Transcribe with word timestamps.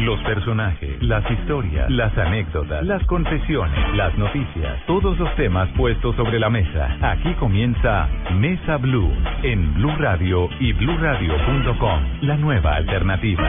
Los 0.00 0.20
personajes, 0.24 1.02
las 1.02 1.28
historias, 1.30 1.90
las 1.90 2.16
anécdotas, 2.18 2.84
las 2.84 3.02
confesiones, 3.06 3.94
las 3.94 4.16
noticias, 4.18 4.84
todos 4.86 5.18
los 5.18 5.34
temas 5.36 5.70
puestos 5.70 6.14
sobre 6.16 6.38
la 6.38 6.50
mesa. 6.50 6.98
Aquí 7.00 7.32
comienza 7.34 8.06
Mesa 8.34 8.76
Blue 8.76 9.10
en 9.42 9.74
Blue 9.74 9.96
Radio 9.98 10.50
y 10.60 10.74
bluradio.com, 10.74 12.02
la 12.20 12.36
nueva 12.36 12.76
alternativa. 12.76 13.42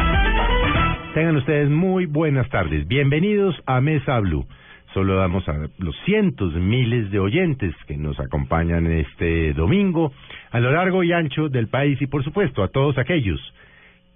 Tengan 1.13 1.35
ustedes 1.35 1.69
muy 1.69 2.05
buenas 2.05 2.47
tardes. 2.49 2.87
Bienvenidos 2.87 3.53
a 3.65 3.81
Mesa 3.81 4.17
Blue. 4.21 4.47
Solo 4.93 5.17
damos 5.17 5.47
a 5.49 5.67
los 5.79 5.95
cientos, 6.05 6.53
miles 6.53 7.11
de 7.11 7.19
oyentes 7.19 7.75
que 7.87 7.97
nos 7.97 8.17
acompañan 8.21 8.87
este 8.87 9.51
domingo 9.53 10.13
a 10.51 10.61
lo 10.61 10.71
largo 10.71 11.03
y 11.03 11.11
ancho 11.11 11.49
del 11.49 11.67
país 11.67 12.01
y 12.01 12.07
por 12.07 12.23
supuesto 12.23 12.63
a 12.63 12.69
todos 12.69 12.97
aquellos 12.97 13.41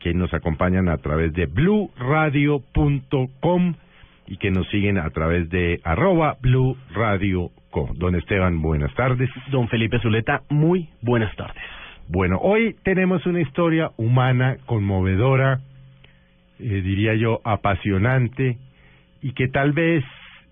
que 0.02 0.14
nos 0.14 0.34
acompañan 0.34 0.90
a 0.90 0.98
través 0.98 1.34
de 1.34 1.46
bluradio.com 1.46 2.64
y 4.28 4.38
que 4.38 4.52
nos 4.52 4.68
siguen 4.70 4.98
a 4.98 5.10
través 5.10 5.50
de 5.50 5.80
arroba 5.84 6.38
bluradio.com. 6.42 7.94
Don 7.96 8.16
Esteban, 8.16 8.62
buenas 8.62 8.94
tardes. 8.96 9.30
Don 9.50 9.68
Felipe 9.70 10.00
Zuleta, 10.00 10.42
muy 10.50 10.90
buenas 11.02 11.36
tardes. 11.36 11.62
Bueno, 12.08 12.38
hoy 12.42 12.76
tenemos 12.84 13.26
una 13.26 13.42
historia 13.42 13.92
humana, 13.98 14.58
conmovedora, 14.66 15.62
eh, 16.60 16.82
diría 16.82 17.16
yo, 17.16 17.40
apasionante, 17.44 18.58
y 19.22 19.34
que 19.34 19.48
tal 19.48 19.72
vez 19.72 20.04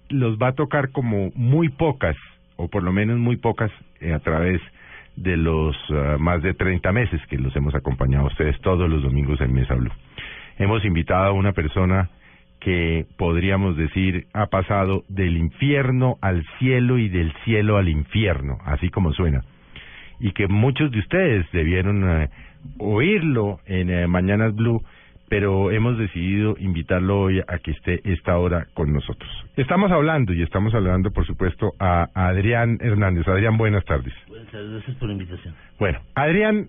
los 0.10 0.38
va 0.38 0.50
a 0.50 0.54
tocar 0.54 0.92
como 0.92 1.32
muy 1.36 1.70
pocas, 1.70 2.16
o 2.56 2.68
por 2.70 2.84
lo 2.84 2.92
menos 2.94 3.18
muy 3.18 3.38
pocas, 3.38 3.72
eh, 4.00 4.14
a 4.14 4.20
través 4.20 4.62
de 4.62 4.79
de 5.22 5.36
los 5.36 5.76
uh, 5.90 6.18
más 6.18 6.42
de 6.42 6.54
30 6.54 6.92
meses 6.94 7.22
que 7.30 7.38
los 7.38 7.56
hemos 7.56 7.76
acompañado 7.76 8.26
a 8.26 8.28
ustedes 8.28 8.60
todos 8.62 8.90
los 8.90 9.04
domingos 9.04 9.42
en 9.42 9.54
Mesa 9.54 9.76
Blue. 9.76 9.92
Hemos 10.58 10.84
invitado 10.86 11.26
a 11.26 11.32
una 11.34 11.52
persona 11.52 12.10
que 12.60 13.06
podríamos 13.18 13.76
decir 13.78 14.28
ha 14.34 14.48
pasado 14.48 15.04
del 15.10 15.38
infierno 15.38 16.18
al 16.22 16.46
cielo 16.58 16.98
y 16.98 17.10
del 17.10 17.34
cielo 17.44 17.78
al 17.78 17.90
infierno, 17.90 18.60
así 18.66 18.90
como 18.90 19.14
suena. 19.14 19.44
Y 20.20 20.32
que 20.32 20.48
muchos 20.48 20.92
de 20.92 21.00
ustedes 21.00 21.46
debieron 21.52 22.04
uh, 22.04 22.28
oírlo 22.78 23.60
en 23.66 23.90
uh, 23.90 24.08
Mañanas 24.08 24.56
Blue 24.56 24.84
pero 25.30 25.72
hemos 25.72 25.98
decidido 25.98 26.56
invitarlo 26.60 27.22
hoy 27.22 27.40
a 27.40 27.60
que 27.60 27.72
esté 27.72 28.02
esta 28.04 28.38
hora 28.38 28.68
con 28.74 28.92
nosotros. 28.92 29.30
Estamos 29.56 29.92
hablando 29.92 30.34
y 30.34 30.42
estamos 30.42 30.74
hablando, 30.74 31.12
por 31.12 31.26
supuesto, 31.26 31.74
a 31.80 32.08
Adrián 32.14 32.80
Hernández. 32.82 33.28
Adrián, 33.28 33.58
buenas 33.58 33.86
tardes. 33.86 34.14
Buenas 34.28 34.48
tardes, 34.52 34.72
gracias 34.72 34.98
por 34.98 35.08
la 35.08 35.14
invitación. 35.14 35.54
Bueno, 35.78 36.00
Adrián 36.16 36.68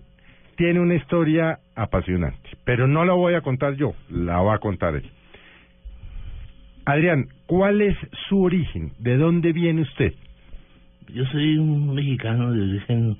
tiene 0.55 0.79
una 0.79 0.93
historia 0.95 1.57
apasionante, 1.75 2.49
pero 2.63 2.87
no 2.87 3.03
la 3.03 3.13
voy 3.13 3.33
a 3.33 3.41
contar 3.41 3.75
yo, 3.75 3.93
la 4.09 4.41
va 4.41 4.55
a 4.55 4.59
contar 4.59 4.95
él. 4.95 5.09
Adrián, 6.85 7.27
¿cuál 7.47 7.81
es 7.81 7.97
su 8.27 8.43
origen? 8.43 8.91
¿De 8.99 9.17
dónde 9.17 9.53
viene 9.53 9.81
usted? 9.81 10.13
Yo 11.13 11.25
soy 11.25 11.57
un 11.57 11.93
mexicano 11.93 12.51
de 12.51 12.61
origen 12.61 13.17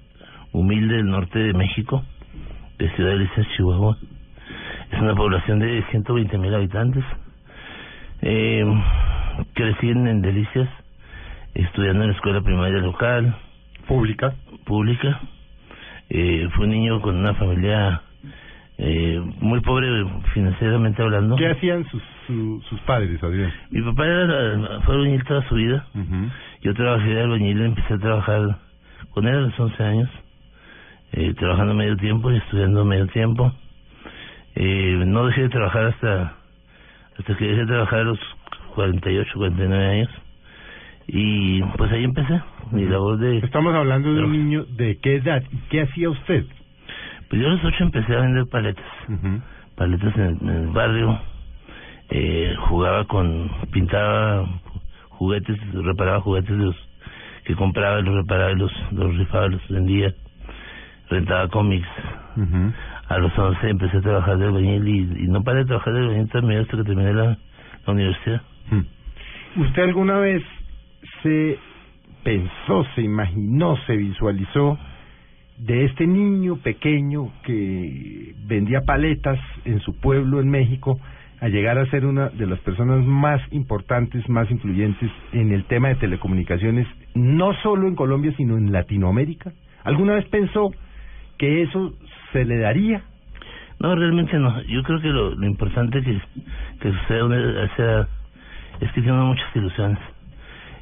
humilde 0.52 0.98
del 0.98 1.10
norte 1.10 1.40
de 1.40 1.54
México, 1.54 2.04
de 2.78 2.90
Ciudad 2.96 3.18
de 3.18 3.28
Chihuahua. 3.56 3.98
Es 4.92 5.00
una 5.00 5.16
población 5.16 5.60
de 5.60 5.84
120 5.90 6.38
mil 6.38 6.54
habitantes. 6.54 7.04
Eh, 8.22 8.66
crecí 9.54 9.90
en, 9.90 10.22
Delicias, 10.22 10.70
estudiando 11.54 12.04
en 12.04 12.10
la 12.10 12.16
escuela 12.16 12.42
primaria 12.42 12.80
local. 12.80 13.36
¿Pública? 13.88 14.34
Pública. 14.66 15.20
Eh, 16.10 16.50
fui 16.54 16.66
un 16.66 16.72
niño 16.72 17.02
con 17.02 17.16
una 17.16 17.34
familia 17.36 18.02
eh, 18.78 19.22
muy 19.40 19.62
pobre 19.62 19.88
financieramente 20.34 21.02
hablando. 21.02 21.36
¿Qué 21.36 21.48
hacían 21.48 21.86
sus, 21.90 22.04
sus 22.68 22.80
padres, 22.82 23.22
Adrián? 23.24 23.54
Mi 23.70 23.82
papá 23.82 24.06
era, 24.06 24.82
fue 24.82 24.96
albañil 24.96 25.24
toda 25.24 25.48
su 25.48 25.56
vida. 25.56 25.86
Yo 26.62 26.74
trabajé 26.74 27.10
de 27.10 27.22
albañil, 27.22 27.62
empecé 27.62 27.94
a 27.94 27.98
trabajar 27.98 28.58
con 29.12 29.28
él 29.28 29.36
a 29.36 29.42
los 29.42 29.60
11 29.60 29.84
años, 29.84 30.10
eh, 31.14 31.34
trabajando 31.36 31.74
medio 31.74 31.96
tiempo 31.98 32.32
y 32.32 32.38
estudiando 32.38 32.84
medio 32.84 33.08
tiempo. 33.08 33.54
Eh, 34.56 35.04
no 35.06 35.26
dejé 35.26 35.44
de 35.44 35.50
trabajar 35.50 35.86
hasta 35.86 36.36
hasta 37.18 37.38
que 37.38 37.46
dejé 37.46 37.62
de 37.62 37.68
trabajar 37.68 38.00
a 38.00 38.04
los 38.04 38.20
48, 38.76 39.32
49 39.36 39.88
años. 39.88 40.10
Y 41.08 41.62
pues 41.78 41.92
ahí 41.92 42.04
empecé 42.04 42.42
mi 42.72 42.86
labor 42.86 43.18
de... 43.18 43.40
Estamos 43.40 43.74
hablando 43.76 44.14
de 44.14 44.24
un 44.24 44.32
niño 44.32 44.66
de 44.66 44.98
qué 45.00 45.16
edad 45.16 45.44
y 45.52 45.58
qué 45.70 45.82
hacía 45.82 46.10
usted. 46.10 46.46
Pues 47.30 47.42
yo 47.42 47.48
a 47.48 47.52
los 47.52 47.64
8 47.64 47.84
empecé 47.84 48.16
a 48.16 48.22
vender 48.22 48.48
paletas. 48.48 48.86
Paletas 49.76 50.16
en, 50.16 50.50
el 50.50 50.68
barrio. 50.68 51.20
Eh, 52.10 52.56
jugaba 52.68 53.06
con... 53.06 53.52
Pintaba 53.72 54.48
juguetes, 55.10 55.58
reparaba 55.74 56.22
juguetes 56.22 56.58
de 56.58 56.66
los 56.66 56.76
que 57.46 57.56
compraba, 57.56 58.00
los 58.02 58.16
reparaba, 58.16 58.54
los, 58.54 58.72
los 58.92 59.18
rifaba, 59.18 59.48
los 59.48 59.68
vendía. 59.68 60.14
Rentaba 61.10 61.50
cómics 61.50 61.88
a 63.12 63.18
los 63.18 63.38
11 63.38 63.70
empecé 63.70 63.98
a 63.98 64.02
trabajar 64.02 64.38
de 64.38 64.46
albañil 64.46 64.88
y, 64.88 65.28
no 65.28 65.44
paré 65.44 65.60
de 65.60 65.66
trabajar 65.66 65.94
de 65.94 66.00
albañil 66.00 66.30
también 66.30 66.62
hasta 66.62 66.78
que 66.78 66.84
terminé 66.84 67.14
la, 67.14 67.38
universidad. 67.88 68.42
Hmm. 68.70 69.62
¿Usted 69.62 69.84
alguna 69.84 70.18
vez 70.20 70.42
se 71.24 71.58
pensó, 72.24 72.86
se 72.96 73.02
imaginó, 73.02 73.76
se 73.86 73.98
visualizó 73.98 74.78
de 75.58 75.86
este 75.86 76.08
niño 76.08 76.58
pequeño 76.58 77.32
que 77.44 78.34
vendía 78.46 78.82
paletas 78.82 79.40
en 79.66 79.80
su 79.82 80.00
pueblo 80.00 80.40
en 80.40 80.50
México 80.50 81.00
a 81.42 81.50
llegar 81.50 81.80
a 81.80 81.86
ser 81.88 82.06
una 82.06 82.30
de 82.30 82.46
las 82.46 82.60
personas 82.60 83.04
más 83.06 83.42
importantes, 83.52 84.28
más 84.30 84.50
influyentes 84.52 85.12
en 85.34 85.52
el 85.52 85.66
tema 85.66 85.90
de 85.90 85.96
telecomunicaciones, 85.96 86.88
no 87.16 87.54
solo 87.62 87.88
en 87.88 87.96
Colombia, 87.96 88.34
sino 88.38 88.58
en 88.58 88.72
Latinoamérica? 88.72 89.52
¿Alguna 89.84 90.14
vez 90.14 90.26
pensó 90.30 90.72
que 91.42 91.64
eso 91.64 91.92
se 92.32 92.46
le 92.46 92.60
daría? 92.60 93.02
No, 93.80 93.96
realmente 93.96 94.38
no. 94.38 94.62
Yo 94.62 94.84
creo 94.84 95.02
que 95.02 95.08
lo, 95.08 95.34
lo 95.34 95.48
importante 95.48 96.04
que, 96.04 96.22
que 96.80 96.92
sucede 96.92 97.60
a 97.62 97.64
esa 97.66 98.08
es 98.80 98.92
que 98.92 99.02
tengo 99.02 99.26
muchas 99.26 99.56
ilusiones. 99.56 99.98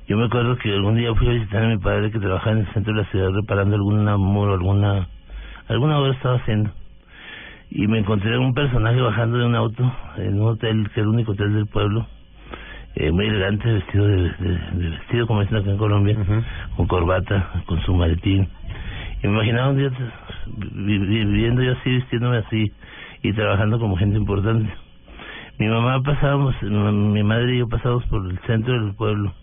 Yo 0.10 0.18
me 0.18 0.26
acuerdo 0.26 0.58
que 0.58 0.74
algún 0.74 0.98
día 0.98 1.16
fui 1.16 1.30
a 1.30 1.32
visitar 1.32 1.64
a 1.64 1.68
mi 1.70 1.78
padre 1.78 2.12
que 2.12 2.20
trabajaba 2.20 2.58
en 2.58 2.58
el 2.66 2.74
centro 2.74 2.94
de 2.94 3.04
la 3.04 3.10
ciudad 3.10 3.30
reparando 3.32 3.76
alguna 3.78 4.18
muro, 4.18 4.54
alguna 4.54 5.08
alguna 5.70 5.98
obra 5.98 6.12
estaba 6.12 6.36
haciendo. 6.36 6.72
Y 7.70 7.88
me 7.88 8.00
encontré 8.00 8.38
un 8.38 8.54
personaje 8.54 9.00
bajando 9.00 9.38
de 9.38 9.46
un 9.46 9.56
auto 9.56 9.94
en 10.18 10.42
un 10.42 10.48
hotel, 10.50 10.90
que 10.90 11.00
es 11.00 11.06
el 11.06 11.08
único 11.08 11.32
hotel 11.32 11.54
del 11.54 11.68
pueblo, 11.68 12.06
eh, 12.96 13.12
muy 13.12 13.28
elegante, 13.28 13.72
vestido 13.72 14.08
de, 14.08 14.30
de, 14.30 14.90
vestido 14.90 15.26
como 15.26 15.40
dicen 15.40 15.58
acá 15.58 15.70
en 15.70 15.78
Colombia, 15.78 16.18
con 16.76 16.88
corbata, 16.88 17.64
con 17.66 17.80
su 17.84 17.94
maletín. 17.94 18.50
Y 19.24 19.28
me 19.28 19.34
imaginaba 19.34 19.70
un 19.70 19.78
día 19.78 19.92
viviendo 20.58 21.62
yo 21.62 21.74
así, 21.74 21.90
vistiéndome 21.90 22.38
así 22.38 22.72
y 23.24 23.34
trabajando 23.34 23.80
como 23.80 23.98
gente 23.98 24.18
importante. 24.18 24.70
Mi 25.58 25.68
mamá 25.68 26.02
pasábamos, 26.02 26.56
mi 26.64 27.24
madre 27.24 27.56
y 27.56 27.60
yo 27.60 27.68
pasábamos 27.68 28.06
por 28.06 28.26
el 28.26 28.40
centro 28.48 28.74
del 28.74 28.96
pueblo 28.96 29.34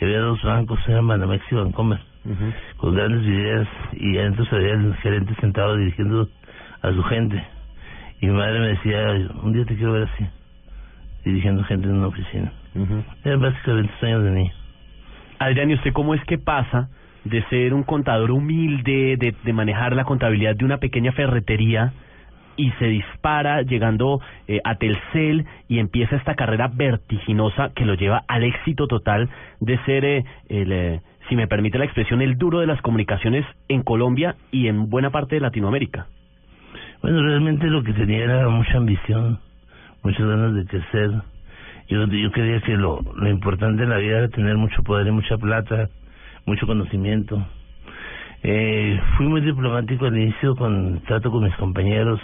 y 0.00 0.04
había 0.04 0.20
dos 0.20 0.42
bancos, 0.42 0.80
eran 0.88 1.06
Banamex 1.06 1.44
y 1.50 1.54
Bancomer, 1.54 2.00
con 2.76 2.94
grandes 2.94 3.22
videos 3.22 3.68
y 3.92 4.18
adentro 4.18 4.44
veía 4.50 4.72
el 4.72 4.94
gerente 4.96 5.34
sentado 5.40 5.76
dirigiendo 5.76 6.28
a 6.82 6.92
su 6.92 7.02
gente. 7.04 7.42
Y 8.20 8.26
mi 8.26 8.32
madre 8.32 8.60
me 8.60 8.68
decía, 8.68 9.30
un 9.42 9.52
día 9.52 9.64
te 9.64 9.76
quiero 9.76 9.92
ver 9.92 10.08
así, 10.12 10.26
dirigiendo 11.24 11.62
gente 11.64 11.86
en 11.86 11.98
una 11.98 12.08
oficina. 12.08 12.52
Era 13.22 13.36
básicamente 13.36 13.92
años 14.02 14.24
de 14.24 14.30
niño. 14.30 14.52
Adrián, 15.38 15.70
¿y 15.70 15.74
usted 15.74 15.92
cómo 15.92 16.14
es 16.14 16.24
que 16.24 16.38
pasa 16.38 16.88
de 17.24 17.42
ser 17.44 17.74
un 17.74 17.82
contador 17.82 18.30
humilde, 18.30 19.16
de, 19.16 19.52
manejar 19.52 19.96
la 19.96 20.04
contabilidad 20.04 20.56
de 20.56 20.64
una 20.64 20.78
pequeña 20.78 21.12
ferretería 21.12 21.92
y 22.56 22.70
se 22.72 22.86
dispara 22.86 23.62
llegando 23.62 24.20
eh, 24.46 24.60
a 24.62 24.76
Telcel 24.76 25.44
y 25.68 25.78
empieza 25.78 26.16
esta 26.16 26.34
carrera 26.34 26.70
vertiginosa 26.72 27.72
que 27.74 27.84
lo 27.84 27.94
lleva 27.94 28.22
al 28.28 28.44
éxito 28.44 28.86
total 28.86 29.28
de 29.60 29.78
ser 29.84 30.04
eh, 30.04 30.24
el, 30.48 30.72
eh, 30.72 31.00
si 31.28 31.36
me 31.36 31.48
permite 31.48 31.78
la 31.78 31.84
expresión, 31.84 32.22
el 32.22 32.36
duro 32.36 32.60
de 32.60 32.66
las 32.66 32.80
comunicaciones 32.82 33.44
en 33.68 33.82
Colombia 33.82 34.36
y 34.52 34.68
en 34.68 34.88
buena 34.88 35.10
parte 35.10 35.36
de 35.36 35.40
Latinoamérica. 35.40 36.06
Bueno, 37.02 37.22
realmente 37.22 37.66
lo 37.66 37.82
que 37.82 37.92
tenía 37.92 38.24
era 38.24 38.48
mucha 38.48 38.76
ambición, 38.76 39.40
muchas 40.02 40.26
ganas 40.26 40.54
de 40.54 40.64
crecer. 40.66 41.10
Yo, 41.88 42.06
yo 42.06 42.30
creía 42.30 42.60
que 42.60 42.76
lo, 42.76 43.00
lo 43.14 43.28
importante 43.28 43.82
en 43.82 43.90
la 43.90 43.98
vida 43.98 44.18
era 44.18 44.28
tener 44.28 44.56
mucho 44.56 44.82
poder 44.82 45.06
y 45.06 45.10
mucha 45.10 45.36
plata, 45.36 45.88
mucho 46.46 46.66
conocimiento. 46.66 47.44
Eh, 48.42 49.00
fui 49.16 49.26
muy 49.26 49.40
diplomático 49.40 50.04
al 50.04 50.16
inicio 50.16 50.54
con 50.54 51.00
trato 51.06 51.30
con 51.30 51.44
mis 51.44 51.54
compañeros. 51.56 52.20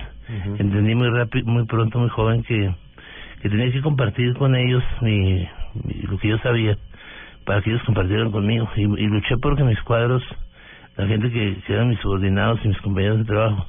Entendí 0.59 0.95
muy 0.95 1.09
rápido, 1.09 1.47
muy 1.47 1.65
pronto, 1.65 1.99
muy 1.99 2.09
joven 2.11 2.43
que, 2.45 2.75
que 3.43 3.49
tenía 3.49 3.73
que 3.73 3.81
compartir 3.81 4.35
con 4.35 4.55
ellos 4.55 4.85
mi, 5.01 5.49
lo 6.09 6.19
que 6.19 6.29
yo 6.29 6.39
sabía 6.39 6.77
para 7.45 7.63
que 7.63 7.71
ellos 7.71 7.83
compartieran 7.85 8.31
conmigo 8.31 8.69
y, 8.77 8.83
y 8.83 9.07
luché 9.07 9.37
porque 9.39 9.65
mis 9.65 9.81
cuadros, 9.83 10.23
la 10.97 11.07
gente 11.07 11.31
que, 11.31 11.57
que 11.67 11.73
eran 11.73 11.89
mis 11.89 11.99
subordinados 12.01 12.61
y 12.65 12.69
mis 12.69 12.81
compañeros 12.81 13.19
de 13.19 13.25
trabajo, 13.25 13.67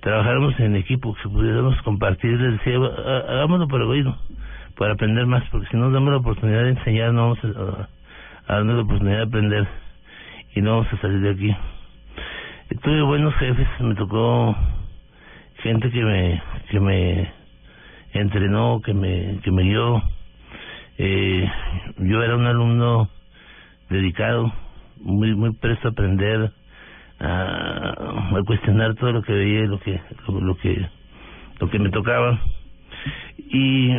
trabajáramos 0.00 0.58
en 0.60 0.76
equipo, 0.76 1.14
que 1.14 1.28
pudiéramos 1.28 1.80
compartir, 1.82 2.38
les 2.38 2.58
decía, 2.58 2.76
hagámoslo 2.76 3.66
por 3.68 3.82
egoísmo, 3.82 4.16
para 4.76 4.94
aprender 4.94 5.26
más, 5.26 5.42
porque 5.50 5.66
si 5.68 5.76
no 5.76 5.84
nos 5.84 5.94
damos 5.94 6.10
la 6.10 6.18
oportunidad 6.18 6.64
de 6.64 6.70
enseñar, 6.70 7.12
no 7.12 7.34
vamos 7.34 7.38
a, 7.44 7.88
a 8.52 8.56
darnos 8.56 8.76
la 8.76 8.82
oportunidad 8.82 9.16
de 9.16 9.22
aprender 9.22 9.66
y 10.54 10.60
no 10.60 10.72
vamos 10.72 10.92
a 10.92 11.00
salir 11.00 11.20
de 11.20 11.30
aquí. 11.30 11.56
Tuve 12.82 13.02
buenos 13.02 13.34
jefes, 13.36 13.66
me 13.80 13.94
tocó 13.94 14.54
gente 15.62 15.90
que 15.90 16.04
me 16.04 16.42
que 16.70 16.80
me 16.80 17.32
entrenó, 18.12 18.80
que 18.84 18.92
me 18.92 19.38
que 19.42 19.50
me 19.50 19.62
guió. 19.62 20.02
Eh, 20.98 21.50
yo 21.98 22.22
era 22.22 22.36
un 22.36 22.46
alumno 22.46 23.08
dedicado, 23.88 24.52
muy 25.00 25.34
muy 25.34 25.54
presto 25.54 25.88
a 25.88 25.90
aprender, 25.92 26.52
a, 27.20 27.90
a 28.36 28.42
cuestionar 28.44 28.94
todo 28.96 29.12
lo 29.12 29.22
que 29.22 29.32
veía, 29.32 29.62
lo 29.62 29.80
que 29.80 29.98
lo, 30.28 30.40
lo 30.40 30.56
que 30.56 30.88
lo 31.58 31.70
que 31.70 31.78
me 31.78 31.90
tocaba 31.90 32.38
y 33.38 33.92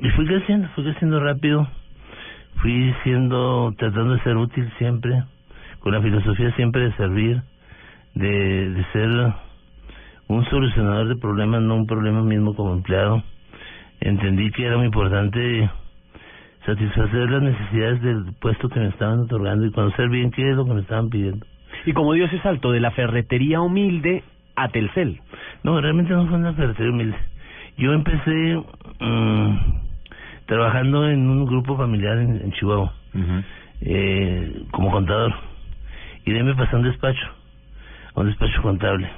y 0.00 0.10
fui 0.16 0.26
creciendo, 0.26 0.68
fui 0.74 0.84
creciendo 0.84 1.20
rápido, 1.20 1.68
fui 2.56 2.94
siendo 3.02 3.74
tratando 3.76 4.14
de 4.14 4.22
ser 4.22 4.36
útil 4.36 4.70
siempre 4.78 5.22
con 5.80 5.92
la 5.92 6.00
filosofía 6.00 6.50
siempre 6.56 6.84
de 6.84 6.92
servir, 6.94 7.42
de, 8.14 8.70
de 8.70 8.84
ser 8.92 9.34
un 10.28 10.44
solucionador 10.46 11.08
de 11.08 11.16
problemas, 11.16 11.60
no 11.60 11.76
un 11.76 11.86
problema 11.86 12.22
mismo 12.22 12.54
como 12.54 12.72
empleado. 12.72 13.22
Entendí 14.00 14.50
que 14.50 14.64
era 14.64 14.78
muy 14.78 14.86
importante 14.86 15.68
satisfacer 16.64 17.30
las 17.30 17.42
necesidades 17.42 18.00
del 18.00 18.34
puesto 18.40 18.70
que 18.70 18.80
me 18.80 18.88
estaban 18.88 19.20
otorgando 19.20 19.66
y 19.66 19.72
conocer 19.72 20.08
bien 20.08 20.30
qué 20.30 20.50
es 20.50 20.56
lo 20.56 20.64
que 20.64 20.72
me 20.72 20.80
estaban 20.80 21.10
pidiendo. 21.10 21.44
¿Y 21.84 21.92
cómo 21.92 22.14
dio 22.14 22.24
ese 22.24 22.40
salto 22.40 22.72
de 22.72 22.80
la 22.80 22.90
ferretería 22.92 23.60
humilde 23.60 24.24
a 24.56 24.68
Telcel? 24.68 25.20
No, 25.62 25.80
realmente 25.80 26.14
no 26.14 26.26
fue 26.26 26.38
una 26.38 26.54
ferretería 26.54 26.92
humilde. 26.92 27.18
Yo 27.76 27.92
empecé 27.92 28.62
mmm, 29.00 29.56
trabajando 30.46 31.08
en 31.08 31.28
un 31.28 31.46
grupo 31.46 31.76
familiar 31.76 32.18
en, 32.18 32.40
en 32.42 32.52
Chihuahua, 32.52 32.92
eh, 33.80 34.62
como 34.70 34.90
contador 34.90 35.34
y 36.24 36.30
de 36.30 36.38
ahí 36.38 36.42
me 36.42 36.54
pasé 36.54 36.74
a 36.74 36.78
un 36.78 36.84
despacho, 36.84 37.26
a 38.14 38.20
un 38.20 38.26
despacho 38.26 38.62
contable. 38.62 39.08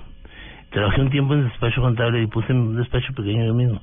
Trabajé 0.71 1.01
un 1.01 1.11
tiempo 1.11 1.35
en 1.35 1.45
despacho 1.45 1.81
contable 1.81 2.23
y 2.23 2.27
puse 2.27 2.53
un 2.53 2.77
despacho 2.77 3.13
pequeño 3.15 3.47
yo 3.47 3.55
mismo. 3.55 3.81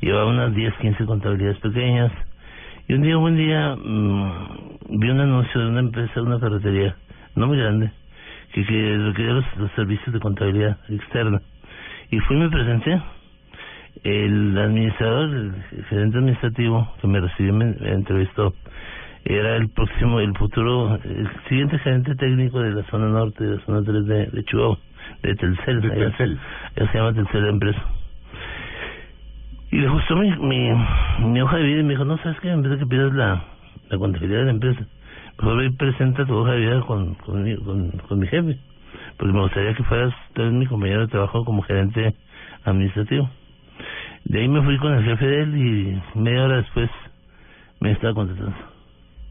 Llevaba 0.00 0.30
unas 0.30 0.54
10, 0.54 0.74
15 0.74 1.04
contabilidades 1.04 1.58
pequeñas. 1.58 2.12
Y 2.88 2.94
un 2.94 3.02
día, 3.02 3.16
un 3.16 3.22
buen 3.22 3.36
día, 3.36 3.76
mmm, 3.76 5.00
vi 5.00 5.10
un 5.10 5.20
anuncio 5.20 5.60
de 5.60 5.68
una 5.68 5.80
empresa, 5.80 6.12
de 6.14 6.22
una 6.22 6.38
ferretería, 6.38 6.96
no 7.34 7.46
muy 7.46 7.58
grande, 7.58 7.90
que, 8.52 8.64
que 8.64 8.98
requería 8.98 9.32
los, 9.32 9.56
los 9.58 9.72
servicios 9.72 10.12
de 10.12 10.20
contabilidad 10.20 10.78
externa. 10.88 11.42
Y 12.10 12.20
fui 12.20 12.36
y 12.36 12.40
me 12.40 12.48
presenté. 12.48 13.00
El 14.04 14.56
administrador, 14.58 15.28
el 15.30 15.84
gerente 15.88 16.18
administrativo 16.18 16.88
que 17.00 17.06
me 17.06 17.20
recibió, 17.20 17.52
me, 17.54 17.66
me 17.66 17.92
entrevistó 17.92 18.54
era 19.28 19.56
el 19.56 19.68
próximo, 19.70 20.20
el 20.20 20.36
futuro, 20.36 20.94
el 21.02 21.28
siguiente 21.48 21.78
gerente 21.80 22.14
técnico 22.14 22.60
de 22.60 22.70
la 22.70 22.84
zona 22.84 23.08
norte, 23.08 23.42
de 23.42 23.56
la 23.56 23.64
zona 23.64 23.82
3 23.82 24.06
de, 24.06 24.26
de 24.26 24.44
Chihuahua, 24.44 24.78
de 25.22 25.34
Telcel. 25.34 25.80
De 25.80 25.90
Telcel. 25.90 26.38
Se 26.76 26.98
llama 26.98 27.12
Telcel 27.12 27.42
la 27.42 27.50
empresa. 27.50 27.82
Y 29.72 29.78
le 29.78 29.88
gustó 29.88 30.14
mi, 30.14 30.30
mi, 30.36 30.70
mi 31.24 31.40
hoja 31.40 31.56
de 31.56 31.64
vida 31.64 31.80
y 31.80 31.82
me 31.82 31.90
dijo, 31.90 32.04
no, 32.04 32.16
¿sabes 32.18 32.38
qué? 32.38 32.50
En 32.50 32.62
vez 32.62 32.70
de 32.70 32.78
que 32.78 32.86
pidas 32.86 33.12
la, 33.14 33.42
la 33.90 33.98
contabilidad 33.98 34.40
de 34.40 34.44
la 34.44 34.50
empresa, 34.52 34.86
mejor 35.38 35.56
ve 35.56 35.70
presenta 35.72 36.24
tu 36.24 36.34
hoja 36.34 36.52
de 36.52 36.60
vida 36.60 36.80
con, 36.82 37.14
con, 37.14 37.42
mi, 37.42 37.56
con, 37.56 37.90
con 37.90 38.18
mi 38.20 38.28
jefe. 38.28 38.56
Porque 39.16 39.32
me 39.32 39.40
gustaría 39.40 39.74
que 39.74 39.82
fueras 39.82 40.14
tú 40.34 40.42
mi 40.42 40.66
compañero 40.66 41.00
de 41.00 41.08
trabajo 41.08 41.44
como 41.44 41.62
gerente 41.62 42.14
administrativo. 42.64 43.28
De 44.28 44.40
ahí 44.40 44.48
me 44.48 44.60
fui 44.62 44.76
con 44.78 44.92
el 44.92 45.04
jefe 45.04 45.24
de 45.24 45.42
él 45.42 45.56
y 45.56 46.18
media 46.18 46.44
hora 46.44 46.56
después 46.56 46.90
me 47.80 47.92
estaba 47.92 48.12
contestando 48.12 48.56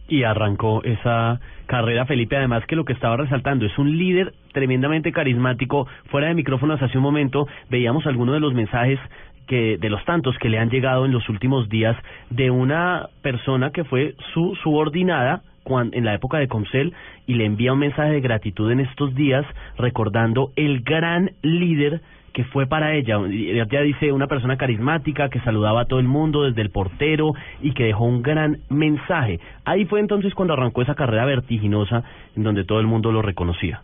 y 0.08 0.24
arrancó 0.24 0.84
esa 0.84 1.40
carrera 1.66 2.06
Felipe. 2.06 2.38
Además 2.38 2.66
que 2.66 2.78
lo 2.78 2.86
que 2.86 2.94
estaba 2.94 3.18
resaltando 3.18 3.66
es 3.66 3.78
un 3.78 3.98
líder 3.98 4.34
tremendamente 4.54 5.12
carismático. 5.12 5.88
Fuera 6.06 6.28
de 6.28 6.36
micrófonos 6.36 6.82
hace 6.82 6.98
un 6.98 7.04
momento 7.04 7.46
veíamos 7.70 8.06
algunos 8.06 8.36
de 8.36 8.40
los 8.40 8.54
mensajes 8.54 9.00
que 9.48 9.78
de 9.78 9.90
los 9.90 10.04
tantos 10.06 10.38
que 10.38 10.50
le 10.50 10.60
han 10.60 10.70
llegado 10.70 11.06
en 11.06 11.12
los 11.12 11.28
últimos 11.28 11.68
días 11.68 11.98
de 12.30 12.50
una 12.50 13.10
persona 13.22 13.72
que 13.72 13.84
fue 13.84 14.16
su 14.34 14.56
subordinada 14.64 15.42
cuando, 15.64 15.98
en 15.98 16.06
la 16.06 16.14
época 16.14 16.38
de 16.38 16.48
Comcel 16.48 16.94
y 17.28 17.34
le 17.34 17.46
envía 17.46 17.74
un 17.74 17.80
mensaje 17.80 18.12
de 18.12 18.22
gratitud 18.22 18.72
en 18.72 18.80
estos 18.80 19.14
días 19.14 19.46
recordando 19.78 20.52
el 20.56 20.82
gran 20.82 21.32
líder 21.42 22.02
que 22.36 22.44
fue 22.44 22.68
para 22.68 22.94
ella. 22.96 23.18
Ella 23.32 23.82
dice 23.82 24.12
una 24.12 24.28
persona 24.28 24.58
carismática 24.58 25.30
que 25.30 25.40
saludaba 25.40 25.82
a 25.82 25.86
todo 25.86 26.02
el 26.02 26.06
mundo 26.06 26.44
desde 26.44 26.62
el 26.62 26.70
portero 26.70 27.34
y 27.62 27.72
que 27.72 27.86
dejó 27.86 28.04
un 28.04 28.22
gran 28.22 28.58
mensaje. 28.70 29.40
Ahí 29.64 29.86
fue 29.86 30.02
entonces 30.02 30.34
cuando 30.34 30.54
arrancó 30.54 30.82
esa 30.82 30.96
carrera 30.96 31.24
vertiginosa 31.24 32.04
en 32.36 32.44
donde 32.44 32.66
todo 32.66 32.82
el 32.82 32.88
mundo 32.88 33.14
lo 33.14 33.22
reconocía. 33.22 33.84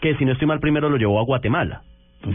Que 0.00 0.14
si 0.14 0.24
no 0.24 0.30
estoy 0.30 0.46
mal 0.46 0.60
primero 0.60 0.88
lo 0.88 0.96
llevó 0.96 1.18
a 1.18 1.24
Guatemala. 1.24 1.82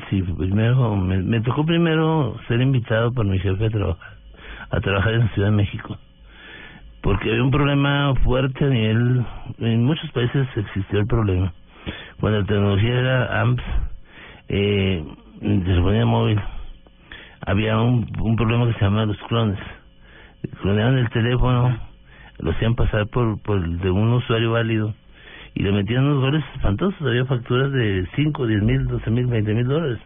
Sí, 0.10 0.22
primero 0.22 0.98
me, 0.98 1.24
me 1.24 1.40
tocó 1.40 1.66
primero 1.66 2.38
ser 2.50 2.60
invitado 2.60 3.14
por 3.14 3.26
mi 3.26 3.40
jefe 3.40 3.66
a 3.66 3.70
trabajar, 3.70 4.18
a 4.70 4.82
trabajar 4.82 5.14
en 5.14 5.20
la 5.22 5.30
Ciudad 5.30 5.48
de 5.48 5.56
México. 5.56 5.98
Porque 7.02 7.30
había 7.30 7.44
un 7.44 7.52
problema 7.52 8.14
fuerte 8.26 8.66
a 8.66 8.68
nivel, 8.68 9.26
en 9.60 9.86
muchos 9.86 10.12
países 10.12 10.46
existió 10.58 11.00
el 11.00 11.08
problema. 11.08 11.54
Cuando 12.20 12.42
la 12.42 12.46
tecnología 12.46 13.00
era 13.00 13.42
AMPS, 13.42 13.64
eh, 14.50 15.04
telefonía 15.44 16.06
móvil 16.06 16.40
había 17.46 17.78
un, 17.80 18.08
un 18.22 18.36
problema 18.38 18.68
que 18.68 18.74
se 18.74 18.86
llamaba 18.86 19.08
los 19.08 19.18
clones. 19.28 19.60
Cloneaban 20.62 20.98
el 20.98 21.10
teléfono, 21.10 21.78
lo 22.40 22.52
hacían 22.52 22.76
pasar 22.76 23.08
por, 23.08 23.42
por 23.42 23.58
el 23.58 23.80
de 23.80 23.92
un 23.92 24.14
usuario 24.14 24.52
válido 24.52 24.94
y 25.54 25.64
le 25.64 25.72
metían 25.72 26.06
unos 26.06 26.22
goles 26.22 26.44
espantosos. 26.56 27.02
Había 27.02 27.26
facturas 27.26 27.72
de 27.72 28.08
5, 28.16 28.48
10 28.48 28.64
mil, 28.64 28.88
12 28.88 29.12
mil, 29.12 29.28
20 29.28 29.54
mil 29.54 29.68
dólares. 29.68 30.00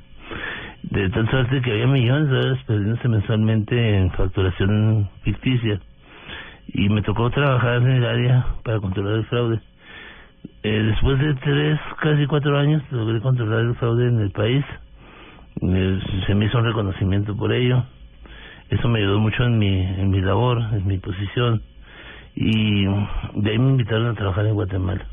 De 0.83 1.09
tal 1.09 1.29
suerte 1.29 1.61
que 1.61 1.71
había 1.71 1.87
millones 1.87 2.29
de 2.29 2.35
dólares 2.35 2.63
perdiéndose 2.65 3.07
mensualmente 3.07 3.97
en 3.97 4.11
facturación 4.11 5.09
ficticia. 5.23 5.79
Y 6.69 6.89
me 6.89 7.01
tocó 7.03 7.29
trabajar 7.29 7.77
en 7.83 7.91
el 7.91 8.05
área 8.05 8.45
para 8.63 8.79
controlar 8.79 9.19
el 9.19 9.25
fraude. 9.25 9.59
Eh, 10.63 10.83
después 10.83 11.19
de 11.19 11.33
tres, 11.35 11.79
casi 12.01 12.25
cuatro 12.25 12.57
años, 12.57 12.81
logré 12.91 13.21
controlar 13.21 13.61
el 13.61 13.75
fraude 13.75 14.07
en 14.07 14.19
el 14.19 14.31
país 14.31 14.65
se 15.59 16.35
me 16.35 16.45
hizo 16.45 16.57
un 16.57 16.65
reconocimiento 16.65 17.35
por 17.35 17.51
ello. 17.53 17.83
Eso 18.69 18.87
me 18.87 18.99
ayudó 18.99 19.19
mucho 19.19 19.43
en 19.43 19.57
mi, 19.57 19.81
en 19.81 20.09
mi 20.09 20.21
labor, 20.21 20.61
en 20.73 20.85
mi 20.85 20.97
posición. 20.97 21.61
Y 22.35 22.85
de 22.85 23.51
ahí 23.51 23.57
me 23.57 23.71
invitaron 23.71 24.07
a 24.07 24.13
trabajar 24.13 24.45
en 24.45 24.53
Guatemala. 24.53 25.05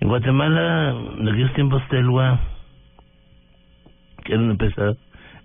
En 0.00 0.08
Guatemala, 0.08 0.94
en 1.18 1.28
aquellos 1.28 1.52
tiempos, 1.54 1.82
Telua, 1.88 2.38
que 4.24 4.34
era 4.34 4.42
una 4.42 4.52
empresa 4.52 4.94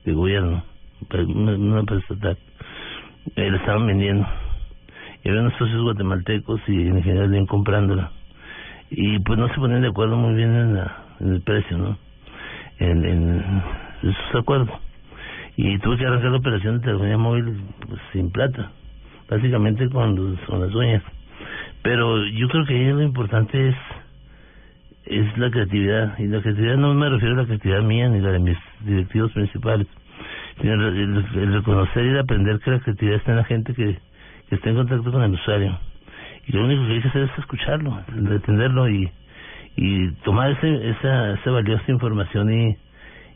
de 0.05 0.13
gobierno, 0.13 0.63
una, 1.11 1.79
empresa 1.79 2.01
estatal, 2.01 2.37
eh, 3.35 3.49
la 3.49 3.57
estaban 3.57 3.87
vendiendo. 3.87 4.27
Y 5.23 5.29
había 5.29 5.41
unos 5.41 5.57
socios 5.57 5.81
guatemaltecos 5.81 6.61
y 6.67 6.87
en 6.87 7.03
general 7.03 7.29
bien 7.29 7.45
comprándola. 7.45 8.11
Y 8.89 9.19
pues 9.19 9.39
no 9.39 9.47
se 9.49 9.55
ponían 9.55 9.81
de 9.81 9.89
acuerdo 9.89 10.17
muy 10.17 10.33
bien 10.35 10.55
en, 10.55 10.75
la, 10.75 11.05
en 11.19 11.33
el 11.33 11.41
precio, 11.41 11.77
¿no? 11.77 11.97
En, 12.79 13.05
en, 13.05 13.63
esos 14.03 14.35
acuerdos. 14.35 14.69
Y 15.55 15.77
tuve 15.79 15.97
que 15.97 16.05
arrancar 16.05 16.31
la 16.31 16.37
operación 16.37 16.77
de 16.77 16.85
telefonía 16.85 17.17
móvil 17.17 17.61
pues, 17.87 18.01
sin 18.13 18.31
plata, 18.31 18.71
básicamente 19.29 19.89
con, 19.89 20.37
con 20.37 20.61
las 20.61 20.73
uñas. 20.73 21.03
Pero 21.81 22.25
yo 22.27 22.47
creo 22.49 22.65
que 22.65 22.73
ahí 22.75 22.87
lo 22.87 23.01
importante 23.01 23.69
es 23.69 23.75
es 25.09 25.37
la 25.37 25.49
creatividad. 25.49 26.17
Y 26.19 26.27
la 26.27 26.41
creatividad 26.41 26.77
no 26.77 26.93
me 26.93 27.09
refiero 27.09 27.35
a 27.35 27.37
la 27.39 27.45
creatividad 27.45 27.81
mía 27.81 28.07
ni 28.09 28.21
la 28.21 28.31
de 28.31 28.39
mis 28.39 28.57
directivos 28.81 29.31
principales, 29.33 29.87
sino 30.61 30.73
el 30.73 31.53
reconocer 31.53 32.05
y 32.05 32.09
el 32.09 32.19
aprender 32.19 32.59
que 32.59 32.71
la 32.71 32.79
creatividad 32.79 33.17
está 33.17 33.31
en 33.31 33.37
la 33.37 33.43
gente 33.43 33.73
que, 33.73 33.97
que 34.49 34.55
está 34.55 34.69
en 34.69 34.75
contacto 34.75 35.11
con 35.11 35.23
el 35.23 35.31
usuario. 35.31 35.77
Y 36.47 36.51
lo 36.53 36.65
único 36.65 36.85
que 36.85 36.93
hay 36.93 37.01
que 37.01 37.07
hacer 37.07 37.23
es 37.23 37.39
escucharlo, 37.39 37.99
entenderlo 38.07 38.89
y, 38.89 39.11
y 39.75 40.11
tomar 40.23 40.51
ese, 40.51 40.89
esa, 40.89 41.33
esa 41.33 41.51
valiosa 41.51 41.91
información 41.91 42.53
y 42.53 42.77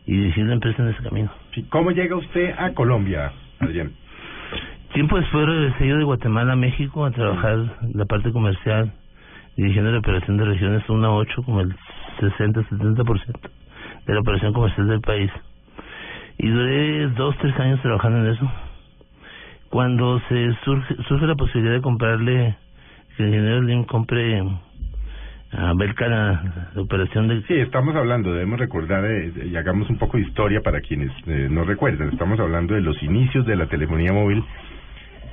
y 0.05 0.13
dirigir 0.13 0.45
la 0.45 0.53
empresa 0.53 0.83
en 0.83 0.89
ese 0.89 1.03
camino. 1.03 1.31
¿Cómo 1.69 1.91
llega 1.91 2.15
usted 2.15 2.53
a 2.57 2.73
Colombia? 2.73 3.31
Adrián. 3.59 3.91
Tiempo 4.93 5.17
después 5.17 5.45
regresé 5.47 5.87
yo 5.87 5.97
de 5.97 6.03
Guatemala 6.03 6.53
a 6.53 6.55
México 6.55 7.05
a 7.05 7.11
trabajar 7.11 7.79
la 7.93 8.05
parte 8.05 8.31
comercial, 8.31 8.93
dirigiendo 9.55 9.91
la 9.91 9.99
operación 9.99 10.37
de 10.37 10.45
regiones 10.45 10.87
1 10.87 11.07
a 11.07 11.15
8 11.15 11.43
como 11.43 11.61
el 11.61 11.75
60-70% 12.19 13.49
de 14.05 14.13
la 14.13 14.19
operación 14.19 14.53
comercial 14.53 14.87
del 14.87 15.01
país. 15.01 15.31
Y 16.37 16.47
duré 16.47 17.07
dos, 17.09 17.35
tres 17.39 17.57
años 17.59 17.81
trabajando 17.81 18.19
en 18.19 18.33
eso. 18.33 18.51
Cuando 19.69 20.19
se 20.29 20.53
surge, 20.63 20.95
surge 21.07 21.25
la 21.25 21.35
posibilidad 21.35 21.73
de 21.73 21.81
comprarle, 21.81 22.55
que 23.15 23.23
el 23.23 23.29
ingeniero 23.29 23.61
Lim 23.61 23.85
compre 23.85 24.43
a 25.53 25.73
la, 26.09 26.69
la 26.73 26.81
operación 26.81 27.27
de... 27.27 27.41
Sí, 27.43 27.53
estamos 27.53 27.95
hablando, 27.95 28.33
debemos 28.33 28.59
recordar 28.59 29.05
eh, 29.05 29.31
y 29.51 29.55
hagamos 29.55 29.89
un 29.89 29.97
poco 29.97 30.17
de 30.17 30.23
historia 30.23 30.61
para 30.61 30.81
quienes 30.81 31.11
eh, 31.27 31.47
no 31.49 31.63
recuerdan. 31.63 32.09
Estamos 32.09 32.39
hablando 32.39 32.73
de 32.73 32.81
los 32.81 33.01
inicios 33.03 33.45
de 33.45 33.55
la 33.55 33.67
telefonía 33.67 34.11
móvil. 34.13 34.43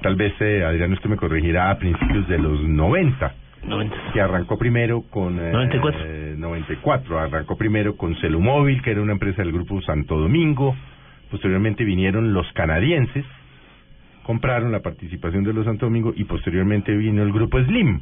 Tal 0.03 0.17
vez, 0.17 0.35
eh, 0.41 0.65
Adrián, 0.65 0.93
usted 0.93 1.09
me 1.09 1.17
corregirá 1.17 1.71
a 1.71 1.79
principios 1.79 2.29
de 2.29 2.39
los 2.39 2.63
90. 2.63 3.35
90. 3.63 3.97
que 4.15 4.21
arrancó 4.21 4.59
primero 4.59 5.03
con 5.11 5.39
eh, 5.39 5.53
94. 5.53 6.37
94, 6.37 7.19
arrancó 7.19 7.57
primero 7.57 7.97
con 7.97 8.17
Celumóvil, 8.17 8.81
que 8.83 8.93
era 8.93 9.03
una 9.03 9.13
empresa 9.13 9.43
del 9.43 9.53
grupo 9.53 9.83
Santo 9.83 10.19
Domingo, 10.19 10.75
posteriormente 11.31 11.85
vinieron 11.85 12.33
los 12.33 12.51
canadienses, 12.55 13.25
compraron 14.23 14.73
la 14.73 14.81
participación 14.81 15.45
de 15.45 15.53
los 15.53 15.67
Santo 15.67 15.87
Domingo 15.87 16.15
y 16.17 16.25
posteriormente 16.25 16.97
vino 16.97 17.23
el 17.23 17.33
grupo 17.33 17.63
Slim 17.63 18.01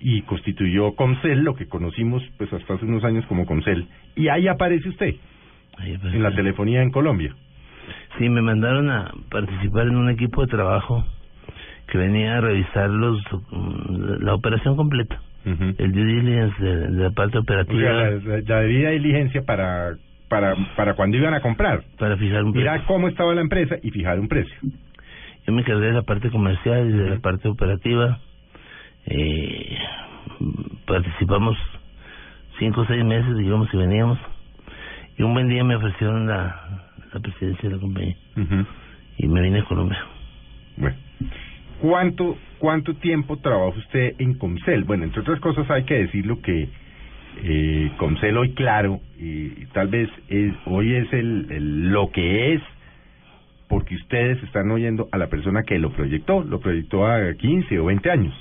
y 0.00 0.22
constituyó 0.22 0.94
Comcel, 0.94 1.42
lo 1.44 1.54
que 1.54 1.66
conocimos 1.66 2.22
pues 2.36 2.52
hasta 2.52 2.74
hace 2.74 2.84
unos 2.84 3.04
años 3.04 3.24
como 3.26 3.46
Comcel, 3.46 3.86
y 4.16 4.28
ahí 4.28 4.48
aparece 4.48 4.88
usted 4.88 5.14
Ahí 5.78 5.94
aparece. 5.94 6.16
en 6.16 6.22
la 6.22 6.30
telefonía 6.34 6.82
en 6.82 6.90
Colombia. 6.90 7.34
Sí, 8.18 8.28
me 8.28 8.42
mandaron 8.42 8.90
a 8.90 9.12
participar 9.30 9.86
en 9.88 9.96
un 9.96 10.08
equipo 10.10 10.42
de 10.42 10.48
trabajo 10.48 11.04
que 11.90 11.98
venía 11.98 12.38
a 12.38 12.40
revisar 12.40 12.88
los 12.90 13.20
mm, 13.50 14.22
la 14.24 14.34
operación 14.34 14.76
completa, 14.76 15.20
el 15.44 15.92
due 15.92 16.04
diligence 16.04 16.62
de, 16.64 16.76
de 16.90 17.02
la 17.04 17.10
parte 17.10 17.38
O 17.38 17.42
operativa 17.42 17.80
sea, 17.80 18.10
la, 18.10 18.10
la- 18.36 18.40
la 18.46 18.60
debida 18.60 18.90
diligencia 18.90 19.42
para 19.42 19.96
para 20.28 20.54
para 20.76 20.94
cuando 20.94 21.16
iban 21.18 21.34
a 21.34 21.40
comprar. 21.40 21.82
para 21.98 22.16
fijar 22.16 22.44
un 22.44 22.52
precio. 22.52 22.70
Mirar 22.72 22.86
cómo 22.86 23.08
estaba 23.08 23.34
la 23.34 23.42
empresa 23.42 23.76
y 23.82 23.90
fijar 23.90 24.18
un 24.18 24.28
precio. 24.28 24.54
Yo 25.46 25.52
me 25.52 25.60
encargué 25.60 25.86
de 25.88 25.92
la 25.92 26.02
parte 26.02 26.30
comercial 26.30 26.88
y 26.88 26.92
de 26.92 27.10
la 27.10 27.18
parte 27.20 27.48
operativa. 27.48 28.18
Eh, 29.06 29.76
participamos 30.86 31.56
cinco 32.58 32.82
o 32.82 32.86
seis 32.86 33.04
meses, 33.04 33.36
digamos, 33.36 33.68
y 33.72 33.76
veníamos. 33.76 34.18
Y 35.18 35.22
un 35.22 35.32
buen 35.34 35.48
día 35.48 35.62
me 35.64 35.76
ofrecieron 35.76 36.26
la, 36.26 36.88
la 37.12 37.20
presidencia 37.20 37.68
de 37.68 37.74
la 37.76 37.80
compañía 37.80 38.16
y 39.16 39.28
me 39.28 39.40
vine 39.42 39.60
a 39.60 39.64
Colombia. 39.64 39.98
Bueno, 40.76 40.96
¿cuánto 41.80 42.36
cuánto 42.58 42.94
tiempo 42.94 43.36
trabaja 43.38 43.78
usted 43.78 44.14
en 44.18 44.34
Comcel? 44.34 44.84
Bueno, 44.84 45.04
entre 45.04 45.20
otras 45.20 45.38
cosas 45.40 45.70
hay 45.70 45.84
que 45.84 45.94
decirlo 45.94 46.40
que 46.40 46.68
eh, 47.44 47.90
Comcel 47.96 48.36
hoy 48.36 48.54
claro 48.54 49.00
y 49.18 49.66
tal 49.66 49.88
vez 49.88 50.08
es 50.28 50.52
hoy 50.66 50.94
es 50.94 51.12
el, 51.12 51.46
el- 51.50 51.90
lo 51.90 52.10
que 52.10 52.54
es 52.54 52.62
porque 53.68 53.94
ustedes 53.96 54.42
están 54.42 54.70
oyendo 54.70 55.08
a 55.12 55.18
la 55.18 55.28
persona 55.28 55.62
que 55.62 55.78
lo 55.78 55.90
proyectó, 55.90 56.42
lo 56.42 56.60
proyectó 56.60 57.06
a 57.06 57.34
15 57.34 57.78
o 57.78 57.84
20 57.86 58.10
años. 58.10 58.34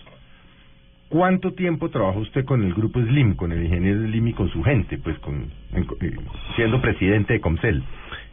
¿Cuánto 1.13 1.53
tiempo 1.53 1.89
trabaja 1.89 2.17
usted 2.17 2.43
con 2.43 2.63
el 2.63 2.74
grupo 2.74 3.00
Slim, 3.00 3.36
con 3.36 3.51
el 3.51 3.63
ingeniero 3.63 4.01
Slim 4.01 4.29
y 4.29 4.34
con 4.34 4.50
su 4.50 4.63
gente, 4.63 4.98
pues 4.98 5.15
con 5.20 5.43
eh, 5.75 6.17
siendo 6.55 6.82
presidente 6.82 7.34
de 7.34 7.39
Comcel? 7.39 7.84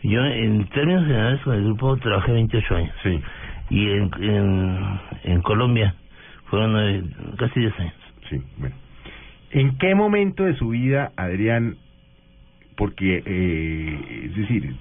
Yo, 0.02 0.24
en 0.24 0.66
términos 0.70 1.04
generales, 1.04 1.42
con 1.42 1.56
el 1.56 1.64
grupo 1.64 1.94
trabajé 1.98 2.32
28 2.32 2.76
años. 2.76 2.94
Sí, 3.02 3.20
Y 3.68 3.90
en, 3.90 4.10
en, 4.22 5.00
en 5.24 5.42
Colombia 5.42 5.94
fueron 6.46 7.12
casi 7.36 7.60
10 7.60 7.80
años. 7.80 7.94
Sí, 8.30 8.40
bueno. 8.56 8.74
¿En 9.50 9.76
qué 9.76 9.94
momento 9.94 10.44
de 10.44 10.56
su 10.56 10.70
vida, 10.70 11.12
Adrián, 11.16 11.76
porque, 12.78 13.22
eh, 13.26 14.24
es 14.24 14.36
decir, 14.36 14.74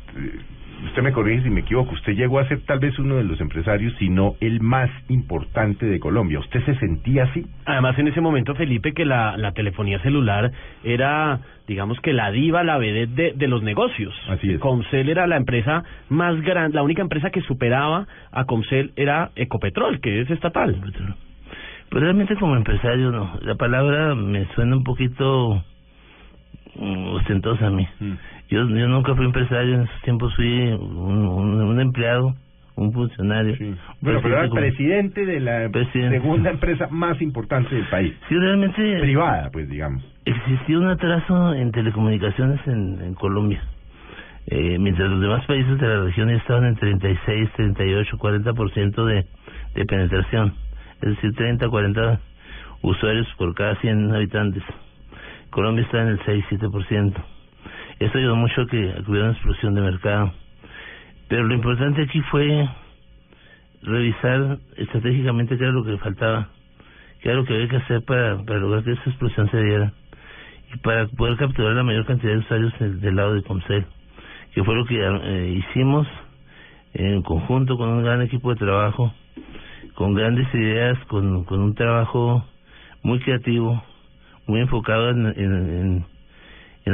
usted 0.86 1.01
me 1.01 1.12
corrige 1.12 1.43
si 1.43 1.50
me 1.50 1.62
equivoco, 1.62 1.93
usted 1.93 2.13
llegó 2.13 2.39
a 2.39 2.48
ser 2.48 2.62
tal 2.62 2.79
vez 2.79 2.98
uno 3.00 3.15
de 3.15 3.24
los 3.24 3.39
empresarios, 3.41 3.93
si 4.00 4.09
no 4.09 4.36
el 4.39 4.62
más 4.62 4.89
importante 5.09 5.86
de 5.86 6.00
Colombia. 6.00 6.39
¿Usted 6.39 6.63
se 6.65 6.75
sentía 6.75 7.24
así? 7.24 7.45
Además, 7.65 7.98
en 8.00 8.07
ese 8.07 8.21
momento, 8.21 8.55
Felipe, 8.55 8.93
que 8.93 9.05
la, 9.05 9.38
la 9.38 9.51
telefonía 9.51 10.00
celular 10.00 10.51
era, 10.83 11.39
digamos 11.67 12.00
que 12.01 12.13
la 12.13 12.31
diva, 12.31 12.63
la 12.63 12.77
vedette 12.77 13.15
de, 13.15 13.33
de 13.33 13.48
los 13.48 13.63
negocios. 13.63 14.13
Así 14.29 14.51
es. 14.51 14.59
Comcel 14.59 15.09
era 15.09 15.27
la 15.27 15.38
empresa 15.38 15.83
más 16.09 16.39
grande, 16.41 16.75
la 16.75 16.83
única 16.83 17.01
empresa 17.01 17.29
que 17.29 17.41
superaba 17.41 18.07
a 18.31 18.45
Comcel 18.45 18.91
era 18.95 19.31
Ecopetrol, 19.36 20.00
que 20.00 20.21
es 20.21 20.29
estatal. 20.29 20.75
Pues 21.89 22.03
realmente 22.03 22.36
como 22.36 22.55
empresario 22.55 23.12
no. 23.12 23.39
La 23.41 23.55
palabra 23.55 24.13
me 24.13 24.45
suena 24.53 24.75
un 24.77 24.83
poquito 24.83 25.63
ostentosa 26.79 27.67
a 27.67 27.69
mí. 27.71 27.88
Yo, 28.50 28.67
yo 28.67 28.88
nunca 28.88 29.15
fui 29.15 29.25
empresario, 29.25 29.75
en 29.75 29.81
esos 29.83 30.01
tiempos 30.01 30.36
fui 30.36 30.48
un, 30.71 31.27
un, 31.27 31.62
un 31.62 31.79
empleado, 31.79 32.33
un 32.75 32.93
funcionario. 32.93 33.55
Sí. 33.57 33.75
Bueno, 34.01 34.19
pero 34.24 34.36
era 34.36 34.43
el 34.45 34.50
como- 34.50 34.62
presidente 34.62 35.25
de 35.25 35.39
la 35.39 35.69
Presidente. 35.69 36.19
segunda 36.21 36.50
empresa 36.55 36.88
más 36.89 37.21
importante 37.21 37.75
del 37.75 37.86
país. 37.89 38.13
Sí, 38.29 38.36
realmente 38.36 39.00
Privada, 39.01 39.50
pues, 39.51 39.67
digamos. 39.69 40.03
existía 40.25 40.79
un 40.79 40.88
atraso 40.88 41.53
en 41.53 41.71
telecomunicaciones 41.71 42.59
en, 42.67 43.01
en 43.01 43.13
Colombia. 43.15 43.62
Eh, 44.48 44.77
mientras 44.79 45.09
los 45.12 45.21
demás 45.21 45.45
países 45.45 45.77
de 45.79 45.88
la 45.88 46.03
región 46.05 46.29
estaban 46.31 46.63
en 46.65 46.75
36, 46.75 47.50
38, 47.55 48.17
40% 48.17 49.05
de, 49.05 49.25
de 49.75 49.86
penetración. 49.86 50.53
Es 51.01 51.09
decir, 51.09 51.33
30, 51.36 51.69
40 51.69 52.19
usuarios 52.81 53.27
por 53.38 53.53
cada 53.53 53.75
100 53.75 54.12
habitantes. 54.15 54.63
Colombia 55.50 55.84
está 55.84 56.01
en 56.01 56.10
el 56.10 56.20
6, 56.25 56.46
7%. 56.50 57.13
Esto 58.00 58.18
ayudó 58.18 58.36
mucho 58.36 58.62
a 58.62 58.68
que, 58.68 58.77
hubiera 59.08 59.25
una 59.25 59.34
explosión 59.34 59.74
de 59.74 59.82
mercado. 59.82 60.32
Pero 61.27 61.44
lo 61.44 61.53
importante 61.53 62.03
aquí 62.03 62.22
fue 62.32 62.68
revisar 63.82 64.60
estratégicamente 64.77 65.58
qué 65.58 65.63
era 65.63 65.74
lo 65.74 65.84
que 65.84 65.98
faltaba, 65.98 66.50
qué 67.22 67.29
era 67.29 67.38
lo 67.38 67.46
que 67.46 67.53
había 67.53 67.68
que 67.68 67.77
hacer 67.77 68.03
para, 68.03 68.38
para 68.44 68.60
lograr 68.60 68.84
que 68.84 68.91
esa 68.91 69.10
explosión 69.10 69.50
se 69.51 69.62
diera 69.62 69.94
y 70.74 70.77
para 70.79 71.08
poder 71.08 71.38
capturar 71.38 71.74
la 71.74 71.84
mayor 71.84 72.06
cantidad 72.06 72.34
de 72.34 72.39
usuarios 72.39 72.74
del, 72.79 73.15
lado 73.15 73.34
de 73.34 73.44
Comcel, 73.44 73.86
que 74.53 74.63
fue 74.63 74.75
lo 74.75 74.86
que 74.86 74.96
eh, 75.00 75.50
hicimos 75.58 76.08
en 76.94 77.22
conjunto 77.22 77.77
con 77.77 77.89
un 77.89 78.03
gran 78.03 78.22
equipo 78.22 78.51
de 78.51 78.58
trabajo, 78.58 79.13
con 79.96 80.13
grandes 80.13 80.48
ideas, 80.53 80.98
con 81.08 81.46
un 81.50 81.75
trabajo 81.75 82.46
muy 83.01 83.20
creativo, 83.20 83.82
muy 84.50 84.62
enfocado 84.62 85.12
en, 85.12 85.27
en, 85.27 86.06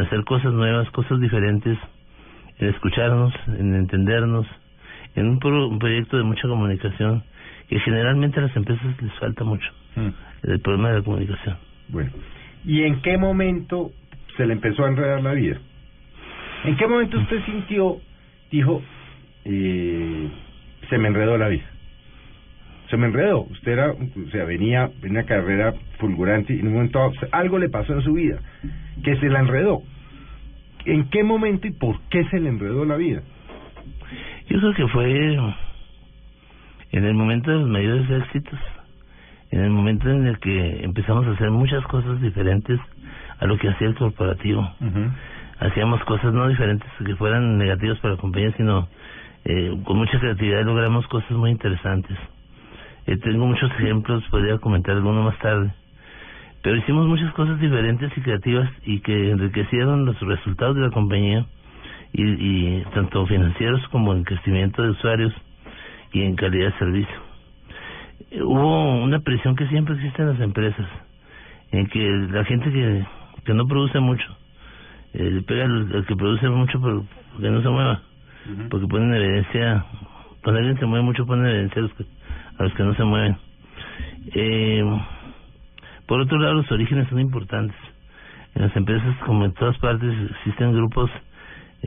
hacer 0.01 0.25
cosas 0.25 0.51
nuevas, 0.53 0.89
cosas 0.91 1.19
diferentes, 1.21 1.77
en 2.59 2.67
escucharnos, 2.67 3.33
en 3.47 3.73
entendernos, 3.75 4.45
en 5.15 5.27
un, 5.29 5.39
pro- 5.39 5.69
un 5.69 5.79
proyecto 5.79 6.17
de 6.17 6.23
mucha 6.23 6.47
comunicación 6.49 7.23
que 7.69 7.79
generalmente 7.79 8.39
a 8.39 8.43
las 8.43 8.55
empresas 8.57 9.01
les 9.01 9.13
falta 9.13 9.45
mucho, 9.45 9.71
el 10.43 10.59
problema 10.59 10.89
de 10.89 10.97
la 10.99 11.03
comunicación. 11.03 11.57
Bueno, 11.87 12.11
¿y 12.65 12.81
en 12.83 13.01
qué 13.01 13.17
momento 13.17 13.91
se 14.35 14.45
le 14.45 14.53
empezó 14.53 14.83
a 14.83 14.89
enredar 14.89 15.23
la 15.23 15.31
vida? 15.31 15.57
¿En 16.65 16.75
qué 16.75 16.87
momento 16.87 17.17
usted 17.19 17.41
sintió, 17.45 17.97
dijo, 18.51 18.81
eh, 19.45 20.27
se 20.89 20.97
me 20.97 21.07
enredó 21.07 21.37
la 21.37 21.47
vida? 21.47 21.63
Se 22.89 22.97
me 22.97 23.07
enredó. 23.07 23.41
Usted 23.41 23.71
era, 23.71 23.91
o 23.91 24.29
sea, 24.31 24.45
venía 24.45 24.89
en 25.01 25.11
una 25.11 25.23
carrera 25.23 25.73
fulgurante 25.99 26.53
y 26.53 26.59
en 26.59 26.67
un 26.67 26.73
momento 26.73 27.11
algo 27.31 27.57
le 27.57 27.69
pasó 27.69 27.93
en 27.93 28.01
su 28.01 28.13
vida 28.13 28.39
que 29.03 29.17
se 29.17 29.29
la 29.29 29.39
enredó. 29.39 29.81
¿En 30.85 31.09
qué 31.09 31.23
momento 31.23 31.67
y 31.67 31.71
por 31.71 31.99
qué 32.09 32.25
se 32.25 32.39
le 32.39 32.49
enredó 32.49 32.85
la 32.85 32.95
vida? 32.95 33.21
Yo 34.47 34.59
creo 34.59 34.73
que 34.75 34.87
fue 34.89 35.33
en 36.91 37.03
el 37.03 37.13
momento 37.13 37.49
de 37.51 37.57
los 37.57 37.69
mayores 37.69 38.09
éxitos, 38.09 38.59
en 39.51 39.61
el 39.61 39.71
momento 39.71 40.09
en 40.09 40.27
el 40.27 40.39
que 40.39 40.83
empezamos 40.83 41.25
a 41.27 41.31
hacer 41.31 41.49
muchas 41.49 41.83
cosas 41.85 42.21
diferentes 42.21 42.79
a 43.39 43.45
lo 43.45 43.57
que 43.57 43.69
hacía 43.69 43.87
el 43.87 43.95
corporativo. 43.95 44.67
Hacíamos 45.59 46.03
cosas 46.03 46.33
no 46.33 46.47
diferentes 46.47 46.89
que 47.03 47.15
fueran 47.15 47.57
negativas 47.57 47.97
para 47.99 48.15
la 48.15 48.19
compañía, 48.19 48.51
sino 48.55 48.87
eh, 49.45 49.71
con 49.83 49.97
mucha 49.97 50.19
creatividad 50.19 50.63
logramos 50.63 51.07
cosas 51.07 51.31
muy 51.31 51.49
interesantes. 51.49 52.17
Eh, 53.07 53.17
tengo 53.17 53.45
muchos 53.45 53.69
ejemplos, 53.79 54.23
podría 54.29 54.57
comentar 54.57 54.95
alguno 54.95 55.23
más 55.23 55.37
tarde. 55.39 55.71
Pero 56.61 56.77
hicimos 56.77 57.05
muchas 57.07 57.31
cosas 57.33 57.59
diferentes 57.59 58.11
y 58.17 58.21
creativas 58.21 58.69
y 58.85 58.99
que 59.01 59.31
enriquecieron 59.31 60.05
los 60.05 60.19
resultados 60.21 60.75
de 60.75 60.81
la 60.81 60.89
compañía 60.89 61.45
y, 62.13 62.23
y 62.23 62.83
tanto 62.93 63.25
financieros 63.27 63.87
como 63.89 64.13
en 64.13 64.23
crecimiento 64.23 64.81
de 64.81 64.89
usuarios 64.89 65.33
y 66.11 66.21
en 66.23 66.35
calidad 66.35 66.71
de 66.73 66.79
servicio. 66.79 67.15
Eh, 68.31 68.41
Hubo 68.41 69.03
una 69.03 69.19
presión 69.19 69.55
que 69.55 69.67
siempre 69.67 69.95
existe 69.95 70.21
en 70.23 70.29
las 70.29 70.39
empresas, 70.39 70.87
en 71.71 71.85
que 71.87 71.99
la 72.31 72.43
gente 72.45 72.71
que, 72.71 73.05
que 73.45 73.53
no 73.53 73.67
produce 73.67 73.99
mucho, 73.99 74.25
eh, 75.13 75.29
le 75.31 75.41
pega 75.43 75.65
al, 75.65 75.91
al 75.93 76.05
que 76.07 76.15
produce 76.15 76.49
mucho 76.49 76.79
por- 76.81 77.03
porque 77.33 77.49
no 77.51 77.61
se 77.61 77.69
mueva, 77.69 78.01
porque 78.71 78.87
pone 78.87 79.05
en 79.05 79.13
evidencia 79.13 79.85
cuando 80.43 80.59
alguien 80.59 80.79
se 80.79 80.85
mueve 80.85 81.03
mucho 81.05 81.25
pone 81.25 81.49
evidencia 81.49 81.81
los 81.81 81.93
que, 81.93 82.05
a 82.57 82.63
los 82.63 82.73
que 82.73 82.83
no 82.83 82.95
se 82.95 83.03
mueven. 83.03 83.37
Eh, 84.33 84.83
por 86.05 86.21
otro 86.21 86.37
lado, 86.39 86.55
los 86.55 86.71
orígenes 86.71 87.07
son 87.09 87.19
importantes. 87.19 87.77
En 88.55 88.61
las 88.61 88.75
empresas, 88.75 89.15
como 89.25 89.45
en 89.45 89.53
todas 89.53 89.77
partes, 89.79 90.13
existen 90.31 90.73
grupos 90.73 91.09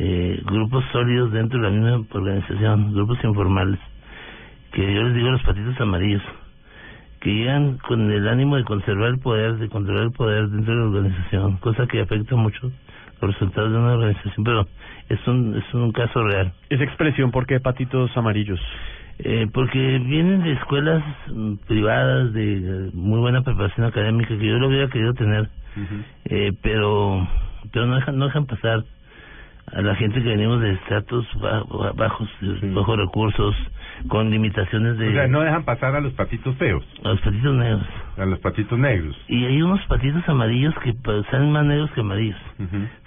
eh, 0.00 0.40
grupos 0.44 0.84
sólidos 0.92 1.32
dentro 1.32 1.58
de 1.58 1.64
la 1.64 1.70
misma 1.70 2.06
organización, 2.12 2.94
grupos 2.94 3.18
informales, 3.24 3.80
que 4.72 4.94
yo 4.94 5.02
les 5.02 5.14
digo 5.14 5.30
los 5.30 5.42
patitos 5.42 5.80
amarillos, 5.80 6.22
que 7.20 7.34
llegan 7.34 7.78
con 7.78 8.08
el 8.08 8.28
ánimo 8.28 8.54
de 8.56 8.62
conservar 8.62 9.08
el 9.08 9.18
poder, 9.18 9.56
de 9.56 9.68
controlar 9.68 10.04
el 10.04 10.12
poder 10.12 10.48
dentro 10.50 10.72
de 10.72 10.80
la 10.80 10.86
organización, 10.86 11.56
cosa 11.56 11.88
que 11.88 12.00
afecta 12.00 12.36
mucho 12.36 12.70
los 13.20 13.32
resultados 13.32 13.72
de 13.72 13.76
una 13.78 13.94
organización, 13.94 14.44
pero 14.44 14.68
es 15.08 15.26
un, 15.26 15.56
es 15.56 15.74
un 15.74 15.90
caso 15.90 16.22
real. 16.22 16.52
Esa 16.70 16.84
expresión, 16.84 17.32
¿por 17.32 17.46
qué 17.46 17.58
patitos 17.58 18.16
amarillos? 18.16 18.60
Eh, 19.20 19.48
porque 19.52 19.78
vienen 19.78 20.44
de 20.44 20.52
escuelas 20.52 21.02
mm, 21.32 21.54
privadas 21.66 22.32
de 22.32 22.90
muy 22.94 23.18
buena 23.18 23.42
preparación 23.42 23.86
académica 23.86 24.28
que 24.28 24.46
yo 24.46 24.58
lo 24.58 24.68
hubiera 24.68 24.88
querido 24.88 25.12
tener, 25.14 25.48
eh, 26.26 26.52
pero 26.62 27.26
pero 27.72 27.86
no 27.86 27.96
dejan 27.96 28.16
no 28.16 28.26
dejan 28.26 28.46
pasar 28.46 28.84
a 29.72 29.82
la 29.82 29.94
gente 29.96 30.22
que 30.22 30.28
venimos 30.28 30.60
de 30.60 30.72
estratos 30.72 31.26
bajos, 31.94 32.30
bajos 32.74 32.96
recursos, 32.96 33.54
con 34.08 34.30
limitaciones 34.30 34.96
de... 34.98 35.08
O 35.08 35.12
sea, 35.12 35.28
no 35.28 35.40
dejan 35.40 35.64
pasar 35.64 35.94
a 35.94 36.00
los 36.00 36.12
patitos 36.14 36.56
feos. 36.56 36.84
A 37.04 37.08
los 37.08 37.20
patitos 37.20 37.54
negros. 37.54 37.86
A 38.16 38.24
los 38.24 38.38
patitos 38.38 38.78
negros. 38.78 39.16
Y 39.28 39.44
hay 39.44 39.60
unos 39.60 39.84
patitos 39.86 40.26
amarillos 40.28 40.74
que 40.82 40.94
salen 41.30 41.52
más 41.52 41.66
negros 41.66 41.90
que 41.92 42.00
amarillos. 42.00 42.40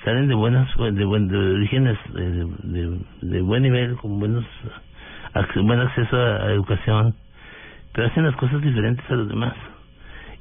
Salen 0.04 0.28
de 0.28 0.36
buenas, 0.36 0.70
de, 0.78 1.06
buen, 1.06 1.28
de 1.28 1.38
orígenes, 1.38 1.98
de, 2.14 2.46
de, 2.64 3.00
de, 3.22 3.42
buen 3.42 3.64
nivel, 3.64 3.96
con 3.96 4.20
buenos 4.20 4.46
buen 5.64 5.80
acceso 5.80 6.16
a, 6.16 6.52
educación, 6.52 7.16
pero 7.94 8.08
hacen 8.08 8.26
las 8.26 8.36
cosas 8.36 8.62
diferentes 8.62 9.04
a 9.10 9.16
los 9.16 9.30
demás. 9.30 9.54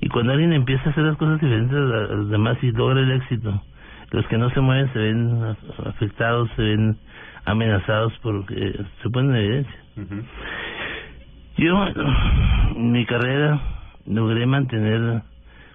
Y 0.00 0.08
cuando 0.08 0.32
alguien 0.32 0.52
empieza 0.52 0.88
a 0.88 0.92
hacer 0.92 1.04
las 1.04 1.16
cosas 1.16 1.40
diferentes 1.40 1.76
a 1.76 2.14
los 2.14 2.30
demás 2.30 2.56
y 2.62 2.70
logra 2.72 3.00
el 3.00 3.12
éxito, 3.12 3.62
los 4.12 4.26
que 4.26 4.38
no 4.38 4.50
se 4.50 4.60
mueven 4.60 4.92
se 4.92 4.98
ven 4.98 5.56
afectados, 5.86 6.50
se 6.56 6.62
ven 6.62 6.96
amenazados 7.44 8.12
porque 8.22 8.80
se 9.02 9.10
ponen 9.10 9.30
en 9.30 9.36
evidencia. 9.36 9.80
Yo, 11.56 11.86
en 12.76 12.92
mi 12.92 13.04
carrera, 13.06 13.60
logré 14.06 14.46
mantener 14.46 15.22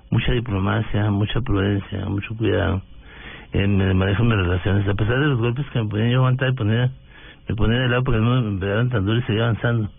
mucha 0.09 0.31
diplomacia, 0.31 1.11
mucha 1.11 1.41
prudencia, 1.41 2.05
mucho 2.05 2.35
cuidado 2.35 2.81
en 3.51 3.79
el 3.79 3.95
manejo 3.95 4.23
de 4.23 4.29
mis 4.29 4.37
relaciones, 4.37 4.87
a 4.87 4.93
pesar 4.93 5.19
de 5.19 5.27
los 5.27 5.39
golpes 5.39 5.65
que 5.71 5.81
me 5.81 5.89
ponían 5.89 6.11
yo 6.11 6.17
aguantar 6.17 6.49
y 6.49 6.53
poner, 6.53 6.89
me 7.47 7.55
ponía 7.55 7.79
de 7.79 7.89
lado 7.89 8.03
porque 8.03 8.19
no 8.19 8.41
me 8.41 8.59
pegaban 8.59 8.89
tan 8.89 9.05
duro 9.05 9.19
y 9.19 9.23
seguía 9.23 9.43
avanzando. 9.43 9.89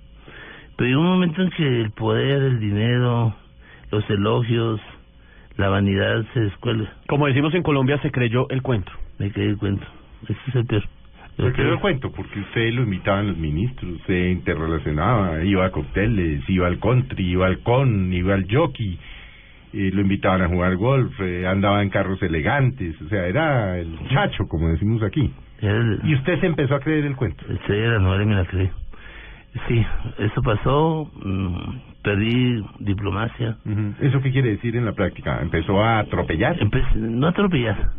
Pero 0.76 0.88
llegó 0.88 1.00
un 1.00 1.06
momento 1.06 1.42
en 1.42 1.50
que 1.50 1.80
el 1.82 1.90
poder, 1.92 2.42
el 2.42 2.60
dinero, 2.60 3.34
los 3.90 4.08
elogios, 4.10 4.80
la 5.56 5.68
vanidad 5.68 6.24
se 6.34 6.40
descuelga. 6.40 6.92
Como 7.08 7.26
decimos 7.26 7.54
en 7.54 7.62
Colombia, 7.62 7.98
se 8.02 8.10
creyó 8.10 8.48
el 8.50 8.62
cuento. 8.62 8.92
Me 9.18 9.30
creyó 9.30 9.50
el 9.50 9.58
cuento. 9.58 9.86
Ese 10.24 10.38
es 10.48 10.54
el 10.54 10.66
peor. 10.66 10.84
Se 11.36 11.52
creyó 11.52 11.74
el 11.74 11.80
cuento 11.80 12.10
porque 12.12 12.40
usted 12.40 12.72
lo 12.72 12.82
invitaban 12.82 13.28
los 13.28 13.36
ministros, 13.36 14.00
se 14.06 14.30
interrelacionaba, 14.30 15.44
iba 15.44 15.66
a 15.66 15.70
cócteles, 15.70 16.48
iba 16.48 16.66
al 16.66 16.78
country, 16.78 17.32
iba 17.32 17.46
al 17.46 17.58
con, 17.58 18.10
iba 18.10 18.34
al 18.34 18.46
jockey, 18.50 18.98
y 19.74 19.90
lo 19.90 20.00
invitaban 20.00 20.40
a 20.40 20.48
jugar 20.48 20.76
golf, 20.76 21.12
eh, 21.20 21.46
andaba 21.46 21.82
en 21.82 21.90
carros 21.90 22.22
elegantes, 22.22 22.98
o 23.02 23.08
sea, 23.10 23.26
era 23.26 23.78
el 23.78 23.98
chacho, 24.08 24.48
como 24.48 24.68
decimos 24.68 25.02
aquí. 25.02 25.30
Y 25.60 26.14
usted 26.14 26.40
se 26.40 26.46
empezó 26.46 26.74
a 26.74 26.80
creer 26.80 27.04
el 27.04 27.16
cuento. 27.16 27.44
Sí, 27.66 27.72
la 27.72 27.98
novela 27.98 28.24
me 28.24 28.34
la 28.34 28.44
creí. 28.44 28.70
Sí, 29.68 29.84
eso 30.18 30.42
pasó, 30.42 31.10
mm, 31.22 32.02
perdí 32.02 32.62
diplomacia. 32.80 33.56
¿Eso 34.00 34.20
qué 34.20 34.30
quiere 34.30 34.50
decir 34.50 34.76
en 34.76 34.84
la 34.84 34.92
práctica? 34.92 35.40
¿Empezó 35.40 35.82
a 35.82 36.00
atropellar? 36.00 36.56
no 36.94 37.26
atropellar, 37.26 37.90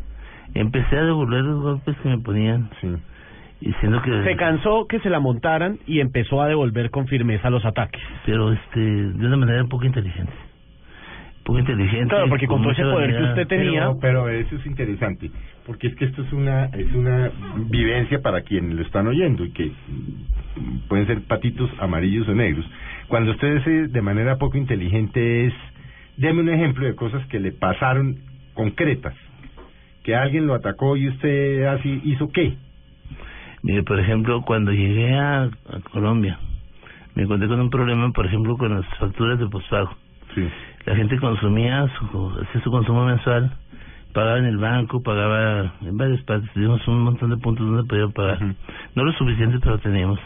empecé 0.53 0.97
a 0.97 1.03
devolver 1.03 1.43
los 1.43 1.61
golpes 1.61 1.97
que 1.97 2.09
me 2.09 2.19
ponían. 2.19 2.69
Sí. 2.79 2.87
Diciendo 3.59 4.03
que... 4.03 4.23
Se 4.23 4.35
cansó 4.35 4.85
que 4.87 4.99
se 4.99 5.09
la 5.09 5.19
montaran 5.19 5.79
y 5.87 5.99
empezó 5.99 6.43
a 6.43 6.47
devolver 6.47 6.91
con 6.91 7.07
firmeza 7.07 7.49
los 7.49 7.65
ataques. 7.65 8.03
Pero 8.25 8.53
este 8.53 8.79
de 8.79 9.25
una 9.25 9.35
manera 9.35 9.63
un 9.63 9.69
poco 9.69 9.85
inteligente. 9.85 10.33
Poco 11.47 11.59
inteligente. 11.59 12.09
Claro, 12.09 12.27
porque 12.27 12.45
con, 12.45 12.61
todo 12.61 12.73
ese 12.73 12.83
poder 12.83 13.15
que 13.15 13.23
usted 13.23 13.47
tenía... 13.47 13.89
Pero, 14.01 14.29
eso 14.29 14.55
es 14.55 14.65
interesante, 14.65 15.31
porque 15.65 15.87
es 15.87 15.95
que 15.95 16.05
esto 16.05 16.21
es 16.21 16.33
una, 16.33 16.65
es 16.65 16.93
una 16.93 17.31
vivencia 17.69 18.21
para 18.21 18.41
quienes 18.41 18.75
lo 18.75 18.81
están 18.81 19.07
oyendo 19.07 19.45
y 19.45 19.51
que 19.51 19.71
pueden 20.89 21.07
ser 21.07 21.21
patitos 21.21 21.71
amarillos 21.79 22.27
o 22.27 22.35
negros. 22.35 22.65
Cuando 23.07 23.31
usted 23.31 23.55
dice 23.55 23.87
de 23.87 24.01
manera 24.01 24.35
poco 24.37 24.57
inteligente 24.57 25.45
es, 25.45 25.53
deme 26.17 26.41
un 26.41 26.49
ejemplo 26.49 26.85
de 26.85 26.95
cosas 26.95 27.25
que 27.27 27.39
le 27.39 27.53
pasaron 27.53 28.17
concretas, 28.53 29.15
que 30.03 30.15
alguien 30.15 30.47
lo 30.47 30.53
atacó 30.53 30.97
y 30.97 31.07
usted 31.07 31.63
así 31.63 32.01
hizo 32.03 32.27
qué. 32.29 32.55
Mire, 33.63 33.83
por 33.83 33.99
ejemplo, 33.99 34.41
cuando 34.41 34.73
llegué 34.73 35.13
a, 35.15 35.49
Colombia, 35.91 36.39
me 37.15 37.23
encontré 37.23 37.47
con 37.47 37.61
un 37.61 37.69
problema, 37.69 38.11
por 38.11 38.25
ejemplo, 38.25 38.57
con 38.57 38.75
las 38.75 38.85
facturas 38.97 39.39
de 39.39 39.47
postpago. 39.47 39.95
Sí. 40.35 40.45
La 40.87 40.95
gente 40.95 41.19
consumía, 41.19 41.87
su, 41.99 42.29
hacía 42.41 42.61
su 42.63 42.71
consumo 42.71 43.05
mensual, 43.05 43.51
pagaba 44.13 44.39
en 44.39 44.45
el 44.45 44.57
banco, 44.57 45.03
pagaba 45.03 45.73
en 45.81 45.97
varias 45.97 46.23
partes, 46.23 46.51
teníamos 46.53 46.87
un 46.87 47.01
montón 47.01 47.29
de 47.29 47.37
puntos 47.37 47.67
donde 47.67 47.83
podía 47.83 48.07
pagar. 48.07 48.55
No 48.95 49.03
lo 49.03 49.11
suficiente, 49.13 49.59
pero 49.61 49.77
teníamos 49.77 50.19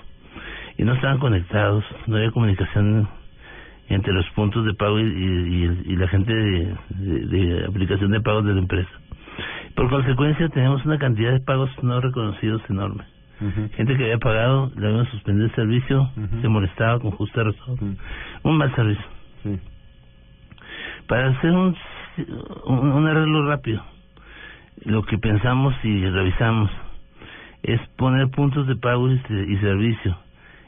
y 0.78 0.84
no 0.84 0.94
estaban 0.94 1.20
conectados, 1.20 1.84
no 2.08 2.18
había 2.18 2.32
comunicación 2.32 3.08
entre 3.90 4.14
los 4.14 4.26
puntos 4.32 4.66
de 4.66 4.74
pago 4.74 5.00
y, 5.00 5.04
y, 5.04 5.96
la 5.96 6.08
gente 6.08 6.34
de, 6.34 6.76
de, 6.90 7.66
aplicación 7.66 8.12
de 8.12 8.22
pagos 8.22 8.46
de 8.46 8.54
la 8.54 8.62
empresa. 8.62 8.90
Por 9.76 9.90
consecuencia, 9.90 10.48
tenemos 10.50 10.86
una 10.86 10.98
cantidad 10.98 11.34
de 11.34 11.40
pagos 11.42 11.70
no 11.84 12.00
reconocidos 12.00 12.62
enorme. 12.70 13.04
Gente 13.76 13.98
que 13.98 14.04
había 14.04 14.20
pagado, 14.20 14.72
le 14.78 14.88
habían 14.88 15.10
suspendido 15.12 15.48
el 15.48 15.56
servicio, 15.56 16.10
se 16.42 16.48
molestaba 16.48 17.00
con 17.00 17.12
justa 17.12 17.44
razón. 17.44 17.98
Un 18.44 18.58
mal 18.58 18.74
servicio. 18.76 19.06
Para 21.08 21.30
hacer 21.30 21.52
un, 21.52 21.76
un, 22.66 23.08
arreglo 23.08 23.48
rápido, 23.48 23.84
lo 24.86 25.04
que 25.04 25.18
pensamos 25.18 25.74
y 25.84 26.06
revisamos 26.10 26.72
es 27.64 27.80
poner 27.98 28.30
puntos 28.30 28.68
de 28.68 28.76
pago 28.76 29.10
y 29.10 29.58
servicio 29.58 30.18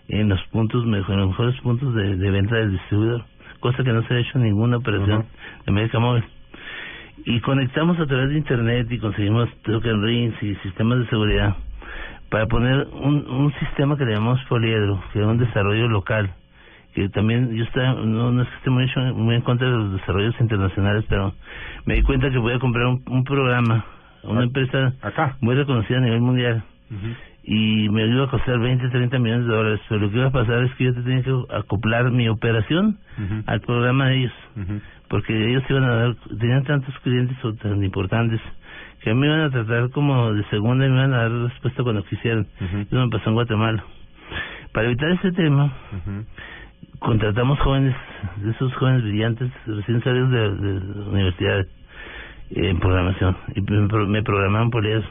en 0.07 0.29
los 0.29 0.41
puntos 0.47 0.85
mejor, 0.85 1.17
los 1.17 1.29
mejores 1.29 1.59
puntos 1.61 1.93
de, 1.95 2.17
de, 2.17 2.31
venta 2.31 2.55
del 2.55 2.71
distribuidor, 2.71 3.23
cosa 3.59 3.83
que 3.83 3.93
no 3.93 4.03
se 4.03 4.13
ha 4.13 4.19
hecho 4.19 4.37
en 4.37 4.43
ninguna 4.43 4.77
operación 4.77 5.25
de 5.65 5.71
América 5.71 5.99
Móvil. 5.99 6.23
Y 7.25 7.39
conectamos 7.39 7.99
a 7.99 8.05
través 8.05 8.29
de 8.29 8.37
internet 8.37 8.87
y 8.91 8.99
conseguimos 8.99 9.49
token 9.63 10.03
rings 10.03 10.43
y 10.43 10.55
sistemas 10.55 10.99
de 10.99 11.07
seguridad 11.07 11.55
para 12.29 12.47
poner 12.47 12.87
un, 12.91 13.27
un 13.29 13.53
sistema 13.59 13.97
que 13.97 14.05
le 14.05 14.13
llamamos 14.13 14.43
poliedro, 14.49 15.01
que 15.13 15.19
es 15.19 15.25
un 15.25 15.37
desarrollo 15.37 15.87
local, 15.87 16.33
que 16.93 17.09
también 17.09 17.55
yo 17.55 17.63
está, 17.63 17.93
no, 17.93 18.31
no 18.31 18.41
es 18.41 18.47
que 18.49 18.55
esté 18.55 18.69
muy, 18.69 18.87
muy 19.15 19.35
en 19.35 19.41
contra 19.41 19.69
de 19.69 19.75
los 19.75 19.93
desarrollos 19.93 20.35
internacionales, 20.39 21.05
pero 21.09 21.33
me 21.85 21.95
di 21.95 22.03
cuenta 22.03 22.29
que 22.29 22.37
voy 22.37 22.53
a 22.53 22.59
comprar 22.59 22.85
un, 22.85 23.03
un 23.07 23.23
programa, 23.23 23.85
una 24.23 24.43
empresa 24.43 24.93
muy 25.41 25.55
reconocida 25.55 25.97
a 25.97 26.01
nivel 26.01 26.21
mundial, 26.21 26.63
y 27.45 27.89
me 27.89 28.05
iba 28.05 28.23
a 28.23 28.29
costar 28.29 28.57
20, 28.57 28.87
30 28.89 29.19
millones 29.19 29.47
de 29.47 29.53
dólares. 29.53 29.81
Pero 29.89 30.01
lo 30.01 30.09
que 30.09 30.17
iba 30.17 30.27
a 30.27 30.31
pasar 30.31 30.63
es 30.63 30.73
que 30.75 30.85
yo 30.85 30.93
tenía 30.93 31.23
que 31.23 31.43
acoplar 31.49 32.09
mi 32.11 32.29
operación 32.29 32.97
al 33.47 33.59
programa 33.61 34.07
de 34.07 34.17
ellos. 34.19 34.33
Porque 35.09 35.49
ellos 35.49 35.63
iban 35.69 35.83
a 35.83 35.95
dar, 35.95 36.15
tenían 36.39 36.63
tantos 36.63 36.97
clientes 36.99 37.37
tan 37.61 37.83
importantes 37.83 38.39
que 39.01 39.13
me 39.13 39.27
iban 39.27 39.41
a 39.41 39.49
tratar 39.49 39.89
como 39.89 40.33
de 40.33 40.43
segunda 40.45 40.85
y 40.85 40.89
me 40.89 40.95
iban 40.95 41.13
a 41.13 41.17
dar 41.17 41.31
respuesta 41.31 41.83
cuando 41.83 42.03
quisieran. 42.05 42.47
Eso 42.87 42.95
me 42.95 43.09
pasó 43.09 43.29
en 43.29 43.35
Guatemala. 43.35 43.83
Para 44.71 44.87
evitar 44.87 45.09
ese 45.11 45.31
tema, 45.33 45.71
contratamos 47.03 47.59
jóvenes, 47.59 47.95
de 48.37 48.51
esos 48.51 48.73
jóvenes 48.75 49.03
brillantes, 49.03 49.51
recién 49.65 50.01
salidos 50.03 50.31
de, 50.31 50.55
de, 50.55 50.79
la 50.95 51.09
universidad 51.11 51.65
en 52.51 52.79
programación. 52.79 53.37
Y 53.55 53.61
me, 53.61 53.87
me 54.07 54.23
programaron 54.23 54.71
por 54.71 54.85
eso 54.85 55.07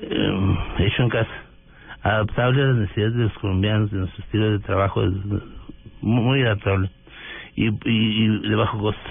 eh, 0.00 0.56
hecho 0.78 1.02
en 1.02 1.08
casa, 1.08 1.30
adaptable 2.02 2.62
a 2.62 2.66
las 2.66 2.76
necesidades 2.76 3.14
de 3.14 3.22
los 3.24 3.32
colombianos, 3.38 3.90
de 3.90 3.98
nuestro 3.98 4.24
estilo 4.24 4.50
de 4.52 4.58
trabajo, 4.60 5.02
muy 6.00 6.42
adaptable 6.42 6.90
y, 7.56 7.66
y, 7.66 8.48
de 8.48 8.54
bajo 8.54 8.78
costo. 8.78 9.10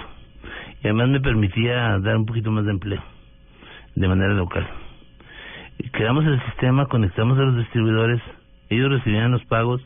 Y 0.82 0.86
además 0.86 1.08
me 1.08 1.20
permitía 1.20 1.98
dar 1.98 2.16
un 2.16 2.26
poquito 2.26 2.50
más 2.50 2.64
de 2.64 2.70
empleo 2.70 3.02
de 3.94 4.08
manera 4.08 4.32
local. 4.32 4.66
Creamos 5.92 6.24
el 6.24 6.40
sistema, 6.46 6.86
conectamos 6.86 7.38
a 7.38 7.42
los 7.42 7.56
distribuidores, 7.56 8.22
ellos 8.70 8.90
recibían 8.90 9.32
los 9.32 9.44
pagos, 9.46 9.82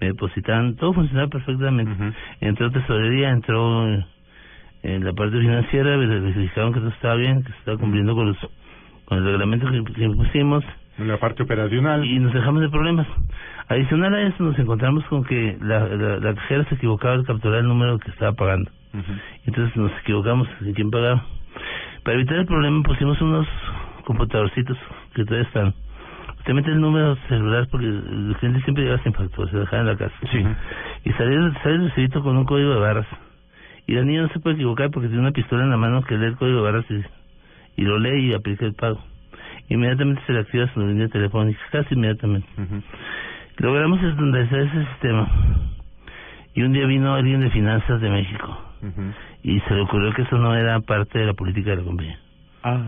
me 0.00 0.08
depositaban, 0.08 0.76
todo 0.76 0.92
funcionaba 0.92 1.28
perfectamente. 1.28 2.14
Entró 2.40 2.70
tesorería, 2.70 3.30
entró 3.30 3.86
en 4.82 5.04
la 5.04 5.12
parte 5.12 5.38
financiera, 5.38 5.96
verificaron 5.96 6.72
que 6.72 6.80
todo 6.80 6.90
estaba 6.90 7.14
bien, 7.16 7.42
que 7.42 7.52
se 7.52 7.58
estaba 7.58 7.78
cumpliendo 7.78 8.14
con 8.14 8.28
los 8.28 8.36
con 9.06 9.18
el 9.18 9.24
reglamento 9.24 9.66
que, 9.70 10.08
pusimos 10.10 10.64
En 10.98 11.08
la 11.08 11.16
parte 11.18 11.44
operacional. 11.44 12.04
y 12.04 12.18
nos 12.18 12.32
dejamos 12.34 12.60
de 12.60 12.68
problemas. 12.68 13.06
Adicional 13.68 14.14
a 14.14 14.22
eso 14.22 14.42
nos 14.42 14.58
encontramos 14.58 15.04
con 15.04 15.24
que 15.24 15.56
la, 15.60 15.86
la, 15.88 16.18
la 16.18 16.34
cajera 16.34 16.64
se 16.68 16.74
equivocaba 16.74 17.14
al 17.14 17.24
capturar 17.24 17.60
el 17.60 17.68
número 17.68 17.98
que 17.98 18.10
estaba 18.10 18.32
pagando. 18.32 18.70
Entonces 19.44 19.76
nos 19.76 19.92
equivocamos 20.00 20.48
de 20.60 20.72
quién 20.72 20.90
pagaba. 20.90 21.24
Para 22.02 22.16
evitar 22.16 22.38
el 22.38 22.46
problema 22.46 22.82
pusimos 22.82 23.20
unos 23.20 23.46
computadorcitos 24.04 24.76
que 25.14 25.24
todavía 25.24 25.46
están. 25.46 25.74
Usted 26.46 26.54
mete 26.54 26.70
el 26.70 26.80
número 26.80 27.16
celular 27.26 27.66
porque 27.72 27.86
el 27.86 28.36
cliente 28.38 28.62
siempre 28.62 28.84
llega 28.84 29.02
sin 29.02 29.12
factura, 29.12 29.50
se 29.50 29.56
dejaba 29.56 29.80
en 29.80 29.88
la 29.88 29.96
casa. 29.96 30.14
Sí. 30.30 30.46
Y 31.04 31.12
sale, 31.14 31.52
sale 31.60 31.74
el 31.74 31.88
recibito 31.88 32.22
con 32.22 32.36
un 32.36 32.44
código 32.44 32.70
de 32.70 32.78
barras. 32.78 33.06
Y 33.88 33.94
la 33.94 34.02
niña 34.02 34.22
no 34.22 34.28
se 34.28 34.38
puede 34.38 34.54
equivocar 34.54 34.92
porque 34.92 35.08
tiene 35.08 35.22
una 35.22 35.32
pistola 35.32 35.64
en 35.64 35.70
la 35.70 35.76
mano 35.76 36.02
que 36.02 36.16
lee 36.16 36.26
el 36.26 36.36
código 36.36 36.58
de 36.58 36.62
barras 36.62 36.84
y, 36.88 37.82
y 37.82 37.84
lo 37.84 37.98
lee 37.98 38.30
y 38.30 38.34
aplica 38.34 38.64
el 38.64 38.74
pago. 38.74 39.02
Inmediatamente 39.68 40.22
se 40.24 40.34
le 40.34 40.38
activa 40.38 40.72
su 40.72 40.86
línea 40.86 41.08
telefónica, 41.08 41.58
casi 41.72 41.96
inmediatamente. 41.96 42.46
Logramos 43.56 44.00
estandarizar 44.04 44.60
ese 44.60 44.86
sistema. 44.86 45.28
Y 46.54 46.62
un 46.62 46.72
día 46.72 46.86
vino 46.86 47.12
alguien 47.12 47.40
de 47.40 47.50
finanzas 47.50 48.00
de 48.00 48.08
México 48.08 48.56
y 49.42 49.58
se 49.62 49.74
le 49.74 49.80
ocurrió 49.80 50.12
que 50.14 50.22
eso 50.22 50.38
no 50.38 50.54
era 50.54 50.78
parte 50.78 51.18
de 51.18 51.26
la 51.26 51.34
política 51.34 51.70
de 51.70 51.78
la 51.78 51.82
compañía. 51.82 52.20
Ah. 52.62 52.82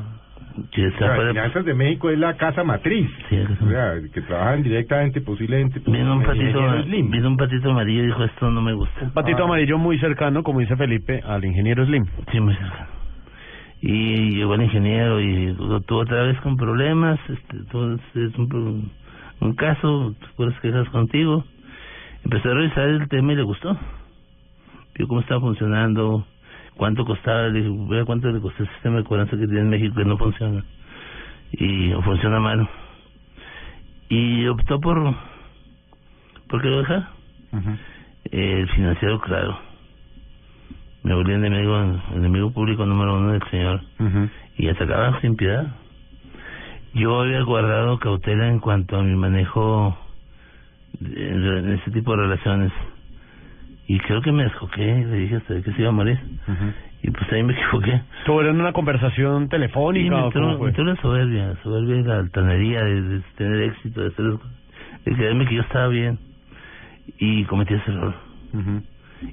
Está 0.73 1.15
fuera- 1.15 1.31
Finanzas 1.31 1.65
de 1.65 1.75
México 1.75 2.11
es 2.11 2.19
la 2.19 2.37
casa 2.37 2.65
matriz. 2.65 3.09
Sí, 3.29 3.37
es 3.37 3.49
O 3.63 3.69
sea, 3.69 3.95
que 4.13 4.21
trabajan 4.23 4.63
directamente, 4.63 5.21
posiblemente. 5.21 5.81
pues, 5.81 5.97
Vino 5.97 6.15
un 6.17 6.23
patito, 6.25 6.61
vino 6.87 7.29
un 7.29 7.37
patito 7.37 7.71
amarillo 7.71 8.03
y 8.03 8.07
dijo 8.07 8.25
esto 8.25 8.51
no 8.51 8.61
me 8.61 8.73
gusta. 8.73 9.05
Un 9.05 9.11
patito 9.13 9.43
Ah. 9.43 9.45
amarillo 9.47 9.79
muy 9.79 9.99
cercano, 9.99 10.43
como 10.43 10.61
dice 10.61 10.77
Felipe, 10.77 11.21
al 11.25 11.45
ingeniero 11.45 11.85
Slim. 11.87 12.05
Sí, 12.33 12.41
muy 12.41 12.55
cerca. 12.55 12.89
Y 13.81 14.35
llegó 14.37 14.55
el 14.55 14.63
ingeniero 14.63 15.21
y 15.21 15.55
lo 15.55 15.81
tuvo 15.83 16.01
otra 16.01 16.23
vez 16.25 16.41
con 16.41 16.57
problemas. 16.57 17.19
Este, 17.29 17.59
todo 17.71 17.95
este 17.95 18.25
es 18.27 18.35
un, 18.37 18.91
un 19.41 19.55
caso, 19.55 20.15
puras 20.37 20.59
quejas 20.61 20.89
contigo. 20.89 21.45
Empezó 22.25 22.51
a 22.51 22.55
revisar 22.55 22.89
el 22.89 23.09
tema 23.09 23.33
y 23.33 23.37
le 23.37 23.43
gustó. 23.45 23.79
Vio 24.97 25.07
cómo 25.07 25.21
estaba 25.21 25.41
funcionando, 25.41 26.27
cuánto 26.79 27.05
costaba. 27.05 27.49
Le 27.49 27.61
dije, 27.63 27.77
vea 27.91 28.07
cuánto 28.07 28.31
le 28.31 28.41
costó 28.41 28.63
el 28.63 28.69
sistema 28.71 28.97
de 28.97 29.05
cobranza 29.05 29.33
que 29.37 29.45
tiene 29.47 29.61
en 29.61 29.69
México 29.69 29.97
que 29.97 30.05
no 30.07 30.17
funciona. 30.17 30.65
Y 31.53 31.93
o 31.93 32.01
funciona 32.01 32.41
mal. 32.41 32.67
Y 34.09 34.47
optó 34.47 34.81
por, 34.81 35.15
por 36.49 36.63
que 36.63 36.69
lo. 36.71 36.81
Ujú. 37.53 37.71
El 38.31 38.69
financiero, 38.71 39.21
claro. 39.21 39.59
Me 41.03 41.15
volví 41.15 41.33
enemigo, 41.33 41.77
enemigo 42.15 42.51
público 42.53 42.85
número 42.87 43.17
uno 43.19 43.33
del 43.33 43.43
señor. 43.51 43.81
Y 44.57 44.69
atacaba 44.69 45.21
sin 45.21 45.37
piedad. 45.37 45.67
Yo 46.95 47.21
había 47.21 47.43
guardado 47.43 47.99
cautela 47.99 48.49
en 48.49 48.59
cuanto 48.61 48.97
a 48.97 49.03
mi 49.03 49.15
manejo 49.15 49.97
de- 51.01 51.59
en 51.59 51.73
ese 51.75 51.91
tipo 51.91 52.13
de 52.17 52.23
relaciones. 52.23 52.73
Y 53.89 53.99
creo 54.01 54.21
que 54.21 54.31
me 54.31 54.45
descoqué, 54.45 54.85
le 54.85 55.17
dije 55.17 55.37
hasta 55.37 55.63
que 55.63 55.73
se 55.73 55.81
iba 55.81 55.89
a 55.89 55.93
morir. 55.93 56.19
Ujú. 56.47 56.73
Y 57.03 57.11
pues 57.11 57.33
ahí 57.33 57.43
me 57.43 57.53
equivoqué. 57.59 58.03
¿Tuvieron 58.27 58.61
una 58.61 58.73
conversación 58.73 59.49
telefónica 59.49 60.15
me 60.15 60.23
o 60.23 60.31
cómo 60.31 60.51
entró, 60.51 60.63
me 60.63 60.69
entró 60.69 60.85
la 60.85 60.97
soberbia, 60.97 61.55
soberbia 61.63 61.97
y 61.97 62.03
la 62.03 62.19
altanería 62.19 62.85
de, 62.85 63.01
de 63.03 63.21
tener 63.37 63.63
éxito, 63.63 64.03
de 64.03 64.09
hacer 64.09 64.27
de 65.07 65.13
creerme 65.15 65.47
que 65.47 65.55
yo 65.55 65.63
estaba 65.63 65.89
bien. 65.89 66.19
Y 67.19 67.45
cometí 67.45 67.75
ese 67.75 67.91
error. 67.91 68.15
Ujú. 68.53 68.83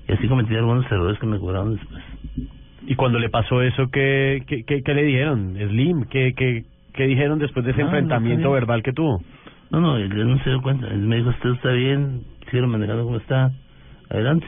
Y 0.07 0.11
así 0.13 0.27
cometí 0.27 0.55
algunos 0.55 0.89
errores 0.89 1.19
que 1.19 1.27
me 1.27 1.37
cobraron 1.37 1.75
después. 1.75 2.01
Y 2.87 2.95
cuando 2.95 3.19
le 3.19 3.29
pasó 3.29 3.61
eso, 3.61 3.89
¿qué, 3.91 4.43
qué, 4.47 4.63
qué, 4.63 4.83
qué 4.83 4.93
le 4.93 5.03
dijeron? 5.03 5.55
Slim, 5.57 6.05
¿qué, 6.05 6.33
qué, 6.33 6.63
qué 6.93 7.07
dijeron 7.07 7.39
después 7.39 7.65
de 7.65 7.71
ese 7.71 7.81
No, 7.81 7.87
enfrentamiento 7.87 8.51
verbal 8.51 8.83
que 8.83 8.93
tuvo? 8.93 9.21
No, 9.71 9.81
no, 9.81 9.97
él 9.97 10.09
no 10.29 10.37
se 10.43 10.49
dio 10.49 10.61
cuenta. 10.61 10.87
Él 10.87 10.99
me 10.99 11.17
dijo, 11.17 11.29
usted 11.29 11.49
está 11.49 11.71
bien, 11.71 12.21
sigue 12.49 12.65
manejando 12.65 13.03
como 13.03 13.17
está, 13.17 13.51
adelante. 14.09 14.47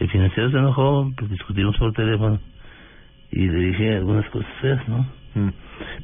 El 0.00 0.08
financiero 0.10 0.50
se 0.50 0.58
enojó, 0.58 1.10
pues 1.16 1.30
discutimos 1.30 1.76
por 1.78 1.92
teléfono 1.92 2.38
y 3.30 3.46
le 3.48 3.58
dije 3.68 3.96
algunas 3.96 4.28
cosas 4.30 4.50
feas, 4.60 4.88
¿no? 4.88 5.06
Mm. 5.34 5.50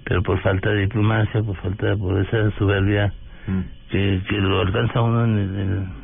Pero 0.05 0.23
por 0.23 0.41
falta 0.41 0.71
de 0.71 0.83
diplomacia, 0.83 1.43
por 1.43 1.57
falta, 1.57 1.97
por 1.97 2.21
esa 2.21 2.51
soberbia 2.59 3.13
Mm. 3.47 3.61
que, 3.91 4.21
que 4.29 4.37
lo 4.37 4.61
alcanza 4.61 5.01
uno 5.01 5.25
en, 5.25 5.39
el- 5.39 5.59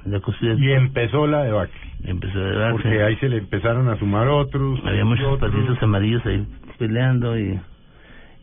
en 0.07 0.13
la 0.13 0.21
costilla, 0.21 0.55
Y 0.55 0.73
empezó 0.73 1.27
la 1.27 1.43
debacle. 1.45 1.79
empezó 2.05 2.39
a 2.39 2.43
darse. 2.43 2.73
Porque 2.83 3.03
ahí 3.03 3.17
se 3.17 3.29
le 3.29 3.37
empezaron 3.39 3.89
a 3.89 3.99
sumar 3.99 4.27
otros. 4.29 4.81
Había 4.85 5.05
muchos 5.05 5.27
otros. 5.27 5.51
patitos 5.53 5.81
amarillos 5.83 6.25
ahí 6.27 6.45
peleando 6.79 7.39
y, 7.39 7.61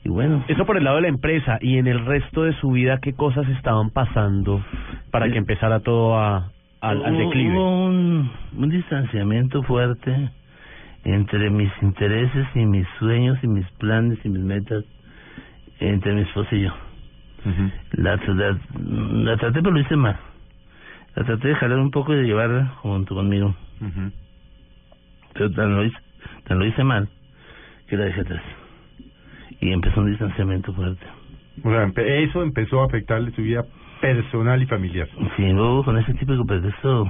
y 0.06 0.10
bueno. 0.10 0.44
Eso 0.48 0.66
por 0.66 0.78
el 0.78 0.84
lado 0.84 0.98
de 0.98 1.04
la 1.04 1.08
empresa 1.10 1.58
y 1.62 1.78
en 1.80 1.88
el 1.88 2.06
resto 2.06 2.44
de 2.44 2.54
su 2.60 2.72
vida, 2.72 3.00
¿qué 3.02 3.14
cosas 3.14 3.48
estaban 3.50 3.90
pasando 3.90 4.64
para 5.12 5.30
que 5.30 5.38
empezara 5.38 5.80
todo 5.82 6.18
a, 6.20 6.52
al, 6.84 7.18
declive? 7.18 7.56
Hubo 7.56 7.86
un, 7.86 8.32
un 8.58 8.70
distanciamiento 8.70 9.64
fuerte 9.64 10.30
entre 11.06 11.50
mis 11.50 11.72
intereses 11.82 12.48
y 12.56 12.66
mis 12.66 12.88
sueños 13.00 13.38
y 13.42 13.48
mis 13.48 13.70
planes 13.72 14.20
y 14.24 14.30
mis 14.30 14.42
metas 14.42 14.84
entre 15.80 16.14
mi 16.14 16.22
esposa 16.22 16.56
y 16.56 16.62
yo. 16.62 16.74
La, 17.92 18.16
la, 18.16 18.58
la 18.76 19.38
traté, 19.38 19.62
pero 19.62 19.72
lo 19.72 19.80
hice 19.80 19.96
mal. 19.96 20.18
La 21.16 21.24
traté 21.24 21.50
de 21.50 21.56
jalar 21.56 21.80
un 21.80 21.92
poco 21.92 22.14
y 22.14 22.18
de 22.18 22.24
llevarla 22.24 22.68
junto 22.82 23.16
conmigo. 23.16 23.56
Ujú. 23.82 24.12
Pero 25.34 25.52
tan 25.52 25.76
lo 25.76 25.84
hice, 25.84 25.98
tan 26.46 26.60
lo 26.60 26.66
hice 26.66 26.84
mal 26.84 27.10
que 27.88 27.98
la 27.98 28.06
dejé 28.06 28.22
atrás. 28.22 28.44
Y 29.60 29.72
empezó 29.72 30.02
un 30.02 30.10
distanciamiento 30.10 30.74
fuerte. 30.74 31.06
O 31.64 31.70
sea, 31.70 31.92
eso 32.06 32.44
empezó 32.44 32.82
a 32.82 32.86
afectarle 32.86 33.32
su 33.32 33.42
vida 33.42 33.66
personal 34.04 34.62
y 34.62 34.66
familiar. 34.66 35.08
Sí, 35.38 35.44
luego 35.54 35.86
con 35.86 35.98
ese 35.98 36.14
típico 36.16 36.46
pretexto 36.46 37.10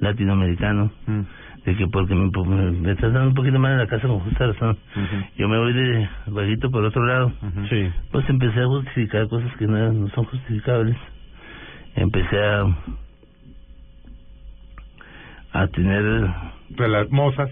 latinoamericano 0.00 0.90
Mm. 1.06 1.20
de 1.66 1.76
que 1.76 1.86
porque 1.88 2.14
me, 2.14 2.30
pues, 2.30 2.48
me, 2.48 2.92
estás 2.92 3.12
dando 3.12 3.28
un 3.28 3.34
poquito 3.34 3.58
mal 3.58 3.72
en 3.72 3.78
la 3.78 3.86
casa 3.86 4.08
con 4.08 4.20
justa 4.20 4.46
razón. 4.46 4.78
Yo 5.36 5.48
me 5.48 5.58
voy 5.58 5.74
de 5.74 6.08
vaguito 6.28 6.70
por 6.70 6.82
otro 6.82 7.04
lado. 7.04 7.30
Sí. 7.68 7.90
Pues 8.10 8.26
empecé 8.30 8.58
a 8.60 8.66
justificar 8.66 9.28
cosas 9.28 9.54
que 9.58 9.66
no, 9.66 9.92
no 9.92 10.08
son 10.08 10.24
justificables. 10.24 10.96
Empecé 11.94 12.38
a 12.42 12.64
a 15.52 15.66
tener 15.68 16.02
Rela- 16.70 17.06
mozas. 17.10 17.50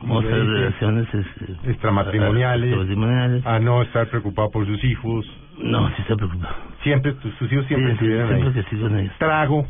relaciones 0.00 1.06
este, 1.12 1.70
extramatrimoniales. 1.70 3.44
A 3.46 3.58
no 3.58 3.82
estar 3.82 4.06
preocupado 4.08 4.50
por 4.50 4.64
sus 4.66 4.82
hijos. 4.84 5.26
No, 5.58 5.88
sí 5.88 5.94
estoy 6.00 6.16
preocupado. 6.16 6.54
Siempre, 6.82 7.12
tus, 7.14 7.32
hijos 7.52 7.66
siempre 7.66 7.88
Sí, 7.90 7.94
estuvieron 7.94 8.28
siempre 8.28 8.48
ahí. 8.48 8.54
que 8.54 8.62
ellos. 9.00 9.12
Trago, 9.18 9.66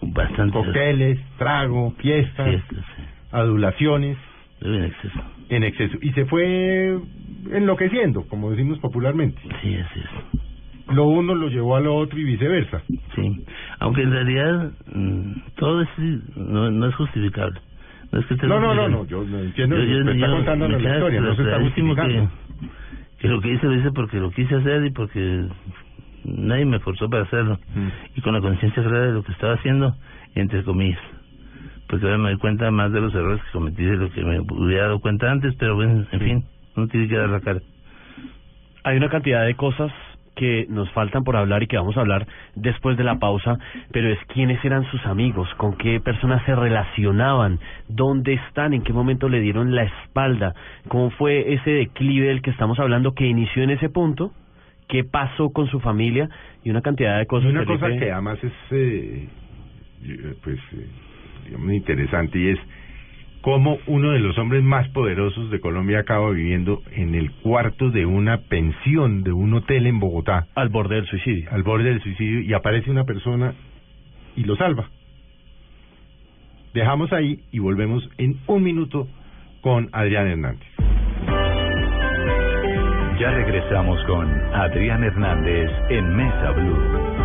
Bastante. 0.00 0.52
cócteles, 0.52 1.18
trago, 1.36 1.92
fiestas, 1.98 2.48
Fiestas, 2.48 2.84
sí. 2.96 3.02
adulaciones 3.32 4.16
en 4.60 4.84
exceso. 4.84 5.20
en 5.48 5.64
exceso. 5.64 5.98
Y 6.00 6.12
se 6.12 6.24
fue 6.26 6.98
enloqueciendo, 7.52 8.26
como 8.28 8.50
decimos 8.50 8.78
popularmente. 8.78 9.40
Sí, 9.62 9.74
así 9.76 10.00
es. 10.00 10.94
Lo 10.94 11.04
uno 11.04 11.34
lo 11.34 11.48
llevó 11.48 11.76
a 11.76 11.80
lo 11.80 11.94
otro 11.96 12.18
y 12.18 12.24
viceversa. 12.24 12.82
Sí, 13.14 13.44
aunque 13.80 14.02
en 14.02 14.10
realidad 14.12 14.72
mm, 14.94 15.32
todo 15.56 15.82
es, 15.82 15.88
no, 16.36 16.70
no 16.70 16.86
es 16.86 16.94
justificable. 16.94 17.60
No, 18.10 18.20
es 18.20 18.26
que 18.26 18.36
No, 18.46 18.58
no, 18.60 18.74
no, 18.74 18.88
no, 18.88 19.04
yo 19.06 19.22
no 19.24 19.38
entiendo, 19.40 19.76
Yo- 19.76 19.82
yo- 19.84 20.04
me 20.04 20.12
está 20.12 20.26
yo- 20.28 20.32
contando 20.36 20.68
la 20.68 20.78
historia, 20.78 21.20
no 21.20 21.34
se 21.34 21.42
está 21.42 21.60
justificando. 21.60 22.08
que, 22.30 22.47
que 23.18 23.28
lo 23.28 23.40
que 23.40 23.52
hice 23.52 23.66
lo 23.66 23.74
hice 23.74 23.90
porque 23.92 24.18
lo 24.18 24.30
quise 24.30 24.54
hacer 24.54 24.84
y 24.84 24.90
porque 24.90 25.46
nadie 26.24 26.64
me 26.64 26.78
forzó 26.80 27.08
para 27.08 27.24
hacerlo. 27.24 27.58
Mm. 27.74 27.88
Y 28.16 28.20
con 28.20 28.34
la 28.34 28.40
conciencia 28.40 28.82
clara 28.82 29.06
de 29.06 29.12
lo 29.12 29.22
que 29.22 29.32
estaba 29.32 29.54
haciendo, 29.54 29.94
entre 30.34 30.62
comillas. 30.62 31.00
Porque 31.88 32.04
ahora 32.04 32.18
me 32.18 32.30
doy 32.30 32.38
cuenta 32.38 32.70
más 32.70 32.92
de 32.92 33.00
los 33.00 33.14
errores 33.14 33.42
que 33.44 33.50
cometí 33.52 33.82
de 33.82 33.96
lo 33.96 34.10
que 34.10 34.22
me 34.22 34.40
hubiera 34.40 34.84
dado 34.84 35.00
cuenta 35.00 35.30
antes, 35.30 35.54
pero 35.58 35.74
bueno, 35.74 36.06
en 36.12 36.20
fin, 36.20 36.44
uno 36.76 36.86
tiene 36.88 37.08
que 37.08 37.16
dar 37.16 37.30
la 37.30 37.40
cara. 37.40 37.60
Hay 38.84 38.96
una 38.96 39.08
cantidad 39.08 39.44
de 39.44 39.54
cosas 39.54 39.90
que 40.38 40.66
nos 40.68 40.88
faltan 40.92 41.24
por 41.24 41.36
hablar 41.36 41.64
y 41.64 41.66
que 41.66 41.76
vamos 41.76 41.96
a 41.96 42.00
hablar 42.00 42.26
después 42.54 42.96
de 42.96 43.02
la 43.02 43.18
pausa, 43.18 43.58
pero 43.90 44.08
es 44.08 44.18
quiénes 44.32 44.64
eran 44.64 44.84
sus 44.90 45.04
amigos, 45.04 45.48
con 45.56 45.76
qué 45.76 46.00
personas 46.00 46.44
se 46.46 46.54
relacionaban, 46.54 47.58
dónde 47.88 48.34
están, 48.34 48.72
en 48.72 48.82
qué 48.82 48.92
momento 48.92 49.28
le 49.28 49.40
dieron 49.40 49.74
la 49.74 49.82
espalda, 49.82 50.54
cómo 50.86 51.10
fue 51.10 51.54
ese 51.54 51.70
declive 51.70 52.28
del 52.28 52.40
que 52.40 52.50
estamos 52.50 52.78
hablando 52.78 53.14
que 53.14 53.26
inició 53.26 53.64
en 53.64 53.70
ese 53.70 53.88
punto, 53.88 54.30
qué 54.88 55.02
pasó 55.02 55.50
con 55.50 55.66
su 55.66 55.80
familia 55.80 56.28
y 56.62 56.70
una 56.70 56.82
cantidad 56.82 57.16
de 57.16 57.24
Y 57.24 57.26
cosas. 57.26 57.50
una 57.50 57.64
cosa 57.64 57.88
que 57.88 58.12
además 58.12 58.38
es, 58.42 58.52
eh, 58.70 59.28
eh, 60.04 60.34
pues, 60.42 60.58
eh, 60.72 60.86
digamos, 61.46 61.72
interesante 61.72 62.38
y 62.38 62.48
es 62.50 62.58
cómo 63.48 63.78
uno 63.86 64.10
de 64.10 64.18
los 64.18 64.36
hombres 64.36 64.62
más 64.62 64.86
poderosos 64.90 65.50
de 65.50 65.58
Colombia 65.58 66.00
acaba 66.00 66.28
viviendo 66.32 66.82
en 66.92 67.14
el 67.14 67.32
cuarto 67.32 67.88
de 67.88 68.04
una 68.04 68.42
pensión 68.42 69.22
de 69.22 69.32
un 69.32 69.54
hotel 69.54 69.86
en 69.86 69.98
Bogotá, 69.98 70.48
al 70.54 70.68
borde 70.68 70.96
del 70.96 71.06
suicidio. 71.06 71.48
al 71.50 71.62
borde 71.62 71.84
del 71.84 72.02
suicidio, 72.02 72.42
y 72.42 72.52
aparece 72.52 72.90
una 72.90 73.04
persona 73.04 73.54
y 74.36 74.44
lo 74.44 74.54
salva. 74.56 74.90
Dejamos 76.74 77.10
ahí 77.14 77.40
y 77.50 77.58
volvemos 77.58 78.06
en 78.18 78.36
un 78.48 78.62
minuto 78.62 79.08
con 79.62 79.88
Adrián 79.92 80.26
Hernández. 80.26 80.68
Ya 83.18 83.30
regresamos 83.30 83.98
con 84.04 84.30
Adrián 84.52 85.02
Hernández 85.04 85.70
en 85.88 86.14
Mesa 86.14 86.50
Blue. 86.50 87.17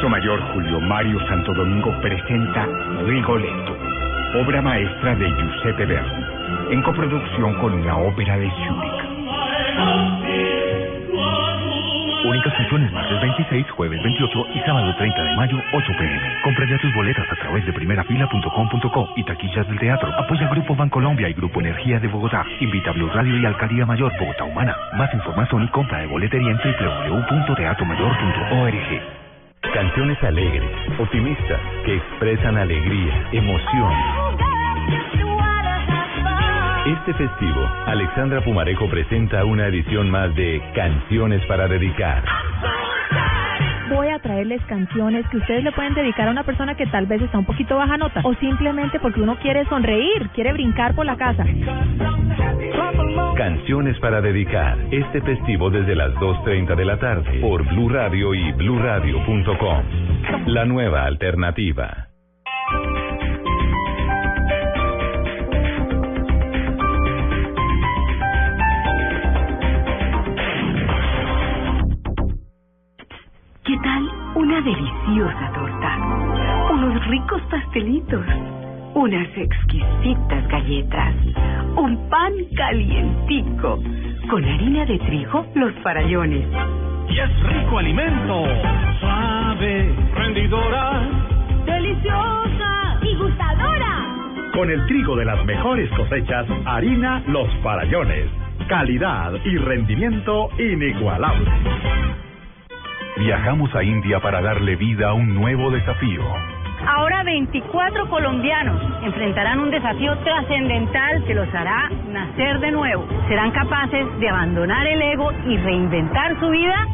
Teatro 0.00 0.18
Mayor 0.18 0.40
Julio 0.54 0.80
Mario 0.80 1.20
Santo 1.28 1.52
Domingo 1.52 1.94
presenta 2.00 2.66
Rigoletto, 3.04 3.76
obra 4.40 4.62
maestra 4.62 5.14
de 5.14 5.28
Giuseppe 5.28 5.84
Verdi, 5.84 6.24
en 6.70 6.80
coproducción 6.80 7.52
con 7.60 7.84
la 7.84 7.98
Ópera 7.98 8.38
de 8.38 8.48
Zúrich. 8.48 9.04
Únicas 12.24 12.56
funciones 12.56 12.90
martes 12.92 13.20
26, 13.20 13.70
jueves 13.72 14.02
28 14.02 14.46
y 14.54 14.60
sábado 14.60 14.96
30 14.96 15.22
de 15.22 15.36
mayo, 15.36 15.58
8 15.70 15.92
pm. 15.98 16.40
Compra 16.44 16.66
ya 16.66 16.78
tus 16.78 16.94
boletas 16.94 17.30
a 17.30 17.36
través 17.36 17.66
de 17.66 17.72
primerafila.com.co 17.74 19.12
y 19.16 19.24
taquillas 19.24 19.68
del 19.68 19.78
teatro. 19.78 20.10
Apoya 20.16 20.48
Grupo 20.48 20.74
Bancolombia 20.74 21.28
y 21.28 21.34
Grupo 21.34 21.60
Energía 21.60 22.00
de 22.00 22.08
Bogotá. 22.08 22.46
Invita 22.60 22.88
a 22.88 22.94
Blue 22.94 23.10
Radio 23.12 23.36
y 23.36 23.44
Alcaldía 23.44 23.84
Mayor 23.84 24.14
Bogotá 24.18 24.44
Humana. 24.44 24.74
Más 24.96 25.12
información 25.12 25.64
y 25.64 25.68
compra 25.68 25.98
de 25.98 26.06
boletería 26.06 26.52
en 26.52 26.56
www.teatromayor.org. 26.56 29.19
Canciones 29.62 30.20
alegres, 30.24 30.70
optimistas, 30.98 31.60
que 31.84 31.94
expresan 31.94 32.56
alegría, 32.56 33.28
emoción. 33.32 33.92
Este 36.86 37.14
festivo, 37.14 37.68
Alexandra 37.86 38.42
Pumarejo 38.42 38.88
presenta 38.88 39.44
una 39.44 39.66
edición 39.66 40.10
más 40.10 40.34
de 40.34 40.62
Canciones 40.74 41.44
para 41.46 41.68
dedicar 41.68 42.24
voy 43.90 44.08
a 44.08 44.18
traerles 44.20 44.62
canciones 44.66 45.26
que 45.30 45.36
ustedes 45.36 45.64
le 45.64 45.72
pueden 45.72 45.94
dedicar 45.94 46.28
a 46.28 46.30
una 46.30 46.44
persona 46.44 46.76
que 46.76 46.86
tal 46.86 47.06
vez 47.06 47.20
está 47.20 47.38
un 47.38 47.44
poquito 47.44 47.76
baja 47.76 47.96
nota 47.96 48.20
o 48.24 48.34
simplemente 48.34 49.00
porque 49.00 49.20
uno 49.20 49.36
quiere 49.40 49.64
sonreír, 49.66 50.30
quiere 50.32 50.52
brincar 50.52 50.94
por 50.94 51.04
la 51.04 51.16
casa. 51.16 51.44
Canciones 53.40 53.98
para 54.00 54.20
dedicar 54.20 54.76
este 54.90 55.22
festivo 55.22 55.70
desde 55.70 55.94
las 55.94 56.12
2.30 56.16 56.76
de 56.76 56.84
la 56.84 56.98
tarde 56.98 57.40
por 57.40 57.66
Blue 57.70 57.88
Radio 57.88 58.34
y 58.34 58.52
bluradio.com. 58.52 59.84
La 60.48 60.66
nueva 60.66 61.06
alternativa. 61.06 62.08
¿Qué 73.64 73.76
tal 73.82 74.10
una 74.34 74.60
deliciosa 74.60 75.52
torta? 75.54 75.96
Unos 76.74 77.06
ricos 77.06 77.40
pastelitos, 77.50 78.26
unas 78.94 79.28
exquisitas 79.36 80.48
galletas, 80.48 81.14
un 81.76 82.08
pan 82.08 82.32
calientico, 82.56 83.78
con 84.28 84.44
harina 84.44 84.84
de 84.84 84.98
trigo, 84.98 85.46
los 85.54 85.72
farallones. 85.82 86.46
Y 87.08 87.18
es 87.18 87.42
rico 87.42 87.78
alimento, 87.78 88.44
suave, 89.00 89.94
rendidora, 90.14 91.08
deliciosa 91.66 92.98
y 93.02 93.14
gustadora. 93.16 94.20
Con 94.54 94.70
el 94.70 94.84
trigo 94.86 95.16
de 95.16 95.24
las 95.24 95.44
mejores 95.44 95.90
cosechas, 95.90 96.46
harina 96.66 97.22
Los 97.28 97.48
Farallones. 97.62 98.26
Calidad 98.68 99.32
y 99.44 99.56
rendimiento 99.56 100.50
inigualable. 100.58 101.50
Viajamos 103.16 103.74
a 103.74 103.82
India 103.82 104.20
para 104.20 104.40
darle 104.40 104.76
vida 104.76 105.10
a 105.10 105.12
un 105.14 105.34
nuevo 105.34 105.70
desafío. 105.70 106.22
Ahora 106.86 107.22
24 107.22 108.08
colombianos 108.08 108.80
enfrentarán 109.02 109.60
un 109.60 109.70
desafío 109.70 110.16
trascendental 110.18 111.24
que 111.24 111.34
los 111.34 111.52
hará 111.54 111.90
nacer 112.08 112.58
de 112.60 112.70
nuevo. 112.70 113.06
¿Serán 113.28 113.50
capaces 113.52 114.06
de 114.18 114.28
abandonar 114.28 114.86
el 114.86 115.02
ego 115.02 115.30
y 115.46 115.56
reinventar 115.58 116.38
su 116.40 116.48
vida? 116.50 116.86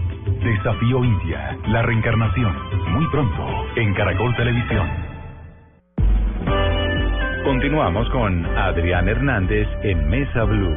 Desafío 0.43 1.05
India, 1.05 1.57
la 1.69 1.83
reencarnación, 1.83 2.53
muy 2.93 3.07
pronto, 3.09 3.67
en 3.77 3.95
Caracol 3.95 4.35
Televisión. 4.37 4.89
Continuamos 7.45 8.09
con 8.11 8.45
Adrián 8.57 9.09
Hernández 9.09 9.69
en 9.83 10.09
Mesa 10.09 10.45
Blue. 10.45 10.77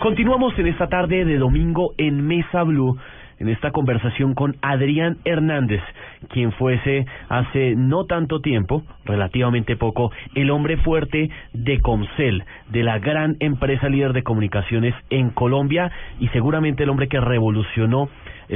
Continuamos 0.00 0.58
en 0.58 0.66
esta 0.66 0.88
tarde 0.88 1.26
de 1.26 1.36
domingo 1.36 1.92
en 1.98 2.26
Mesa 2.26 2.62
Blue, 2.62 2.96
en 3.40 3.48
esta 3.48 3.72
conversación 3.72 4.34
con 4.34 4.56
Adrián 4.62 5.18
Hernández, 5.24 5.82
quien 6.28 6.52
fuese 6.52 7.06
hace 7.28 7.74
no 7.74 8.04
tanto 8.04 8.40
tiempo, 8.40 8.84
relativamente 9.04 9.76
poco, 9.76 10.12
el 10.34 10.50
hombre 10.50 10.76
fuerte 10.76 11.30
de 11.52 11.80
Comcel, 11.80 12.44
de 12.68 12.82
la 12.84 12.98
gran 12.98 13.36
empresa 13.40 13.88
líder 13.88 14.12
de 14.12 14.22
comunicaciones 14.22 14.94
en 15.08 15.30
Colombia 15.30 15.90
y 16.20 16.28
seguramente 16.28 16.84
el 16.84 16.90
hombre 16.90 17.08
que 17.08 17.20
revolucionó 17.20 18.08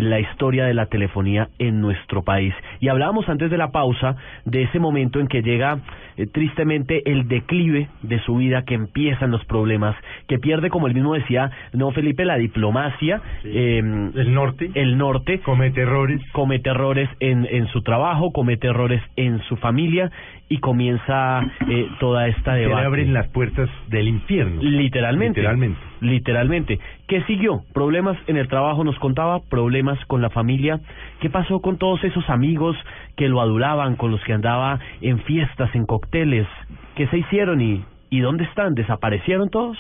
la 0.03 0.21
historia 0.21 0.65
de 0.65 0.75
la 0.75 0.87
telefonía 0.87 1.49
en 1.59 1.81
nuestro 1.81 2.23
país. 2.23 2.55
Y 2.81 2.89
hablábamos 2.89 3.29
antes 3.29 3.51
de 3.51 3.59
la 3.59 3.71
pausa 3.71 4.17
de 4.45 4.63
ese 4.63 4.79
momento 4.79 5.21
en 5.21 5.29
que 5.29 5.43
llega 5.43 5.79
eh, 6.17 6.27
tristemente 6.27 7.03
el 7.11 7.29
declive 7.29 7.89
de 8.03 8.21
su 8.21 8.37
vida, 8.37 8.65
que 8.65 8.75
empiezan 8.75 9.31
los 9.31 9.45
problemas, 9.45 9.97
que 10.29 10.39
pierde, 10.39 10.71
como 10.71 10.87
él 10.87 10.95
mismo 10.95 11.15
decía, 11.15 11.51
no 11.73 11.91
Felipe, 11.93 12.25
la 12.25 12.37
diplomacia, 12.37 13.21
eh, 13.45 13.79
el 13.79 14.35
norte, 14.35 14.71
el 14.75 14.99
norte, 14.99 15.41
comete 15.41 15.83
errores, 15.83 16.21
comete 16.33 16.71
errores 16.71 17.09
en, 17.21 17.47
en 17.51 17.67
su 17.69 17.83
trabajo, 17.83 18.33
comete 18.33 18.69
errores 18.69 19.03
en 19.17 19.41
su 19.43 19.57
familia 19.57 20.11
y 20.49 20.59
comienza 20.59 21.43
eh, 21.69 21.89
toda 22.01 22.29
esta 22.29 22.55
debate. 22.55 22.83
Se 22.83 22.87
abren 22.87 23.15
las 23.15 23.29
puertas 23.29 23.69
del 23.89 24.09
infierno. 24.09 24.63
Literalmente. 24.63 25.41
Literalmente. 25.41 25.81
Literalmente. 26.01 26.81
¿Qué 27.09 27.23
siguió? 27.25 27.63
Problemas 27.73 28.17
en 28.27 28.37
el 28.37 28.49
trabajo, 28.49 28.85
nos 28.85 28.99
contaba, 28.99 29.41
problemas 29.41 29.99
con 30.07 30.21
la 30.21 30.31
familia. 30.31 30.81
¿Qué 31.21 31.31
pasó 31.31 31.61
con 31.61 31.79
todos 31.79 32.05
esos 32.05 32.29
amigos 32.29 32.77
que 33.17 33.29
lo 33.29 33.41
adulaban, 33.41 33.97
con 33.97 34.11
los 34.11 34.23
que 34.25 34.35
andaba 34.35 34.79
en 35.01 35.19
fiestas, 35.21 35.75
en 35.75 35.87
cócteles? 35.87 36.47
¿Qué 36.95 37.07
se 37.09 37.19
hicieron 37.19 37.61
y, 37.61 37.85
y 38.11 38.21
dónde 38.21 38.45
están? 38.45 38.75
¿Desaparecieron 38.75 39.49
todos? 39.49 39.79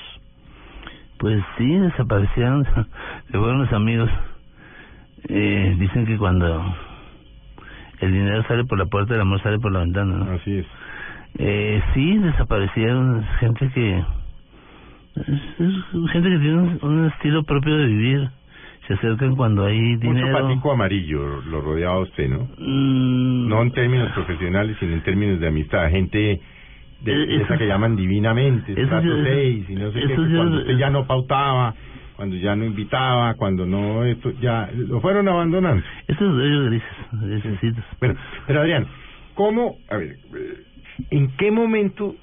Pues 1.18 1.42
sí, 1.59 1.66
desaparecieron. 1.66 2.64
Se 3.31 3.38
fueron 3.38 3.61
los 3.61 3.72
amigos. 3.72 4.11
Eh, 5.29 5.77
dicen 5.79 6.05
que 6.07 6.18
cuando 6.18 6.74
el 8.00 8.12
dinero 8.12 8.42
sale 8.44 8.64
por 8.64 8.78
la 8.78 8.87
puerta, 8.87 9.14
el 9.14 9.20
amor 9.20 9.42
sale 9.42 9.59
por 9.59 9.72
la 9.72 9.80
ventana, 9.80 10.16
¿no? 10.16 10.33
Así 10.33 10.59
es. 10.59 10.66
Eh, 11.38 11.83
sí, 11.94 12.18
desaparecieron 12.18 13.24
gente 13.40 13.68
que... 13.70 14.04
Es, 15.16 16.11
gente 16.12 16.28
que 16.28 16.38
tiene 16.38 16.78
un, 16.83 17.07
estilo 17.07 17.44
propio 17.44 17.76
de 17.76 17.87
vivir. 17.87 18.28
Se 18.87 18.94
acercan 18.94 19.35
cuando 19.37 19.64
hay 19.64 19.96
dinero. 19.96 20.26
Mucho 20.26 20.46
patico 20.46 20.72
amarillo 20.72 21.40
lo 21.42 21.61
rodeaba 21.62 22.00
usted, 22.00 22.28
¿no? 22.28 22.48
Mm. 22.59 23.48
No 23.48 23.62
en 23.62 23.70
términos 23.70 24.12
profesionales, 24.12 24.76
sino 24.78 24.92
en 24.92 25.02
términos 25.02 25.40
de 25.40 25.48
amistad. 25.48 25.88
Gente 25.88 26.40
de, 27.00 27.12
eh, 27.12 27.42
esa 27.42 27.57
que 27.57 27.66
llaman 27.66 27.96
divinamente, 27.96 28.74
trato 28.74 29.24
seis, 29.24 29.64
y 29.68 29.74
no 29.74 29.90
sé 29.92 30.00
qué, 30.00 30.14
cuando 30.14 30.59
usted 30.59 30.76
ya 30.76 30.90
no 30.90 31.07
pautaba 31.07 31.74
cuando 32.16 32.37
ya 32.37 32.55
no 32.55 32.64
invitaba, 32.64 33.35
cuando 33.35 33.66
no, 33.66 34.05
esto 34.05 34.31
ya 34.40 34.70
lo 34.72 35.00
fueron 35.00 35.29
abandonando. 35.29 35.83
Esos 36.07 36.42
ellos 36.42 36.66
grises, 36.66 37.85
Bueno, 37.98 38.14
pero 38.46 38.61
Adrián, 38.61 38.87
¿cómo, 39.35 39.79
a 39.88 39.96
ver, 39.96 40.18
en 41.11 41.37
qué 41.37 41.50
momento 41.50 42.14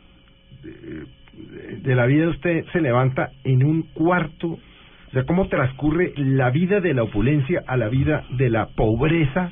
de 0.63 1.95
la 1.95 2.05
vida 2.05 2.29
usted 2.29 2.65
se 2.71 2.81
levanta 2.81 3.31
en 3.43 3.63
un 3.63 3.83
cuarto? 3.93 4.47
O 4.47 5.11
sea, 5.11 5.25
¿cómo 5.25 5.47
transcurre 5.49 6.13
la 6.15 6.51
vida 6.51 6.79
de 6.79 6.93
la 6.93 7.03
opulencia 7.03 7.63
a 7.67 7.75
la 7.75 7.89
vida 7.89 8.23
de 8.37 8.49
la 8.49 8.67
pobreza? 8.67 9.51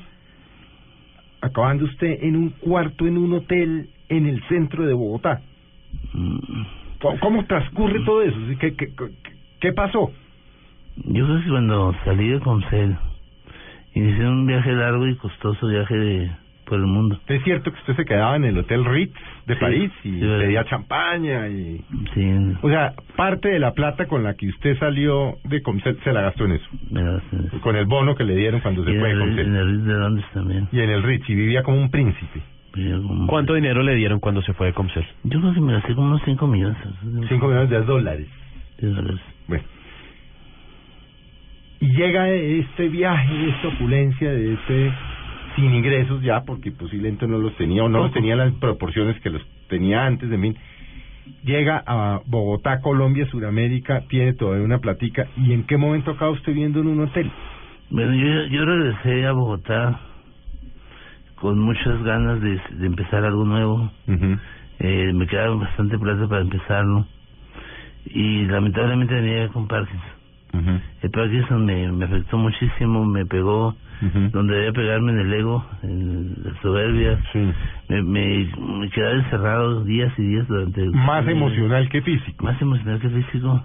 Acabando 1.42 1.84
usted 1.84 2.22
en 2.22 2.36
un 2.36 2.50
cuarto 2.50 3.06
en 3.06 3.18
un 3.18 3.32
hotel 3.34 3.90
en 4.08 4.26
el 4.26 4.42
centro 4.48 4.86
de 4.86 4.94
Bogotá. 4.94 5.42
Mm. 6.14 6.62
¿Cómo, 7.20 7.44
transcurre 7.46 8.04
todo 8.04 8.22
eso? 8.22 8.36
¿Qué, 8.58 8.74
qué, 8.74 8.88
qué 9.58 9.72
pasó? 9.72 10.12
Yo 11.04 11.26
creo 11.26 11.42
que 11.42 11.48
cuando 11.48 11.94
salí 12.04 12.28
de 12.28 12.40
Concel, 12.40 12.96
inicié 13.94 14.28
un 14.28 14.46
viaje 14.46 14.72
largo 14.72 15.06
y 15.06 15.16
costoso 15.16 15.66
viaje 15.66 15.96
de 15.96 16.30
por 16.70 16.78
el 16.78 16.86
mundo. 16.86 17.18
Es 17.26 17.42
cierto 17.42 17.72
que 17.72 17.78
usted 17.80 17.96
se 17.96 18.04
quedaba 18.04 18.36
en 18.36 18.44
el 18.44 18.56
Hotel 18.56 18.84
Ritz 18.84 19.12
de 19.46 19.56
París 19.56 19.90
y 20.04 20.20
pedía 20.20 20.64
champaña 20.64 21.48
y... 21.48 21.84
Sí. 22.14 22.56
O 22.62 22.70
sea, 22.70 22.94
parte 23.16 23.48
de 23.48 23.58
la 23.58 23.72
plata 23.72 24.06
con 24.06 24.22
la 24.22 24.34
que 24.34 24.48
usted 24.48 24.78
salió 24.78 25.38
de 25.42 25.62
Comcel 25.62 25.98
se 26.04 26.12
la 26.12 26.22
gastó 26.22 26.44
en 26.44 26.52
eso. 26.52 26.68
Con 27.62 27.74
el 27.74 27.86
bono 27.86 28.14
que 28.14 28.22
le 28.22 28.36
dieron 28.36 28.60
cuando 28.60 28.84
se 28.84 28.98
fue 28.98 29.12
de 29.12 29.18
Comcel. 29.18 29.46
en 29.46 29.56
el 29.56 29.66
Ritz 29.66 29.84
de 29.84 29.94
Londres 29.94 30.26
también. 30.32 30.68
Y 30.70 30.78
en 30.78 30.90
el 30.90 31.02
Ritz, 31.02 31.28
y 31.28 31.34
vivía 31.34 31.64
como 31.64 31.76
un 31.76 31.90
príncipe. 31.90 32.40
¿Cuánto 33.26 33.54
dinero 33.54 33.82
le 33.82 33.96
dieron 33.96 34.20
cuando 34.20 34.40
se 34.42 34.52
fue 34.52 34.68
de 34.68 34.72
Comcel? 34.72 35.04
Yo 35.24 35.40
creo 35.40 35.52
que 35.52 35.60
me 35.60 35.72
gasté 35.72 35.92
como 35.96 36.06
unos 36.06 36.22
5 36.24 36.46
millones. 36.46 36.78
5 37.28 37.46
millones 37.48 37.68
de 37.68 37.82
dólares. 37.82 38.28
Bueno. 39.48 39.64
Y 41.80 41.88
llega 41.92 42.28
este 42.30 42.88
viaje, 42.88 43.48
esta 43.48 43.68
opulencia 43.68 44.30
de 44.30 44.52
este 44.54 44.92
sin 45.56 45.74
ingresos 45.74 46.22
ya, 46.22 46.42
porque 46.44 46.70
posiblemente 46.72 47.26
no 47.26 47.38
los 47.38 47.56
tenía 47.56 47.82
o 47.84 47.88
no 47.88 48.02
los 48.04 48.12
tenía 48.12 48.34
en 48.34 48.38
las 48.38 48.52
proporciones 48.54 49.18
que 49.20 49.30
los 49.30 49.42
tenía 49.68 50.06
antes 50.06 50.28
de 50.28 50.36
mí. 50.36 50.54
Llega 51.44 51.82
a 51.86 52.20
Bogotá, 52.26 52.80
Colombia, 52.80 53.26
Sudamérica, 53.26 54.02
tiene 54.08 54.34
todavía 54.34 54.64
una 54.64 54.78
platica. 54.78 55.26
¿Y 55.36 55.52
en 55.52 55.64
qué 55.64 55.76
momento 55.76 56.12
acaba 56.12 56.30
usted 56.32 56.52
viendo 56.54 56.80
en 56.80 56.88
un 56.88 57.00
hotel? 57.00 57.30
Bueno, 57.90 58.14
yo, 58.14 58.46
yo 58.46 58.64
regresé 58.64 59.26
a 59.26 59.32
Bogotá 59.32 60.00
con 61.36 61.58
muchas 61.58 62.02
ganas 62.02 62.40
de, 62.40 62.60
de 62.78 62.86
empezar 62.86 63.24
algo 63.24 63.44
nuevo. 63.44 63.90
eh, 64.78 65.12
me 65.14 65.26
quedaba 65.26 65.56
bastante 65.56 65.98
plata 65.98 66.28
para 66.28 66.42
empezarlo. 66.42 67.06
Y 68.06 68.44
lamentablemente 68.46 69.14
venía 69.14 69.48
con 69.48 69.66
Parkinson. 69.66 70.19
El 71.02 71.10
Parkinson 71.10 71.64
me, 71.64 71.92
me 71.92 72.04
afectó 72.04 72.36
muchísimo, 72.38 73.04
me 73.04 73.24
pegó 73.26 73.74
donde 74.32 74.54
debía 74.54 74.72
pegarme 74.72 75.12
en 75.12 75.18
el 75.18 75.32
ego, 75.34 75.64
en 75.82 76.34
la 76.42 76.60
soberbia. 76.62 77.18
Me, 77.88 78.02
me, 78.02 78.48
me 78.58 78.88
quedaba 78.90 79.12
encerrado 79.14 79.84
días 79.84 80.12
y 80.18 80.22
días 80.22 80.48
durante... 80.48 80.86
Más 80.86 81.26
emocional 81.28 81.88
que 81.90 82.00
físico. 82.00 82.44
Más 82.44 82.60
emocional 82.62 82.98
que 82.98 83.10
físico, 83.10 83.62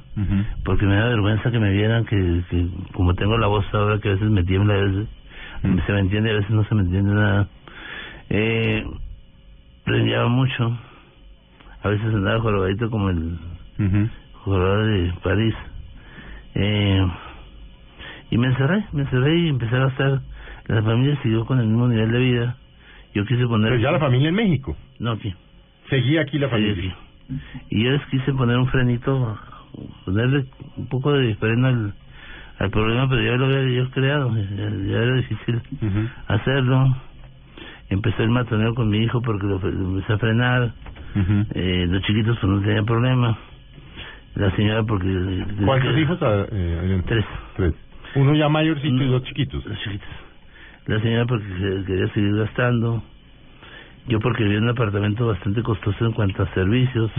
porque 0.66 0.86
me 0.86 0.96
da 0.96 1.08
vergüenza 1.08 1.52
que 1.52 1.60
me 1.60 1.72
vieran 1.72 2.06
que, 2.06 2.44
que 2.50 2.68
como 2.94 3.14
tengo 3.14 3.38
la 3.38 3.48
voz 3.48 3.66
ahora 3.74 4.00
que 4.00 4.10
a 4.10 4.14
veces 4.14 4.30
me 4.30 4.44
tiembla, 4.44 4.74
a 4.74 4.78
veces 4.78 5.08
se 5.86 5.94
me 5.94 6.00
entiende, 6.00 6.32
a 6.32 6.36
veces 6.36 6.52
no 6.52 6.64
se 6.66 6.76
me 6.76 6.82
entiende 6.82 7.14
nada. 7.14 7.48
Eh, 8.30 8.86
mucho, 10.30 10.78
a 11.82 11.90
veces 11.90 12.08
andaba 12.08 12.42
jorobadito 12.42 12.90
como 12.90 13.10
el 13.10 13.38
jugador 14.44 14.86
de 14.86 15.14
París. 15.24 15.56
Eh, 16.56 17.06
y 18.32 18.38
me 18.38 18.48
encerré, 18.48 18.86
me 18.94 19.02
encerré 19.04 19.38
y 19.38 19.50
empecé 19.50 19.76
a 19.76 19.80
gastar. 19.80 20.22
La 20.68 20.82
familia 20.82 21.18
siguió 21.22 21.46
con 21.46 21.60
el 21.60 21.68
mismo 21.68 21.88
nivel 21.88 22.12
de 22.12 22.20
vida. 22.20 22.58
Yo 23.14 23.26
quise 23.26 23.46
poner... 23.48 23.70
Pero 23.72 23.82
ya 23.82 23.92
la 23.92 24.00
familia 24.00 24.30
en 24.30 24.36
México. 24.36 24.76
No, 25.00 25.12
aquí. 25.12 25.34
Seguía 25.90 26.22
aquí 26.22 26.40
la 26.40 26.50
familia. 26.50 26.74
aquí. 26.74 26.94
Y 27.70 27.84
yo 27.84 27.92
les 27.92 28.06
quise 28.08 28.34
poner 28.34 28.58
un 28.58 28.68
frenito, 28.68 29.38
ponerle 30.06 30.46
un 30.78 30.88
poco 30.88 31.12
de 31.14 31.36
freno 31.36 31.68
al, 31.68 31.94
al 32.60 32.70
problema, 32.72 33.08
pero 33.10 33.22
ya 33.22 33.36
lo 33.38 33.46
había 33.46 33.70
yo 33.84 33.90
creado, 33.92 34.36
ya, 34.36 34.70
ya 34.70 34.98
era 35.04 35.16
difícil 35.16 35.62
hacerlo. 36.28 36.96
Empecé 37.90 38.24
el 38.24 38.30
matoneo 38.30 38.74
con 38.74 38.90
mi 38.90 38.98
hijo 39.00 39.22
porque 39.22 39.46
lo, 39.46 39.60
lo 39.60 39.90
empecé 39.96 40.14
a 40.14 40.18
frenar. 40.18 40.74
eh, 41.54 41.86
los 41.88 42.02
chiquitos 42.04 42.38
pues 42.40 42.52
no 42.52 42.62
tenían 42.62 42.86
problema. 42.86 43.38
La 44.36 44.52
señora 44.56 44.84
porque... 44.84 45.08
¿Cuántos 45.66 45.98
hijos? 45.98 46.18
eh? 46.22 47.02
Tres. 47.06 47.26
Tres. 47.56 47.74
Uno 48.16 48.34
ya 48.36 48.50
mayorcito 48.50 49.04
y 49.04 49.08
dos 49.08 49.24
chiquitos. 49.24 49.64
Dos 49.64 49.78
chiquitos. 49.84 50.08
La 50.88 51.00
señora 51.02 51.26
porque 51.26 51.46
que- 51.48 51.84
quería 51.86 52.08
seguir 52.14 52.36
gastando. 52.36 53.04
Yo 54.08 54.20
porque 54.20 54.44
vivía 54.44 54.58
en 54.60 54.66
un 54.66 54.70
apartamento 54.70 55.26
bastante 55.28 55.64
costoso 55.64 56.06
en 56.06 56.12
cuanto 56.14 56.44
a 56.44 56.54
servicios. 56.54 57.12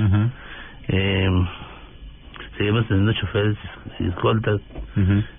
eh, 0.89 1.29
seguimos 2.57 2.87
teniendo 2.87 3.13
choferes 3.15 3.57
y 3.99 4.07
escoltas 4.09 4.61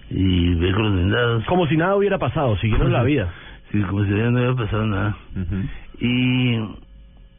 y 0.09 0.55
vehículos 0.55 0.93
blindados. 0.93 1.45
Como 1.45 1.67
si 1.67 1.77
nada 1.77 1.95
hubiera 1.95 2.17
pasado, 2.17 2.57
siguieron 2.57 2.91
la 2.91 3.03
vida. 3.03 3.31
Sí, 3.71 3.81
como 3.83 4.03
si 4.03 4.09
no 4.11 4.29
hubiera 4.31 4.55
pasado 4.55 4.85
nada. 4.85 5.15
Y 5.99 6.57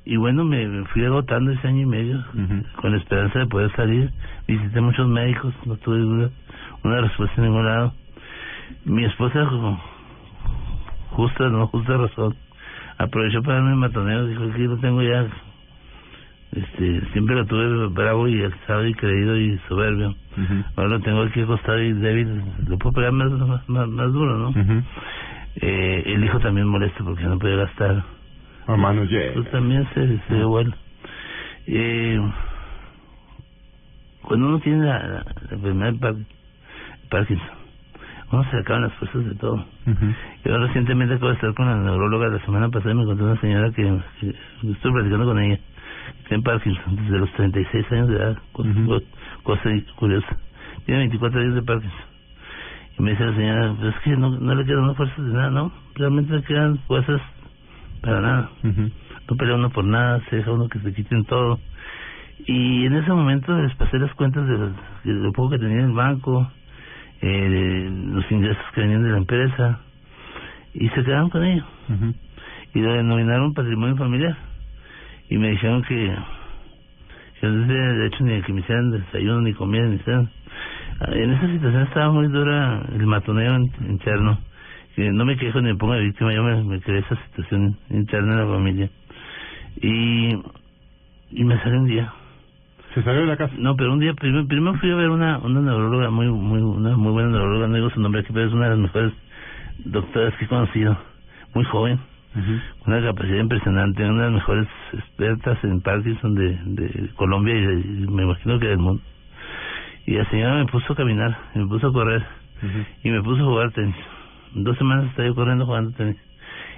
y 0.09 0.16
bueno, 0.16 0.42
me, 0.42 0.87
fui 0.87 1.05
agotando 1.05 1.51
ese 1.53 1.68
año 1.68 1.83
y 1.83 1.87
medio 1.87 2.25
con 2.77 2.92
la 2.92 2.97
esperanza 2.97 3.40
de 3.40 3.47
poder 3.47 3.71
salir. 3.77 4.11
Visité 4.47 4.81
muchos 4.81 5.07
médicos, 5.07 5.53
no 5.66 5.77
tuve 5.77 5.99
duda, 5.99 6.31
una 6.83 7.03
respuesta 7.03 7.35
en 7.37 7.49
ningún 7.49 7.66
lado. 7.66 7.92
Mi 8.87 9.05
esposa, 9.05 9.44
como 9.44 9.79
justa, 11.11 11.51
no 11.51 11.66
justa 11.66 11.99
razón, 11.99 12.35
aprovechó 12.97 13.42
para 13.42 13.57
darme 13.57 13.75
matoneo, 13.77 14.27
dijo 14.29 14.51
que 14.51 14.59
lo 14.61 14.79
tengo 14.79 15.03
ya. 15.03 15.27
Este, 16.53 17.03
siempre 17.12 17.35
lo 17.35 17.44
tuve 17.44 17.88
bravo 17.88 18.29
y 18.29 18.42
alzado 18.42 18.87
y 18.87 18.94
creído 18.94 19.37
y 19.37 19.59
soberbio. 19.68 20.14
Ahora 20.77 20.88
lo 20.88 21.01
tengo 21.01 21.21
aquí 21.21 21.42
acostado 21.42 21.83
y 21.83 21.92
débil, 21.92 22.44
lo 22.66 22.79
puedo 22.79 22.94
pegar 22.94 23.12
más, 23.12 23.31
más, 23.31 23.68
más, 23.68 23.88
más 23.88 24.11
duro, 24.11 24.38
¿no? 24.38 24.85
eh, 25.57 26.03
el 26.07 26.25
hijo 26.25 26.38
también 26.38 26.66
molesto 26.66 27.05
porque 27.05 27.25
no 27.25 27.38
puede 27.38 27.57
gastar. 27.57 28.17
Manos 28.76 29.11
llenas. 29.11 29.33
Pues 29.35 29.50
también 29.50 29.88
se, 29.94 30.18
se 30.28 30.44
bueno. 30.44 30.74
Eh, 31.66 32.18
cuando 34.22 34.46
uno 34.48 34.61
tiene 34.61 34.85
la, 34.87 34.98
la, 34.98 35.24
la 35.48 35.52
enfermedad 35.57 35.92
de 35.92 35.98
Par- 35.98 36.14
Parkinson, 37.11 37.48
uno 38.33 38.44
se 38.50 38.57
acaban 38.59 38.83
las 38.83 38.92
fuerzas 38.94 39.24
de 39.24 39.35
todo. 39.37 39.64
Yo 40.44 40.59
recientemente 40.59 41.14
acabo 41.14 41.28
de 41.28 41.35
estar 41.37 41.54
con 41.54 41.66
la 41.66 41.76
neuróloga 41.76 42.28
la 42.28 42.44
semana 42.44 42.68
pasada 42.68 42.92
y 42.92 42.96
me 42.96 43.04
contó 43.07 43.24
una 43.24 43.40
señora 43.40 43.70
que, 43.70 43.83
que 44.20 44.35
estoy 44.70 44.92
platicando 44.92 45.24
con 45.24 45.38
ella, 45.40 45.57
que 45.57 46.28
tiene 46.28 46.42
Parkinson 46.42 46.96
desde 46.96 47.18
los 47.18 47.33
36 47.33 47.92
años 47.92 48.09
de 48.09 48.16
edad, 48.16 48.38
cosa, 48.52 48.70
cosa 49.44 49.70
curiosa. 49.96 50.37
Tiene 50.85 51.00
24 51.00 51.40
años 51.40 51.54
de 51.54 51.62
Parkinson. 51.62 52.00
Y 52.98 53.02
me 53.02 53.11
dice 53.12 53.24
la 53.24 53.35
señora, 53.35 53.74
pues 53.81 53.94
es 53.94 54.00
que 54.02 54.16
no, 54.16 54.31
no 54.31 54.54
le 54.54 54.64
quedan 54.66 54.94
fuerzas 54.94 55.16
de 55.24 55.33
nada, 55.33 55.50
¿no? 55.50 55.72
Realmente 55.94 56.35
le 56.35 56.42
quedan 56.42 56.78
fuerzas 56.81 57.20
para 58.03 58.21
nada. 58.21 58.51
No 59.31 59.37
pelea 59.37 59.55
uno 59.57 59.71
por 59.71 59.85
nada, 59.85 60.21
se 60.31 60.37
deja 60.37 60.53
uno 60.53 60.69
que 60.69 60.79
se 60.81 60.93
quiten 60.95 61.25
todo. 61.25 61.59
Y 62.47 62.87
en 62.87 62.95
ese 62.95 63.11
momento 63.13 63.57
les 63.61 63.75
pasé 63.77 63.99
las 63.99 64.13
cuentas 64.15 64.47
de, 64.47 64.57
los- 64.59 64.73
de 65.05 65.13
lo 65.13 65.33
poco 65.33 65.51
que 65.51 65.59
tenía 65.59 65.81
en 65.81 65.87
el 65.87 65.93
banco, 65.93 66.51
eh, 67.21 67.27
de 67.27 67.91
los 68.15 68.31
ingresos 68.31 68.63
que 68.75 68.81
venían 68.81 69.03
de 69.03 69.11
la 69.11 69.19
empresa, 69.19 69.81
y 70.75 70.89
se 70.91 71.03
quedaron 71.05 71.31
con 71.31 71.45
ello. 71.45 71.65
Y 72.75 72.81
lo 72.81 72.93
denominaron 72.93 73.55
patrimonio 73.55 73.97
familiar. 73.97 74.37
Y 75.31 75.37
me 75.39 75.51
dijeron 75.51 75.83
que, 75.83 76.15
que 77.41 77.47
no 77.47 77.67
tenía 77.67 77.89
derecho 77.93 78.25
ni 78.25 78.35
a 78.35 78.43
que 78.43 78.53
me 78.53 78.61
hicieran 78.61 78.91
desayuno, 78.91 79.41
ni 79.43 79.53
comida, 79.55 79.85
ni 79.87 79.97
hicieran. 79.97 80.31
En 81.13 81.31
esa 81.33 81.47
situación 81.49 81.83
estaba 81.83 82.11
muy 82.13 82.29
dura 82.29 82.83
el 82.93 83.07
matoneo 83.07 83.57
in- 83.57 83.73
interno. 83.89 84.39
Que 84.99 85.13
no 85.13 85.25
me 85.25 85.37
quejo 85.37 85.61
ni 85.61 85.69
me 85.69 85.77
pongo 85.77 85.95
de 85.95 86.01
víctima, 86.03 86.35
yo 86.35 86.43
me, 86.43 86.61
me 86.65 86.81
creé 86.81 86.99
esa 86.99 87.15
situación 87.27 87.77
interna 87.89 88.33
en 88.33 88.39
la 88.41 88.53
familia. 88.53 88.91
Y, 89.81 90.35
y 91.31 91.45
me 91.45 91.57
salí 91.63 91.77
un 91.77 91.85
día. 91.87 92.13
¿Se 92.95 93.03
salió 93.05 93.21
de 93.21 93.27
la 93.29 93.37
casa? 93.37 93.55
No, 93.59 93.77
pero 93.77 93.93
un 93.93 94.01
día, 94.01 94.13
primero, 94.15 94.45
primero 94.49 94.75
fui 94.81 94.91
a 94.91 94.97
ver 94.97 95.11
una, 95.11 95.39
una 95.39 95.61
neuróloga, 95.61 96.11
muy, 96.11 96.27
muy, 96.27 96.61
una 96.63 96.97
muy 96.97 97.13
buena 97.13 97.29
neuróloga, 97.31 97.69
no 97.69 97.77
digo 97.77 97.91
su 97.91 98.01
nombre 98.01 98.23
aquí, 98.23 98.33
pero 98.33 98.49
es 98.49 98.53
una 98.53 98.65
de 98.65 98.71
las 98.71 98.79
mejores 98.81 99.13
doctoras 99.85 100.35
que 100.35 100.47
he 100.47 100.49
conocido, 100.49 100.99
muy 101.55 101.63
joven, 101.67 102.01
con 102.83 102.93
una 102.95 103.01
capacidad 103.07 103.39
impresionante, 103.39 104.03
una 104.05 104.25
de 104.25 104.31
las 104.31 104.33
mejores 104.33 104.67
expertas 104.95 105.63
en 105.63 105.81
Parkinson 105.81 106.35
de, 106.35 106.59
de 106.65 107.11
Colombia 107.15 107.55
y, 107.55 107.61
de- 107.67 107.81
y 107.81 108.07
me 108.11 108.25
imagino 108.25 108.59
que 108.59 108.67
del 108.67 108.79
mundo. 108.79 109.01
Y 110.07 110.15
la 110.15 110.29
señora 110.29 110.57
me 110.57 110.67
puso 110.67 110.93
a 110.93 110.97
caminar, 110.97 111.39
me 111.55 111.67
puso 111.69 111.87
a 111.87 111.93
correr 111.93 112.25
y 113.05 113.11
me 113.11 113.23
puso 113.23 113.43
a 113.43 113.47
jugar 113.47 113.71
tenis. 113.73 113.95
Dos 114.55 114.77
semanas 114.79 115.07
estaba 115.07 115.29
yo 115.29 115.35
corriendo 115.35 115.67
jugando 115.67 115.93
tenis. 115.93 116.17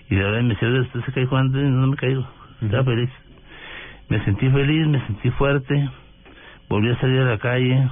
Y 0.09 0.17
la 0.17 0.25
verdad 0.25 0.43
me 0.43 0.49
decía, 0.51 0.69
"Oiga, 0.69 0.81
usted 0.83 1.01
se 1.01 1.13
cae 1.13 1.27
jugando 1.27 1.59
tenis, 1.59 1.73
no 1.73 1.87
me 1.87 1.97
caigo. 1.97 2.27
Estaba 2.61 2.85
feliz. 2.85 3.11
Me 4.09 4.25
sentí 4.25 4.51
feliz, 4.51 4.87
me 4.89 5.07
sentí 5.07 5.31
fuerte, 5.31 5.89
volví 6.69 6.91
a 6.91 7.01
salir 7.01 7.21
a 7.21 7.31
la 7.31 7.39
calle 7.39 7.89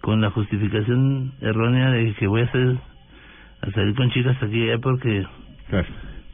con 0.00 0.20
la 0.20 0.30
justificación 0.30 1.32
errónea 1.40 1.90
de 1.90 2.14
que 2.14 2.26
voy 2.26 2.42
a 2.42 2.44
hacer 2.44 2.76
a 3.62 3.70
salir 3.72 3.94
con 3.94 4.10
chicas 4.10 4.36
aquí 4.42 4.58
y 4.58 4.70
allá 4.70 4.78
porque 4.78 5.26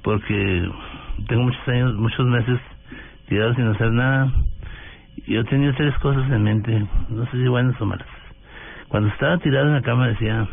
porque 0.03 0.69
tengo 1.29 1.43
muchos 1.43 1.69
años, 1.69 1.95
muchos 1.95 2.27
meses 2.27 2.61
tirados 3.29 3.57
sin 3.57 3.67
hacer 3.67 3.93
nada. 3.93 4.33
Yo 5.27 5.45
tenía 5.45 5.73
tres 5.75 5.97
cosas 5.99 6.31
en 6.31 6.43
mente, 6.43 6.87
no 7.09 7.25
sé 7.27 7.33
si 7.33 7.49
buenas 7.49 7.81
o 7.81 7.87
malas. 7.87 8.07
Cuando 8.89 9.09
estaba 9.09 9.39
tirado 9.39 9.67
en 9.67 9.75
la 9.75 9.83
cama 9.83 10.09
decía, 10.09 10.47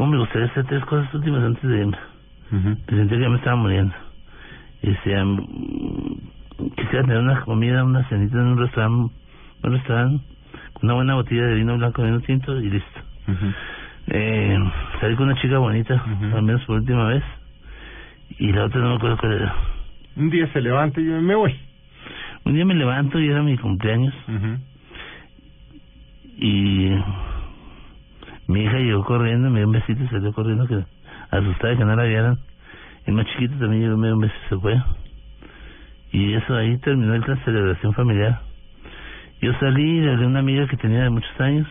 ¿cómo 0.00 0.12
me 0.12 0.18
gustaría 0.20 0.46
hacer 0.46 0.64
tres 0.64 0.82
cosas 0.86 1.12
últimas 1.12 1.44
antes 1.44 1.62
de 1.62 1.78
irme? 1.78 1.98
Me 2.88 2.96
sentía 2.96 3.18
que 3.18 3.22
ya 3.22 3.28
me 3.28 3.36
estaba 3.36 3.56
muriendo. 3.56 3.94
Y 4.82 4.88
decía, 4.88 5.22
mm, 5.22 6.16
quisiera 6.74 7.02
tener 7.02 7.18
una 7.18 7.42
comida, 7.42 7.84
una 7.84 8.08
cenita 8.08 8.38
en 8.38 8.46
un 8.46 8.58
restaurante, 8.58 9.14
un 9.62 9.72
restaurante, 9.72 10.24
con 10.72 10.84
una 10.84 10.94
buena 10.94 11.14
botella 11.16 11.44
de 11.44 11.54
vino 11.54 11.76
blanco, 11.76 12.02
vino 12.02 12.18
tinto 12.20 12.58
y 12.58 12.70
listo. 12.70 13.00
eh, 14.06 14.58
salí 15.02 15.16
con 15.16 15.26
una 15.26 15.38
chica 15.38 15.58
bonita, 15.58 16.02
al 16.34 16.42
menos 16.44 16.64
por 16.64 16.76
última 16.76 17.04
vez, 17.04 17.22
y 18.38 18.50
la 18.52 18.64
otra 18.64 18.80
no 18.80 18.88
me 18.88 18.96
acuerdo 18.96 19.18
cuál 19.18 19.32
era. 19.34 19.54
Un 20.16 20.30
día 20.30 20.50
se 20.54 20.62
levanta 20.62 20.98
y 20.98 21.08
yo 21.08 21.20
me 21.20 21.34
voy. 21.34 21.54
Un 22.46 22.54
día 22.54 22.64
me 22.64 22.74
levanto 22.74 23.20
y 23.20 23.28
era 23.28 23.42
mi 23.42 23.58
cumpleaños, 23.58 24.14
y 26.38 26.88
mi 28.50 28.62
hija 28.64 28.78
llegó 28.78 29.04
corriendo, 29.04 29.50
me 29.50 29.60
dio 29.60 29.66
un 29.66 29.72
besito 29.72 30.02
y 30.02 30.08
salió 30.08 30.32
corriendo, 30.32 30.66
que 30.66 30.84
asustada 31.30 31.76
que 31.76 31.84
no 31.84 31.96
la 31.96 32.04
vieran. 32.04 32.38
El 33.06 33.14
más 33.14 33.26
chiquito 33.26 33.54
también 33.58 33.82
llegó, 33.82 33.96
me 33.96 34.08
dio 34.08 34.14
un 34.16 34.20
beso 34.22 34.34
y 34.44 34.48
se 34.48 34.56
fue. 34.58 34.82
Y 36.12 36.32
eso 36.34 36.54
ahí 36.56 36.76
terminó 36.78 37.16
la 37.16 37.36
celebración 37.44 37.92
familiar. 37.94 38.40
Yo 39.40 39.52
salí, 39.60 40.00
le 40.00 40.10
hablé 40.12 40.24
a 40.24 40.28
una 40.28 40.40
amiga 40.40 40.66
que 40.66 40.76
tenía 40.76 41.02
de 41.04 41.10
muchos 41.10 41.40
años 41.40 41.66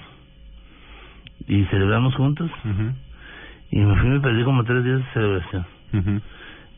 y 1.47 1.63
celebramos 1.65 2.15
juntos. 2.15 2.49
Y 3.71 3.79
me 3.79 3.95
fui, 3.99 4.09
me 4.09 4.19
perdí 4.19 4.43
como 4.43 4.63
tres 4.63 4.83
días 4.83 4.97
de 4.99 5.05
celebración. 5.13 5.65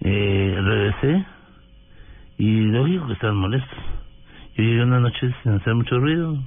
eh, 0.01 0.59
regresé 0.63 1.25
y 2.37 2.61
lógico 2.71 3.07
que 3.07 3.13
estaban 3.13 3.37
molestos. 3.37 3.77
Yo 4.57 4.63
llegué 4.63 4.83
una 4.83 4.99
noche 4.99 5.31
sin 5.43 5.53
hacer 5.53 5.75
mucho 5.75 5.99
ruido, 5.99 6.37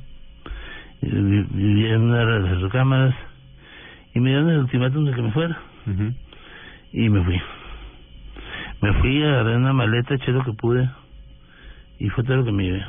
vi- 1.00 1.46
vivía 1.50 1.94
en 1.94 2.02
una 2.02 2.18
de 2.24 2.40
las 2.40 2.60
recámaras 2.60 3.14
y 4.14 4.20
me 4.20 4.30
dieron 4.30 4.50
el 4.50 4.58
ultimátum 4.60 5.04
de 5.04 5.12
que 5.12 5.22
me 5.22 5.32
fuera. 5.32 5.58
Y 6.92 7.08
me 7.08 7.24
fui. 7.24 7.40
Me 8.80 8.92
fui, 8.94 9.22
agarré 9.22 9.56
una 9.56 9.72
maleta, 9.72 10.14
eché 10.14 10.32
lo 10.32 10.44
que 10.44 10.52
pude 10.52 10.88
y 11.98 12.08
fue 12.10 12.24
todo 12.24 12.36
lo 12.38 12.44
que 12.44 12.52
me 12.52 12.64
llevé. 12.64 12.84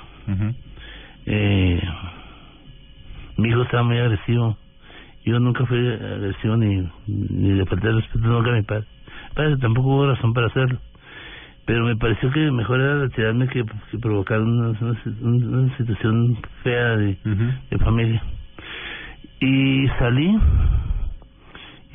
eh, 1.25 1.81
mi 3.37 3.49
hijo 3.49 3.63
estaba 3.63 3.83
muy 3.83 3.97
agresivo. 3.97 4.57
Yo 5.25 5.39
nunca 5.39 5.65
fui 5.65 5.79
agresivo 5.79 6.55
ni, 6.57 6.87
ni 7.07 7.53
le 7.53 7.65
falté 7.65 7.87
el 7.87 7.95
respeto 8.01 8.27
nunca 8.27 8.51
a 8.51 8.53
mi 8.53 8.61
padre. 8.61 8.85
Padre, 9.33 9.57
tampoco 9.57 9.89
hubo 9.89 10.07
razón 10.07 10.33
para 10.33 10.47
hacerlo. 10.47 10.77
Pero 11.65 11.83
me 11.85 11.95
pareció 11.95 12.31
que 12.31 12.51
mejor 12.51 12.79
era 12.79 12.99
retirarme 12.99 13.47
que, 13.47 13.63
que 13.89 13.97
provocar 13.97 14.39
una, 14.39 14.69
una, 14.79 14.99
una 15.21 15.77
situación 15.77 16.37
fea 16.61 16.95
de, 16.97 17.17
de 17.71 17.77
familia. 17.79 18.21
Y 19.39 19.87
salí 19.99 20.37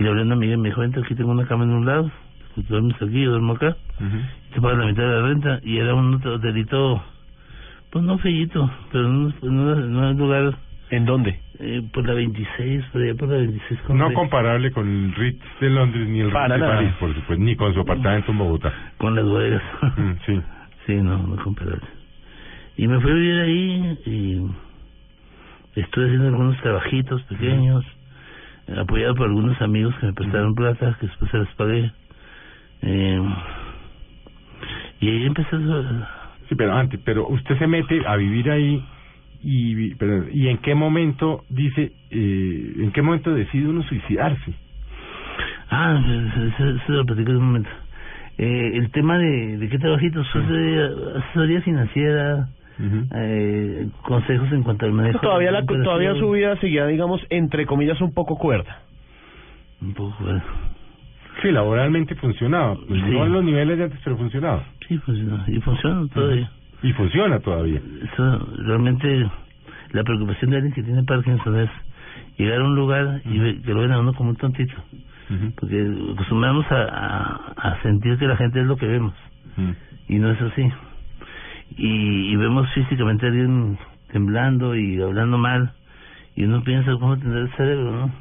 y 0.01 0.03
le 0.03 0.09
hablé 0.09 0.22
a 0.22 0.24
una 0.24 0.34
amiga 0.34 0.55
y 0.55 0.57
me 0.57 0.68
dijo, 0.70 0.80
vente, 0.80 1.01
aquí 1.01 1.14
tengo 1.14 1.30
una 1.30 1.46
cama 1.46 1.64
en 1.64 1.70
un 1.70 1.84
lado, 1.84 2.11
tú 2.55 2.62
duermes 2.62 2.96
aquí, 2.96 3.22
yo 3.22 3.32
duermo 3.32 3.53
acá, 3.53 3.76
y 4.01 4.55
te 4.55 4.61
pagas 4.61 4.78
la 4.78 4.86
mitad 4.86 5.03
de 5.03 5.09
la 5.09 5.22
renta. 5.28 5.61
Y 5.62 5.76
era 5.76 5.94
un 5.94 6.14
hotelito, 6.26 7.03
pues 7.90 8.05
no 8.05 8.18
feíto, 8.18 8.70
pero 8.90 9.09
no, 9.09 9.32
no, 9.42 9.74
no 9.76 10.12
lugar... 10.14 10.55
¿En 10.88 11.05
dónde? 11.05 11.38
Eh, 11.61 11.82
por 11.92 12.05
la 12.09 12.14
26, 12.14 12.86
por 12.86 13.03
allá 13.03 13.14
por 13.14 13.28
la 13.28 13.36
26. 13.36 13.80
con 13.82 13.98
No 13.98 14.12
comparable 14.14 14.72
con 14.72 14.88
el 14.88 15.14
Ritz 15.14 15.44
de 15.61 15.70
Londres 15.70 16.09
ni 16.09 16.20
el 16.20 16.30
Ritz 16.30 16.48
de. 16.48 16.59
París, 16.59 16.92
por 16.98 17.14
supuesto, 17.14 17.44
ni 17.44 17.55
con 17.55 17.74
su 17.74 17.80
apartamento 17.80 18.32
en 18.32 18.38
Bogotá. 18.38 18.72
Con 18.96 19.14
las 19.14 19.24
bodegas. 19.24 19.62
Mm, 19.96 20.12
sí. 20.26 20.40
Sí, 20.86 20.94
no, 20.96 21.18
no 21.18 21.36
comparable. 21.44 21.86
Y 22.76 22.88
me 22.88 22.98
fui 23.01 23.11
a 23.11 23.14
vivir 23.14 23.40
ahí 23.40 23.98
y 24.07 25.78
estuve 25.78 26.07
haciendo 26.07 26.28
algunos 26.28 26.57
trabajitos 26.62 27.22
pequeños, 27.24 27.84
apoyado 28.78 29.14
por 29.14 29.28
algunos 29.28 29.60
amigos 29.60 29.94
que 29.96 30.06
me 30.06 30.12
prestaron 30.12 30.54
plata, 30.54 30.96
que 31.00 31.06
después 31.06 31.30
se 31.30 31.38
las 31.38 31.54
pagué. 31.54 31.90
Eh, 32.82 33.22
y 35.00 35.08
ahí 35.08 35.26
empecé 35.26 35.56
a... 35.56 36.08
Sí, 36.48 36.54
pero 36.56 36.74
antes, 36.74 37.00
pero 37.04 37.28
usted 37.28 37.58
se 37.58 37.66
mete 37.66 38.02
a 38.06 38.16
vivir 38.16 38.50
ahí 38.50 38.84
y, 39.42 39.94
pero, 39.94 40.28
y 40.30 40.48
en 40.48 40.58
qué 40.58 40.74
momento 40.74 41.44
dice, 41.48 41.92
eh, 42.10 42.72
en 42.78 42.92
qué 42.92 43.02
momento 43.02 43.32
decide 43.32 43.68
uno 43.68 43.82
suicidarse. 43.84 44.52
Ah, 45.70 46.02
se, 46.56 46.92
lo 46.92 47.06
platico 47.06 47.30
en 47.30 47.36
un 47.36 47.46
momento. 47.46 47.70
Eh, 48.36 48.72
el 48.74 48.90
tema 48.90 49.18
de, 49.18 49.58
de 49.58 49.68
qué 49.68 49.78
trabajitos, 49.78 50.26
asesoría, 50.28 50.90
asesoría 51.18 51.62
financiera, 51.62 52.48
eh, 53.14 53.88
consejos 54.02 54.50
en 54.52 54.62
cuanto 54.62 54.86
al 54.86 54.92
manejo. 54.92 55.18
Todavía, 55.20 55.50
la, 55.50 55.64
todavía 55.84 56.14
su 56.14 56.30
vida 56.30 56.56
seguía, 56.56 56.86
digamos, 56.86 57.20
entre 57.30 57.66
comillas, 57.66 58.00
un 58.00 58.12
poco 58.14 58.36
cuerda. 58.38 58.78
Un 59.80 59.94
poco 59.94 60.16
cuerda. 60.18 60.42
Sí, 61.42 61.50
laboralmente 61.50 62.14
funcionaba. 62.16 62.74
Pues 62.86 63.00
Sí. 63.02 63.10
No 63.10 63.24
en 63.26 63.32
los 63.32 63.44
niveles 63.44 63.78
de 63.78 63.84
antes, 63.84 64.00
pero 64.04 64.16
funcionaba. 64.16 64.64
Sí, 64.88 64.98
funciona. 64.98 65.44
Y 65.46 65.60
funciona 65.60 66.06
todavía. 66.12 66.50
Y 66.82 66.92
funciona 66.92 67.38
todavía. 67.40 67.80
Eso, 68.12 68.46
realmente, 68.64 69.28
la 69.92 70.02
preocupación 70.02 70.50
de 70.50 70.56
alguien 70.58 70.74
que 70.74 70.82
tiene 70.82 71.02
Parkinson 71.04 71.60
es 71.60 71.70
llegar 72.36 72.60
a 72.60 72.64
un 72.64 72.74
lugar 72.74 73.20
y 73.24 73.38
ve- 73.38 73.60
que 73.64 73.72
lo 73.74 73.80
ven 73.80 73.92
a 73.92 74.00
uno 74.00 74.12
como 74.14 74.30
un 74.30 74.36
tontito. 74.36 74.74
Porque 75.60 75.88
acostumbramos 76.14 76.66
a, 76.72 76.82
a, 76.82 77.52
a 77.70 77.82
sentir 77.82 78.18
que 78.18 78.26
la 78.26 78.36
gente 78.36 78.60
es 78.60 78.66
lo 78.66 78.76
que 78.76 78.86
vemos. 78.86 79.14
Y 80.08 80.18
no 80.18 80.30
es 80.32 80.40
así. 80.42 80.62
Y, 81.76 82.32
y 82.32 82.36
vemos 82.36 82.68
físicamente 82.72 83.26
a 83.26 83.28
alguien 83.28 83.78
temblando 84.12 84.74
y 84.76 85.00
hablando 85.00 85.38
mal. 85.38 85.72
Y 86.36 86.44
uno 86.44 86.62
piensa 86.62 86.92
cómo 86.98 87.18
tendrá 87.18 87.40
el 87.40 87.52
cerebro, 87.52 87.90
¿no? 87.90 88.12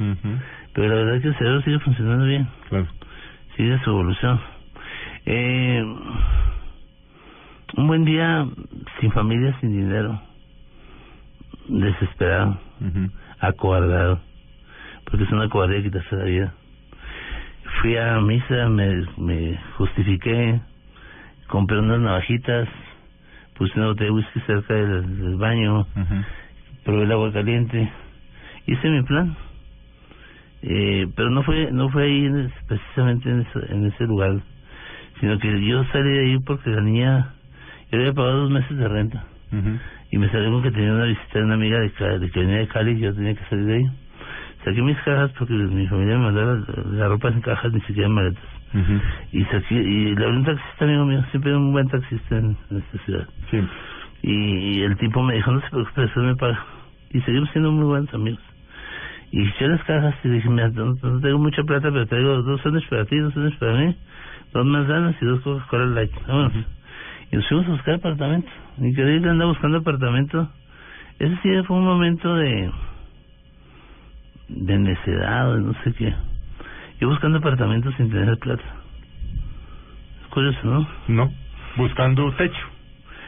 Pero 0.73 0.87
la 0.87 0.95
verdad 0.95 1.15
es 1.15 1.21
que 1.21 1.27
el 1.29 1.37
cerebro 1.37 1.61
sigue 1.61 1.79
funcionando 1.79 2.25
bien. 2.25 2.47
Claro. 2.69 2.87
Sigue 3.55 3.79
su 3.83 3.89
evolución. 3.89 4.39
Eh, 5.25 5.83
un 7.77 7.87
buen 7.87 8.05
día 8.05 8.47
sin 8.99 9.11
familia, 9.11 9.55
sin 9.59 9.71
dinero. 9.71 10.19
Desesperado. 11.67 12.59
Acobardado. 13.39 14.19
Porque 15.05 15.23
es 15.23 15.31
una 15.31 15.49
cobardía 15.49 15.83
quitarse 15.83 16.15
la 16.15 16.23
vida. 16.23 16.53
Fui 17.81 17.95
a 17.95 18.19
misa, 18.19 18.67
me, 18.69 19.05
me 19.17 19.59
justifiqué, 19.77 20.59
compré 21.47 21.79
unas 21.79 21.99
navajitas, 21.99 22.67
puse 23.59 23.77
una 23.77 23.87
botella 23.89 24.05
de 24.09 24.15
whisky 24.15 24.39
cerca 24.47 24.73
del, 24.73 25.19
del 25.19 25.35
baño, 25.35 25.85
probé 26.85 27.03
el 27.03 27.11
agua 27.11 27.31
caliente, 27.31 27.91
hice 28.65 28.89
mi 28.89 29.03
plan. 29.03 29.35
Eh, 30.61 31.07
pero 31.15 31.29
no 31.29 31.43
fue 31.43 31.71
no 31.71 31.89
fue 31.89 32.03
ahí 32.03 32.49
precisamente 32.67 33.29
en 33.29 33.41
ese, 33.41 33.73
en 33.73 33.85
ese 33.85 34.03
lugar, 34.05 34.41
sino 35.19 35.37
que 35.39 35.65
yo 35.65 35.83
salí 35.91 36.09
de 36.09 36.19
ahí 36.19 36.39
porque 36.39 36.69
la 36.69 36.81
niña, 36.81 37.33
yo 37.91 37.97
le 37.97 38.03
había 38.05 38.13
pagado 38.13 38.39
dos 38.41 38.51
meses 38.51 38.77
de 38.77 38.87
renta 38.87 39.23
y 40.11 40.17
me 40.17 40.29
salió 40.29 40.51
con 40.51 40.63
que 40.63 40.71
tenía 40.71 40.93
una 40.93 41.05
visita 41.05 41.39
de 41.39 41.45
una 41.45 41.53
amiga 41.55 41.79
de, 41.79 42.19
de 42.19 42.29
que 42.31 42.39
venía 42.39 42.57
de 42.57 42.67
Cali 42.67 42.91
y 42.91 42.99
yo 42.99 43.13
tenía 43.13 43.35
que 43.35 43.45
salir 43.49 43.65
de 43.65 43.75
ahí. 43.75 43.85
Saqué 44.65 44.81
mis 44.81 44.97
cajas 44.97 45.31
porque 45.37 45.53
mi 45.53 45.87
familia 45.87 46.17
me 46.17 46.25
mandaba 46.25 46.55
la, 46.55 46.83
la 46.91 47.07
ropa 47.07 47.29
en 47.29 47.41
cajas, 47.41 47.71
ni 47.71 47.81
siquiera 47.81 48.07
en 48.07 48.13
maletas. 48.15 48.58
Y 49.31 49.43
saqué, 49.45 49.75
y 49.75 50.15
le 50.15 50.25
hablé 50.25 50.37
un 50.37 50.45
taxista 50.45 50.85
amigo 50.85 51.05
mío, 51.05 51.23
siempre 51.31 51.55
un 51.55 51.71
buen 51.71 51.87
taxista 51.87 52.37
en, 52.37 52.57
en 52.69 52.77
esta 52.77 52.97
ciudad. 53.05 53.27
Y, 54.21 54.31
y 54.31 54.81
el 54.81 54.97
tipo 54.97 55.23
me 55.23 55.35
dijo, 55.35 55.51
no 55.51 55.61
se 55.61 55.69
preocupe, 55.69 56.03
eso 56.03 56.19
me 56.19 56.35
paga. 56.35 56.63
Y 57.11 57.21
seguimos 57.21 57.49
siendo 57.51 57.71
muy 57.71 57.85
buenos 57.85 58.13
amigos. 58.13 58.41
Y 59.31 59.47
eché 59.47 59.67
las 59.67 59.83
cajas 59.83 60.15
y 60.23 60.29
dije, 60.29 60.49
mira, 60.49 60.69
no, 60.69 60.95
no 61.01 61.19
tengo 61.19 61.39
mucha 61.39 61.63
plata, 61.63 61.89
pero 61.91 62.05
traigo 62.07 62.41
dos 62.41 62.61
sándwiches 62.61 62.89
para 62.89 63.05
ti, 63.05 63.17
dos 63.17 63.33
sándwiches 63.33 63.59
para 63.59 63.73
mí, 63.73 63.95
dos 64.53 64.65
manzanas 64.65 65.15
y 65.21 65.25
dos 65.25 65.41
Coca-Cola 65.41 65.85
Light. 65.85 66.11
Vámonos. 66.27 66.53
Y 67.31 67.35
nos 67.35 67.47
fuimos 67.47 67.67
a 67.67 67.71
buscar 67.71 67.95
apartamento. 67.95 68.49
Increíble, 68.79 69.29
andaba 69.29 69.51
buscando 69.51 69.77
apartamento. 69.77 70.49
Ese 71.19 71.35
sí 71.43 71.49
fue 71.67 71.77
un 71.77 71.85
momento 71.85 72.35
de 72.35 72.71
de 74.49 74.79
necedad 74.79 75.49
o 75.51 75.55
de 75.55 75.61
no 75.61 75.73
sé 75.83 75.93
qué. 75.93 76.13
Yo 76.99 77.07
buscando 77.07 77.37
apartamentos 77.37 77.93
sin 77.95 78.09
tener 78.09 78.37
plata. 78.39 78.63
Es 80.23 80.27
curioso, 80.29 80.59
¿no? 80.63 80.87
No, 81.07 81.31
buscando 81.77 82.31
techo. 82.33 82.67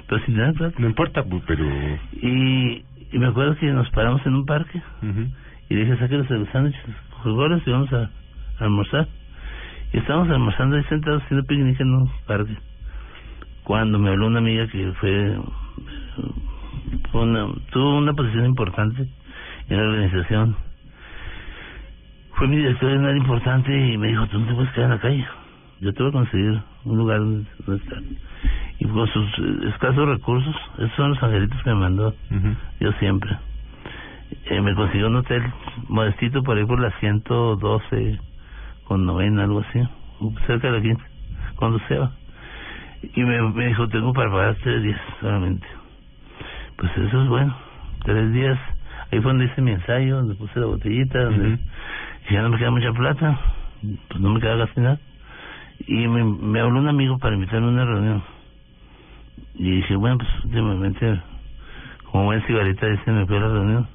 Pero 0.08 0.26
sin 0.26 0.36
tener 0.36 0.54
plata. 0.54 0.76
No 0.78 0.88
importa, 0.88 1.24
pero... 1.48 1.66
Y, 2.22 2.84
y 3.12 3.20
me 3.20 3.28
acuerdo 3.28 3.56
que 3.58 3.68
nos 3.72 3.90
paramos 3.92 4.26
en 4.26 4.36
un 4.36 4.46
parque 4.46 4.82
y 5.70 5.74
le 5.74 5.86
dije, 5.86 5.98
saque 6.00 6.18
los 6.18 6.28
sándwiches, 6.28 6.82
Coca-Colas 7.24 7.62
y 7.66 7.72
vamos 7.72 7.94
a, 7.94 8.04
a 8.04 8.10
almorzar. 8.66 9.08
Y 9.94 9.98
estábamos 10.00 10.30
almorzando 10.30 10.76
ahí 10.76 10.84
sentados 10.84 11.24
haciendo 11.24 11.46
picnic 11.46 11.80
en 11.80 11.94
un 11.94 12.12
parque. 12.26 12.58
Cuando 13.64 14.00
me 14.00 14.10
habló 14.10 14.28
una 14.28 14.40
amiga 14.40 14.68
que 14.68 14.92
fue, 15.00 15.38
fue 17.12 17.22
una, 17.22 17.48
tuvo 17.72 18.00
una 18.00 18.14
posición 18.14 18.46
importante 18.46 19.08
en 19.70 19.78
la 19.78 19.84
organización. 19.84 20.56
Fue 22.34 22.48
mi 22.48 22.58
director 22.58 22.90
de 22.90 22.98
una 22.98 23.10
área 23.10 23.22
importante 23.22 23.72
y 23.72 23.98
me 23.98 24.08
dijo, 24.08 24.28
tú 24.28 24.40
no 24.40 24.48
te 24.48 24.54
puedes 24.54 24.72
quedar 24.72 24.86
en 24.86 24.92
la 24.92 25.02
calle. 25.02 25.26
Yo 25.82 25.94
te 25.94 26.04
voy 26.04 26.10
a 26.10 26.14
conseguir 26.14 26.62
un 26.86 26.98
lugar 26.98 27.20
donde, 27.20 27.50
estar. 27.76 28.00
Y 28.80 28.86
con 28.86 29.08
sus 29.08 29.28
eh, 29.40 29.70
escasos 29.70 30.08
recursos, 30.08 30.56
esos 30.78 30.92
son 30.94 31.10
los 31.10 31.24
angelitos 31.24 31.62
que 31.64 31.70
me 31.70 31.76
mandó 31.76 32.16
yo 32.80 32.92
siempre. 32.94 33.38
Eh, 34.46 34.62
me 34.62 34.74
consiguió 34.76 35.08
un 35.08 35.18
hotel 35.18 35.44
modestito 35.88 36.42
por 36.44 36.58
ahí 36.58 36.66
por 36.66 36.80
la 36.80 36.92
112 37.00 38.20
con 38.86 39.06
novena, 39.06 39.44
algo 39.44 39.60
así, 39.60 39.80
cerca 40.48 40.72
de 40.72 40.78
la 40.78 40.82
15, 40.82 41.02
cuando 41.56 41.80
se 41.88 41.98
va. 41.98 42.12
Y 43.16 43.24
me, 43.24 43.42
me 43.42 43.68
dijo, 43.68 43.88
tengo 43.88 44.14
para 44.14 44.32
pagar 44.32 44.56
tres 44.64 44.84
días 44.84 45.00
solamente. 45.20 45.66
Pues 46.78 46.92
eso 46.98 47.24
es 47.24 47.30
bueno, 47.30 47.56
tres 48.04 48.32
días. 48.34 48.58
Ahí 49.12 49.20
fue 49.20 49.32
donde 49.32 49.46
hice 49.46 49.62
mi 49.62 49.72
ensayo, 49.72 50.18
donde 50.18 50.36
puse 50.36 50.60
la 50.60 50.68
botellita, 50.68 51.24
donde 51.24 51.60
ya 52.32 52.42
no 52.42 52.50
me 52.50 52.58
queda 52.58 52.72
mucha 52.72 52.94
plata, 52.94 53.40
pues 54.08 54.20
no 54.20 54.30
me 54.32 54.40
queda 54.40 54.66
casi 54.66 54.80
nada. 54.80 55.00
Y 55.88 56.08
me, 56.08 56.24
me 56.24 56.60
habló 56.60 56.80
un 56.80 56.88
amigo 56.88 57.18
para 57.18 57.36
invitarme 57.36 57.68
a 57.68 57.72
una 57.72 57.86
reunión. 57.86 58.24
Y 59.56 59.72
dije, 59.78 59.96
bueno, 59.96 60.18
pues 60.18 60.30
últimamente, 60.46 61.22
como 62.06 62.26
buen 62.26 62.42
cigarrita, 62.44 62.88
dice, 62.88 63.12
me 63.12 63.26
fui 63.26 63.38
a 63.38 63.40
la 63.40 63.48
reunión. 63.48 63.88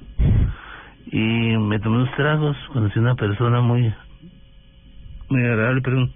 Y 1.11 1.57
me 1.57 1.79
tomé 1.79 1.97
unos 1.97 2.15
tragos, 2.15 2.57
conocí 2.73 2.99
a 2.99 3.01
una 3.01 3.15
persona 3.15 3.61
muy, 3.61 3.93
muy 5.29 5.41
agradable, 5.41 5.81
perdón. 5.81 6.11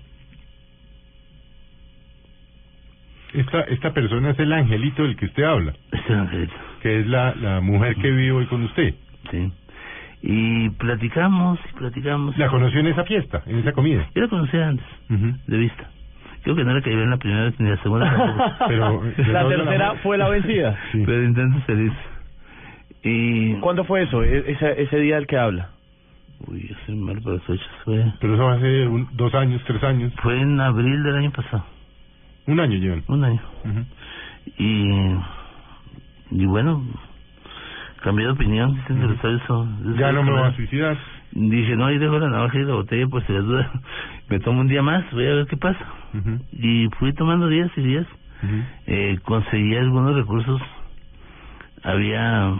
Esta, 3.33 3.61
esta 3.61 3.93
persona 3.93 4.31
es 4.31 4.39
el 4.39 4.51
angelito 4.51 5.03
del 5.03 5.15
que 5.15 5.25
usted 5.25 5.43
habla. 5.43 5.73
Es 5.91 6.01
el 6.09 6.15
angelito. 6.15 6.53
Que 6.81 6.99
es 6.99 7.07
la, 7.07 7.33
la 7.35 7.61
mujer 7.61 7.95
que 7.95 8.11
vive 8.11 8.31
hoy 8.33 8.45
con 8.47 8.63
usted. 8.63 8.93
Sí. 9.31 9.51
Y 10.23 10.69
platicamos 10.71 11.59
y 11.69 11.77
platicamos. 11.77 12.37
¿La 12.37 12.47
conoció 12.47 12.79
en 12.79 12.87
esa 12.87 13.03
fiesta, 13.05 13.41
en 13.47 13.59
esa 13.59 13.71
comida? 13.73 14.07
Yo 14.13 14.21
la 14.21 14.27
conocía 14.27 14.67
antes, 14.67 14.85
de 15.47 15.57
vista. 15.57 15.89
Creo 16.43 16.55
que 16.55 16.63
no 16.63 16.71
era 16.71 16.81
que 16.81 16.91
en 16.91 17.09
la 17.09 17.17
primera 17.17 17.43
vez 17.45 17.59
ni 17.59 17.69
la 17.69 17.77
segunda. 17.83 18.57
Pero, 18.67 19.01
La 19.31 19.47
tercera 19.47 19.93
fue 20.03 20.17
la 20.17 20.27
vencida. 20.29 20.75
Pero 20.93 21.23
intento 21.23 21.59
feliz. 21.65 21.93
Y... 23.03 23.53
¿Cuándo 23.55 23.83
fue 23.83 24.03
eso? 24.03 24.23
E- 24.23 24.51
ese, 24.51 24.81
ese 24.83 24.97
día 24.99 25.15
del 25.15 25.27
que 25.27 25.37
habla. 25.37 25.69
Uy, 26.47 26.67
yo 26.67 26.75
soy 26.85 26.95
mal 26.95 27.21
para 27.21 27.39
fechas. 27.41 27.67
Fue, 27.83 28.03
Pero 28.19 28.33
eso 28.35 28.49
hace 28.49 28.87
un, 28.87 29.07
dos 29.13 29.33
años, 29.35 29.61
tres 29.65 29.83
años. 29.83 30.11
fue 30.21 30.39
en 30.39 30.59
abril 30.59 31.03
del 31.03 31.15
año 31.15 31.31
pasado. 31.31 31.63
Un 32.47 32.59
año 32.59 32.77
llevan. 32.77 33.03
Un 33.07 33.23
año. 33.23 33.41
Y... 34.57 35.15
Y 36.31 36.45
bueno, 36.45 36.83
cambié 38.01 38.25
de 38.25 38.31
opinión. 38.33 38.77
Son... 39.47 39.95
Ya 39.97 40.11
no 40.11 40.23
me 40.23 40.31
voy 40.31 40.41
a 40.41 40.53
suicidar. 40.55 40.97
Dije, 41.31 41.75
no, 41.77 41.85
ahí 41.85 41.97
dejo 41.97 42.19
la 42.19 42.29
navaja 42.29 42.57
y 42.59 42.65
la 42.65 42.73
botella, 42.73 43.07
pues 43.07 43.25
dudas. 43.27 43.67
Me 44.29 44.39
tomo 44.39 44.61
un 44.61 44.67
día 44.67 44.81
más, 44.81 45.09
voy 45.11 45.25
a 45.27 45.33
ver 45.35 45.47
qué 45.47 45.57
pasa. 45.57 45.85
Y 46.51 46.87
fui 46.99 47.13
tomando 47.13 47.47
días 47.47 47.71
y 47.77 47.81
días. 47.81 48.05
ujú. 48.43 48.55
Eh, 48.87 49.19
conseguí 49.23 49.75
algunos 49.75 50.15
recursos. 50.15 50.61
Había... 51.83 52.53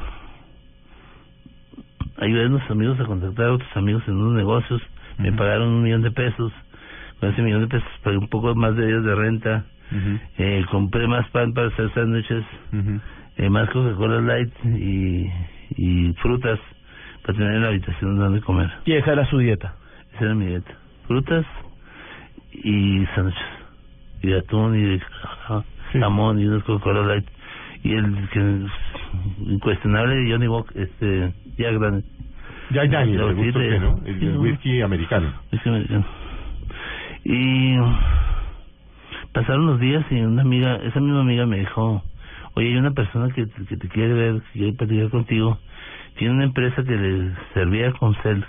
Ayudé 2.18 2.44
a 2.44 2.48
unos 2.48 2.70
amigos 2.70 3.00
a 3.00 3.06
contactar 3.06 3.46
a 3.48 3.54
otros 3.54 3.78
amigos 3.78 4.04
en 4.08 4.16
unos 4.16 4.34
negocios. 4.34 4.82
Me 5.18 5.32
pagaron 5.34 5.70
un 5.70 5.84
millón 5.84 6.02
de 6.02 6.12
pesos. 6.12 6.52
Con 7.20 7.30
ese 7.30 7.42
millón 7.42 7.62
de 7.62 7.68
pesos 7.68 7.90
pagué 8.04 8.18
un 8.18 8.28
poco 8.30 8.54
más 8.56 8.76
de 8.76 8.86
días 8.88 9.04
de 9.04 9.16
renta. 9.16 9.66
Eh, 10.38 10.64
compré 10.72 11.08
más 11.08 11.28
pan 11.30 11.54
para 11.54 11.68
hacer 11.68 11.92
sándwiches. 11.94 12.46
Eh, 13.38 13.50
más 13.50 13.70
Coca-Cola 13.70 14.22
Light 14.22 14.54
y, 14.66 15.30
y 15.76 16.14
frutas 16.22 16.60
para 17.24 17.38
tener 17.38 17.56
en 17.56 17.62
la 17.62 17.68
habitación 17.70 18.18
donde 18.18 18.42
comer. 18.42 18.70
Y 18.86 18.94
esa 18.94 19.14
era 19.14 19.26
su 19.30 19.38
dieta. 19.38 19.76
Esa 20.16 20.26
era 20.26 20.36
mi 20.36 20.46
dieta. 20.48 20.72
Frutas 21.08 21.46
y 22.52 23.06
sándwiches. 23.16 23.42
Y 24.24 24.28
de 24.28 24.38
atún 24.40 24.76
y 24.76 25.00
Sí. 25.92 26.00
jamón 26.00 26.40
y 26.40 26.46
unos 26.46 26.64
Coca-Cola 26.64 27.02
Light. 27.06 27.26
Y 27.84 27.94
el 27.94 28.30
que 28.30 28.40
es 28.40 28.72
incuestionable 29.48 30.32
Johnny 30.32 30.48
Walker, 30.48 30.80
este, 30.82 31.34
Jack 31.58 31.80
Daniel. 31.80 32.04
Jack 32.70 32.90
Daniels, 32.92 33.36
de- 33.38 33.80
¿no? 33.80 34.00
El, 34.06 34.34
¿no? 34.36 34.42
whisky 34.42 34.82
americano. 34.82 35.34
Whisky 35.52 35.70
americano. 35.70 36.06
Y 37.26 37.76
pasaron 39.34 39.66
los 39.66 39.80
días 39.80 40.06
y 40.12 40.22
una 40.22 40.42
amiga, 40.44 40.76
esa 40.78 41.00
misma 41.00 41.22
amiga 41.22 41.46
me 41.46 41.60
dijo, 41.60 42.04
oye, 42.56 42.68
hay 42.70 42.76
una 42.78 42.92
persona 42.92 43.30
que, 43.34 43.48
que 43.68 43.78
te 43.78 43.88
quiere 43.90 44.14
ver, 44.14 44.42
que 44.42 44.60
quiere 44.60 44.74
platicar 44.74 45.10
contigo. 45.10 45.60
Tiene 46.18 46.34
una 46.34 46.44
empresa 46.46 46.84
que 46.84 46.96
le 46.96 47.32
servía 47.54 47.92
con 47.94 48.14
cel. 48.22 48.44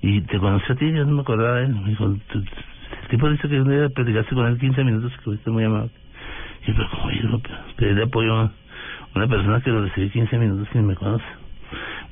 Y 0.00 0.20
te 0.22 0.38
conoció 0.38 0.74
a 0.74 0.78
ti, 0.78 0.92
yo 0.92 1.04
no 1.04 1.12
me 1.16 1.22
acordaba 1.22 1.56
de 1.56 1.64
él. 1.66 1.74
Me 1.74 1.90
dijo, 1.90 2.06
"Tú- 2.28 2.38
el 3.02 3.08
tipo 3.08 3.28
dice 3.30 3.48
que 3.48 3.60
un 3.60 3.68
día 3.70 3.88
platicaste 3.88 4.34
con 4.34 4.46
él 4.46 4.58
15 4.58 4.84
minutos, 4.84 5.12
que 5.16 5.22
fuiste 5.24 5.50
muy 5.50 5.64
amable. 5.64 5.90
Y 6.64 6.68
yo, 6.68 6.74
pero 6.76 6.90
como 6.90 7.10
yo 7.10 7.40
pedirle 7.76 8.02
apoyo 8.04 8.36
a 8.36 8.52
una 9.14 9.26
persona 9.26 9.60
que 9.60 9.70
lo 9.70 9.82
recibí 9.82 10.10
15 10.10 10.38
minutos 10.38 10.68
y 10.74 10.78
me 10.78 10.94
conoce. 10.94 11.24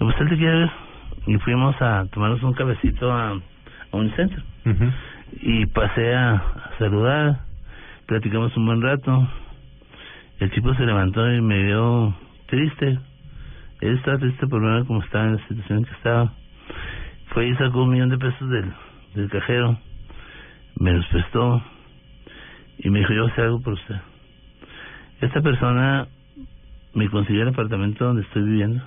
Me 0.00 0.06
pues 0.06 0.20
él 0.20 0.28
te 0.28 0.36
quiere 0.36 0.58
ver. 0.60 0.70
Y 1.26 1.36
fuimos 1.38 1.80
a 1.82 2.06
tomarnos 2.12 2.42
un 2.42 2.52
cafecito 2.54 3.12
a, 3.12 3.30
a 3.32 3.96
un 3.96 4.10
centro. 4.16 4.42
Y 5.42 5.66
pasé 5.66 6.14
a, 6.14 6.34
a 6.34 6.70
saludar, 6.78 7.40
platicamos 8.06 8.56
un 8.56 8.66
buen 8.66 8.82
rato. 8.82 9.28
El 10.40 10.50
tipo 10.50 10.74
se 10.74 10.84
levantó 10.84 11.30
y 11.32 11.40
me 11.40 11.62
vio 11.62 12.14
triste. 12.46 12.98
Él 13.80 13.94
estaba 13.96 14.18
triste 14.18 14.46
por 14.46 14.62
ver 14.62 14.84
cómo 14.86 15.02
estaba 15.02 15.26
en 15.26 15.36
la 15.36 15.48
situación 15.48 15.78
en 15.78 15.84
que 15.84 15.92
estaba. 15.92 16.32
Fue 17.28 17.48
y 17.48 17.54
sacó 17.56 17.84
un 17.84 17.90
millón 17.90 18.08
de 18.10 18.18
pesos 18.18 18.48
del, 18.50 18.72
del 19.14 19.30
cajero. 19.30 19.78
Me 20.78 20.92
los 20.92 21.06
prestó. 21.06 21.62
Y 22.78 22.90
me 22.90 22.98
dijo, 23.00 23.12
yo 23.14 23.26
hacer 23.26 23.44
algo 23.44 23.60
por 23.62 23.72
usted. 23.74 23.96
Esta 25.22 25.40
persona 25.40 26.06
me 26.94 27.08
consiguió 27.08 27.42
el 27.42 27.48
apartamento 27.48 28.04
donde 28.04 28.22
estoy 28.22 28.42
viviendo. 28.42 28.82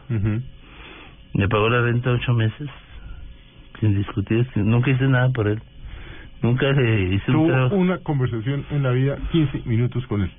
Me 1.34 1.48
pagó 1.48 1.70
la 1.70 1.82
renta 1.82 2.12
ocho 2.12 2.34
meses. 2.34 2.70
Sin 3.80 3.96
discutir. 3.96 4.48
sin- 4.54 4.70
nunca 4.70 4.92
hice 4.92 5.08
nada 5.08 5.30
por 5.30 5.48
él. 5.48 5.62
Nunca 6.42 6.72
le 6.72 7.16
hice 7.16 7.32
un 7.32 7.38
Tuvo 7.38 7.48
trabajo. 7.48 7.76
una 7.76 7.98
conversación 8.00 8.66
en 8.72 8.84
la 8.84 8.92
vida, 8.92 9.18
15 9.32 9.64
minutos 9.66 10.06
con 10.08 10.22
él. 10.22 10.32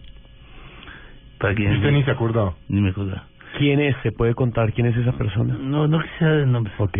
Para 1.40 1.54
que 1.54 1.68
Usted 1.68 1.90
ni 1.90 2.02
se 2.04 2.10
acordaba. 2.12 2.54
Ni 2.68 2.80
me 2.80 2.90
acordaba. 2.90 3.24
¿Quién 3.58 3.80
es? 3.80 3.96
¿Se 4.02 4.12
puede 4.12 4.34
contar 4.34 4.72
quién 4.72 4.86
es 4.86 4.96
esa 4.96 5.12
persona? 5.12 5.56
No, 5.58 5.88
no 5.88 6.00
quisiera 6.00 6.36
el 6.36 6.52
nombre. 6.52 6.72
Ok. 6.78 6.98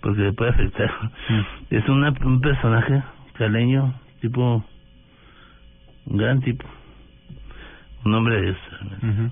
Porque 0.00 0.22
le 0.22 0.32
puede 0.32 0.50
afectar. 0.50 0.90
Mm. 1.28 1.74
Es 1.74 1.88
una, 1.88 2.12
un 2.24 2.40
personaje 2.40 3.02
caleño, 3.34 3.94
tipo. 4.20 4.64
Un 6.06 6.16
gran 6.16 6.40
tipo. 6.40 6.64
Un 8.04 8.14
hombre 8.14 8.36
de 8.36 8.42
Dios. 8.42 8.56
realmente. 8.80 9.06
Ujú. 9.06 9.30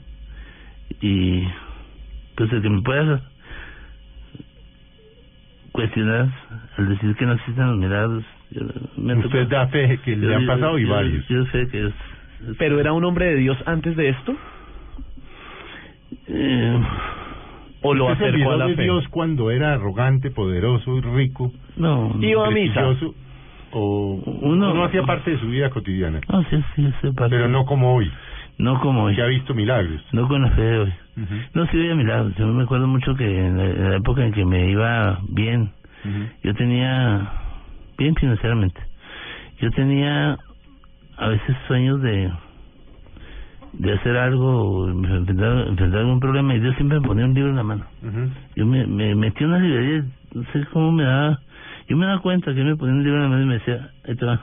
Y. 1.01 1.49
Pues 2.37 2.53
el 2.53 2.63
que 2.63 2.69
me 2.71 2.83
pueda 2.83 3.23
cuestionar 5.73 6.29
al 6.79 6.89
decir 6.89 7.15
que 7.17 7.27
no 7.27 7.33
existen 7.33 7.67
los 7.67 7.79
milagros. 7.79 8.25
yo- 8.51 8.63
me 8.97 9.15
Usted 9.15 9.49
da 9.49 9.67
fe 9.69 9.99
que 10.05 10.15
le 10.17 10.27
yo- 10.29 10.37
han 10.37 10.43
yo- 10.43 10.47
pasado 10.47 10.79
y 10.79 10.83
yo- 10.87 10.91
varios. 10.93 11.27
Yo 11.29 11.45
sé 11.47 11.67
que 11.69 11.87
es. 11.89 11.95
¿Pero 12.59 12.81
era 12.81 12.93
un 12.93 13.05
hombre 13.05 13.27
de 13.27 13.37
Dios 13.37 13.57
antes 13.67 13.97
de 13.97 14.09
esto? 14.11 14.35
Eh, 16.29 16.81
¿O 17.83 17.95
lo 17.95 18.07
¿Usted 18.07 18.19
se 18.19 18.29
acercó 18.29 18.53
a 18.53 18.57
la 18.57 18.67
de 18.69 18.77
fe? 18.77 18.83
Dios 18.83 19.07
cuando 19.09 19.51
era 19.51 19.75
arrogante, 19.75 20.31
poderoso 20.31 20.97
y 20.97 21.01
rico? 21.01 21.53
no. 21.77 22.15
Iba 22.21 22.47
a 22.47 22.51
misa. 22.51 22.85
¿O 23.73 24.23
Uno- 24.43 24.73
no 24.75 24.85
hacía 24.85 25.03
parte 25.03 25.33
de 25.33 25.39
su 25.39 25.49
vida 25.49 25.71
cotidiana? 25.71 26.21
No, 26.31 26.43
sí, 26.45 26.57
sí, 26.75 26.89
sí, 27.03 27.11
parte- 27.13 27.37
Pero 27.37 27.49
no 27.49 27.65
como 27.67 27.95
hoy, 27.95 28.11
No 28.59 28.81
como 28.81 29.05
hoy. 29.05 29.15
que 29.17 29.23
ha 29.23 29.27
visto 29.27 29.55
milagros. 29.55 30.03
No 30.13 30.29
con 30.29 30.43
la 30.43 30.51
fe 30.53 30.63
de 30.63 30.79
hoy. 30.79 30.93
Ujú, 31.17 31.35
No, 31.55 31.67
sí 31.67 31.77
veía 31.77 31.95
milagros. 31.95 32.35
Yo 32.37 32.47
me 32.47 32.63
acuerdo 32.63 32.87
mucho 32.87 33.15
que 33.17 33.25
en 33.47 33.57
la, 33.59 33.65
en 33.65 33.91
la 33.91 33.97
época 33.97 34.25
en 34.25 34.33
que 34.33 34.45
me 34.45 34.71
iba 34.71 35.19
bien, 35.29 35.73
yo 36.43 36.55
tenía, 36.55 37.33
bien 37.99 38.15
financieramente, 38.15 38.81
yo 39.61 39.71
tenía 39.73 40.39
a 41.17 41.29
veces 41.29 41.57
sueños 41.67 42.01
de 42.03 42.31
de 43.79 43.93
hacer 43.93 44.17
algo, 44.17 44.89
enfrentar, 44.89 45.69
enfrentar 45.69 46.01
algún 46.01 46.19
problema 46.21 46.55
y 46.55 46.61
Dios 46.61 46.75
siempre 46.77 46.99
me 46.99 47.07
ponía 47.07 47.27
un 47.27 47.35
libro 47.35 47.51
en 47.51 47.57
la 47.57 47.63
mano. 47.63 47.85
Yo 48.55 48.65
me, 48.65 48.87
me 48.87 49.15
metí 49.15 49.45
en 49.45 49.51
una 49.51 49.59
librería, 49.59 50.05
no 50.33 50.45
sé 50.53 50.65
cómo 50.73 50.93
me 50.93 51.05
daba, 51.05 51.41
yo 51.89 51.97
me 51.97 52.07
daba 52.07 52.21
cuenta 52.23 52.55
que 52.55 52.61
él 52.61 52.67
me 52.69 52.77
ponía 52.77 52.95
un 52.95 53.05
libro 53.05 53.19
en 53.19 53.23
la 53.25 53.29
mano 53.29 53.43
y 53.43 53.47
me 53.47 53.55
decía, 53.55 53.91
ahí 54.09 54.15
te 54.17 54.25
va, 54.25 54.41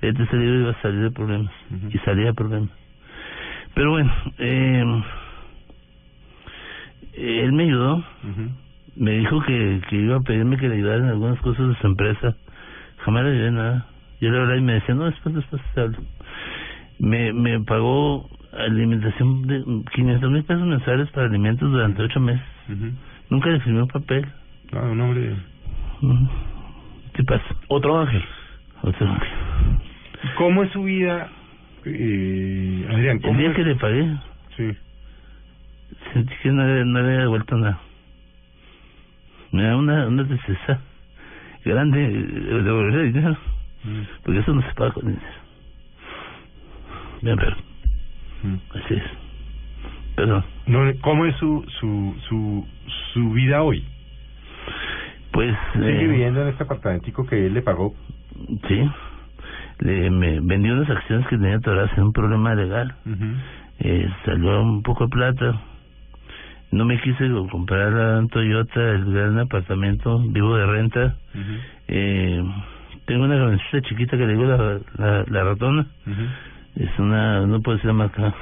este 0.00 0.22
ese 0.22 0.36
libro 0.36 0.60
iba 0.60 0.70
a 0.70 0.82
salir 0.82 1.00
de 1.02 1.10
problemas, 1.10 1.52
y 1.90 1.98
salía 1.98 2.26
de 2.26 2.34
problemas. 2.34 2.70
Pero 3.74 3.90
bueno, 3.90 4.12
eh, 4.38 5.02
él 7.14 7.52
me 7.52 7.64
ayudó, 7.64 8.02
me 8.96 9.10
dijo 9.18 9.42
que, 9.42 9.82
que 9.90 9.96
iba 9.96 10.16
a 10.16 10.20
pedirme 10.20 10.56
que 10.56 10.68
le 10.68 10.76
ayudara 10.76 10.98
en 10.98 11.08
algunas 11.10 11.38
cosas 11.40 11.68
de 11.68 11.74
su 11.76 11.86
empresa. 11.86 12.34
Jamás 13.04 13.24
le 13.24 13.30
ayudé 13.32 13.50
nada. 13.50 13.86
Yo 14.20 14.30
le 14.30 14.38
hablaba 14.38 14.56
y 14.56 14.62
me 14.62 14.72
decía, 14.74 14.94
no, 14.94 15.04
después, 15.04 15.34
después 15.34 15.60
te 15.74 15.80
hablo. 15.80 15.98
Me, 16.98 17.32
me 17.32 17.60
pagó 17.60 18.28
alimentación 18.52 19.46
de 19.46 19.62
500 19.94 20.30
mil 20.30 20.44
pesos 20.44 20.66
mensuales 20.66 21.10
para 21.10 21.26
alimentos 21.26 21.70
durante 21.70 22.02
ocho 22.02 22.20
meses. 22.20 22.42
Nunca 23.28 23.50
le 23.50 23.60
firmé 23.60 23.82
un 23.82 23.88
papel. 23.88 24.26
Ah, 24.72 24.80
un 24.90 25.00
hombre. 25.00 25.36
¿Qué 27.14 27.22
pasa? 27.24 27.44
Otro 27.68 28.00
ángel. 28.00 28.22
Otro. 28.82 29.06
¿Cómo 30.36 30.62
es 30.64 30.72
su 30.72 30.82
vida, 30.84 31.28
eh, 31.84 32.86
Adrián? 32.90 33.16
El 33.16 33.22
¿Cómo 33.22 33.38
día 33.38 33.50
es? 33.50 33.56
que 33.56 33.64
le 33.64 33.74
pagué, 33.76 34.16
Sí. 34.56 34.70
sentí 36.12 36.34
que 36.42 36.50
no, 36.50 36.64
no 36.84 37.00
le 37.00 37.06
había 37.06 37.20
devuelto 37.20 37.56
nada. 37.56 37.78
Me 39.52 39.62
da 39.62 39.76
una, 39.76 40.06
una 40.08 40.26
tristeza 40.26 40.80
grande 41.64 42.04
eh, 42.04 42.62
devolver 42.62 43.00
el 43.00 43.12
dinero. 43.12 43.36
Mm, 43.86 44.02
Porque 44.24 44.40
eso 44.40 44.52
no 44.52 44.62
se 44.62 44.74
paga 44.74 44.92
con 44.92 45.06
dinero. 45.06 45.26
Bien, 47.22 47.36
pero 47.36 47.56
mm. 48.42 48.56
así 48.74 48.94
es. 48.94 49.02
Perdón. 50.16 50.44
No, 50.66 50.80
¿Cómo 51.02 51.26
es 51.26 51.36
su, 51.36 51.64
su, 51.78 52.16
su, 52.28 52.66
su 53.12 53.30
vida 53.32 53.62
hoy? 53.62 53.84
Pues... 55.30 55.54
Sigue 55.74 56.02
eh, 56.02 56.06
viviendo 56.06 56.42
en 56.42 56.48
este 56.48 56.64
apartamentico 56.64 57.26
que 57.26 57.46
él 57.46 57.54
le 57.54 57.62
pagó. 57.62 57.94
Sí. 58.68 58.90
Le, 59.80 60.10
me 60.10 60.40
vendí 60.40 60.70
unas 60.70 60.88
acciones 60.88 61.26
que 61.28 61.36
tenía 61.36 61.56
atoradas 61.56 61.96
en 61.96 62.04
un 62.04 62.12
problema 62.12 62.54
legal. 62.54 62.94
Eh, 63.78 64.08
salió 64.24 64.62
un 64.62 64.82
poco 64.82 65.04
de 65.04 65.10
plata. 65.10 65.60
No 66.72 66.84
me 66.84 67.00
quise 67.00 67.30
comprar 67.50 67.92
un 68.18 68.28
Toyota, 68.28 68.80
el 68.80 69.12
gran 69.12 69.38
apartamento, 69.38 70.18
vivo 70.18 70.56
de 70.56 70.66
renta. 70.66 71.16
Eh, 71.88 72.42
tengo 73.06 73.24
una 73.24 73.36
camioneta 73.36 73.80
chiquita 73.82 74.16
que 74.16 74.26
le 74.26 74.32
digo 74.34 74.44
la, 74.44 74.78
la, 74.98 75.24
la 75.28 75.44
ratona. 75.44 75.86
Es 76.76 76.90
una, 76.98 77.46
no 77.46 77.60
puedo 77.60 77.76
decir 77.76 77.88
la 77.88 77.94
marca. 77.94 78.34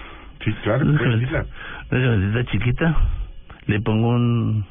Sí, 0.44 0.52
claro, 0.64 0.84
Una 0.86 0.98
puede 0.98 1.10
camioneta, 1.10 1.46
una 1.90 2.00
camioneta 2.02 2.50
chiquita. 2.50 2.96
Le 3.66 3.80
pongo 3.80 4.08
un, 4.08 4.64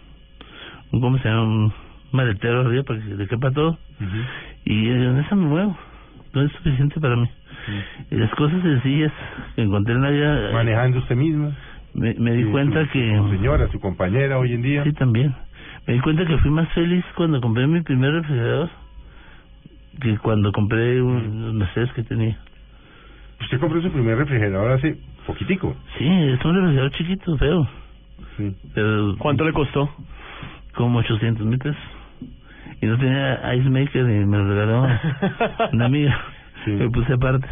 un, 0.91 1.01
¿cómo 1.01 1.17
se 1.19 1.27
llama? 1.29 1.43
Un 1.43 1.73
maletero 2.11 2.61
arriba 2.61 2.83
para 2.83 2.99
que 2.99 3.15
le 3.15 3.27
quepa 3.27 3.51
todo. 3.51 3.77
Y 4.65 4.89
en 4.89 5.17
esa 5.19 5.35
me 5.35 5.45
muevo. 5.45 5.77
No 6.33 6.41
es 6.41 6.51
suficiente 6.53 6.99
para 6.99 7.15
mí. 7.15 7.29
Y 8.11 8.15
las 8.15 8.31
cosas 8.31 8.61
sencillas 8.61 9.11
que 9.55 9.61
encontré 9.61 9.93
en 9.93 10.01
la 10.01 10.09
vida... 10.09 10.49
eh, 10.49 10.53
Manejando 10.53 10.99
usted 10.99 11.15
misma. 11.15 11.51
Me, 11.93 12.13
me 12.15 12.31
di 12.33 12.43
cuenta 12.45 12.83
su- 12.85 12.91
que... 12.91 13.17
Su 13.17 13.29
señora, 13.29 13.67
su 13.71 13.79
compañera 13.79 14.37
hoy 14.39 14.53
en 14.53 14.61
día. 14.63 14.83
Sí, 14.83 14.91
también. 14.93 15.33
Me 15.87 15.93
di 15.93 15.99
cuenta 16.01 16.25
que 16.25 16.37
fui 16.39 16.49
más 16.51 16.67
feliz 16.73 17.05
cuando 17.15 17.39
compré 17.39 17.67
mi 17.67 17.81
primer 17.81 18.13
refrigerador 18.13 18.69
que 20.01 20.17
cuando 20.17 20.51
compré 20.51 21.01
un, 21.01 21.45
los 21.45 21.53
Mercedes 21.53 21.91
que 21.93 22.03
tenía. 22.03 22.37
Usted 23.41 23.59
compró 23.59 23.81
su 23.81 23.91
primer 23.91 24.17
refrigerador 24.17 24.71
hace 24.73 24.97
poquitico. 25.27 25.75
Sí, 25.97 26.05
es 26.07 26.43
un 26.45 26.55
refrigerador 26.55 26.91
chiquito, 26.91 27.37
feo. 27.37 27.67
Sí. 28.37 28.55
Pero 28.73 29.15
¿Cuánto 29.17 29.43
le 29.45 29.53
costó? 29.53 29.89
como 30.75 30.99
800 30.99 31.45
mil 31.45 31.59
pesos. 31.59 31.77
Y 32.81 32.85
no 32.87 32.97
tenía 32.97 33.53
ice 33.55 33.69
maker 33.69 34.01
y 34.09 34.25
me 34.25 34.37
lo 34.37 34.47
regaló 34.47 34.87
una 35.73 35.85
amiga. 35.85 36.19
Me 36.65 36.89
puse 36.89 37.13
aparte. 37.13 37.47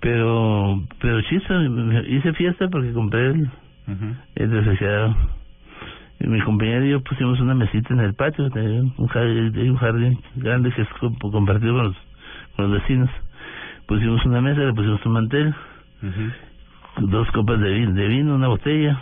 Pero, 0.00 0.80
pero 1.00 1.20
chiste, 1.22 1.52
hice 2.08 2.32
fiesta 2.32 2.68
porque 2.68 2.92
compré 2.92 3.26
el, 3.30 3.50
el 4.36 4.50
refrigerador. 4.50 5.14
Y 6.20 6.26
mi 6.26 6.40
compañero 6.42 6.84
y 6.84 6.90
yo 6.90 7.00
pusimos 7.02 7.40
una 7.40 7.54
mesita 7.54 7.94
en 7.94 8.00
el 8.00 8.14
patio, 8.14 8.44
un 8.44 9.06
jardín, 9.08 9.70
un 9.70 9.76
jardín 9.76 10.18
grande 10.36 10.70
que 10.72 10.82
es 10.82 10.88
co- 11.00 11.12
compartido 11.30 11.74
con 11.74 11.84
los, 11.84 11.96
con 12.56 12.70
los 12.70 12.80
vecinos. 12.82 13.10
Pusimos 13.86 14.24
una 14.26 14.40
mesa, 14.40 14.60
le 14.60 14.72
pusimos 14.74 15.04
un 15.06 15.12
mantel, 15.12 15.54
dos 16.98 17.30
copas 17.32 17.58
de 17.60 17.70
vino, 17.72 17.92
de 17.92 18.06
vino, 18.08 18.34
una 18.34 18.48
botella, 18.48 18.98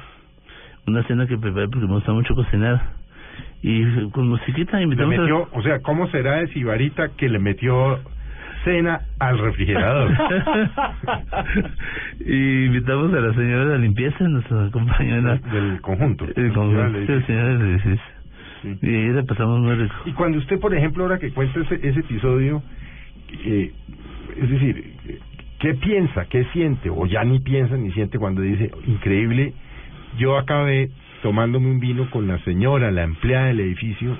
una 0.86 1.02
cena 1.04 1.26
que 1.26 1.36
preparé 1.36 1.68
porque 1.68 1.86
me 1.86 1.94
gusta 1.94 2.12
mucho 2.12 2.34
cocinar. 2.34 2.96
Y 3.62 4.08
con 4.10 4.28
musiquita 4.28 4.80
invitamos 4.80 5.14
a- 5.14 5.18
o 5.52 5.62
sea, 5.62 5.80
¿cómo 5.80 6.08
será 6.10 6.36
de 6.36 6.48
Sibarita 6.48 7.08
que 7.16 7.28
le 7.28 7.38
metió 7.40 7.98
cena 8.64 9.00
al 9.18 9.38
refrigerador? 9.38 10.10
y 12.20 12.64
invitamos 12.66 13.12
a 13.14 13.20
la 13.20 13.34
señora 13.34 13.64
de 13.64 13.70
la 13.70 13.78
limpieza, 13.78 14.28
nuestra 14.28 14.70
compañera 14.70 15.36
del 15.52 15.80
conjunto. 15.80 16.26
El 16.36 16.52
conjunto, 16.52 16.98
sí, 17.06 17.22
señora 17.26 17.52
edificio. 17.52 18.18
Y 18.82 18.86
ahí 18.86 19.08
la 19.12 19.22
pasamos 19.22 19.60
muy 19.60 19.74
rico. 19.74 19.94
Y 20.04 20.12
cuando 20.12 20.38
usted, 20.38 20.58
por 20.58 20.74
ejemplo, 20.74 21.04
ahora 21.04 21.18
que 21.18 21.30
cuenta 21.30 21.60
ese, 21.60 21.76
ese 21.88 22.00
episodio, 22.00 22.62
eh, 23.44 23.72
es 24.36 24.50
decir, 24.50 24.94
¿qué 25.60 25.74
piensa, 25.74 26.26
qué 26.26 26.44
siente, 26.52 26.90
o 26.90 27.06
ya 27.06 27.24
ni 27.24 27.40
piensa 27.40 27.76
ni 27.76 27.92
siente 27.92 28.18
cuando 28.18 28.42
dice, 28.42 28.70
increíble, 28.86 29.52
yo 30.18 30.36
acabé 30.36 30.90
tomándome 31.22 31.70
un 31.70 31.80
vino 31.80 32.10
con 32.10 32.26
la 32.26 32.38
señora, 32.44 32.90
la 32.90 33.04
empleada 33.04 33.46
del 33.46 33.60
edificio, 33.60 34.16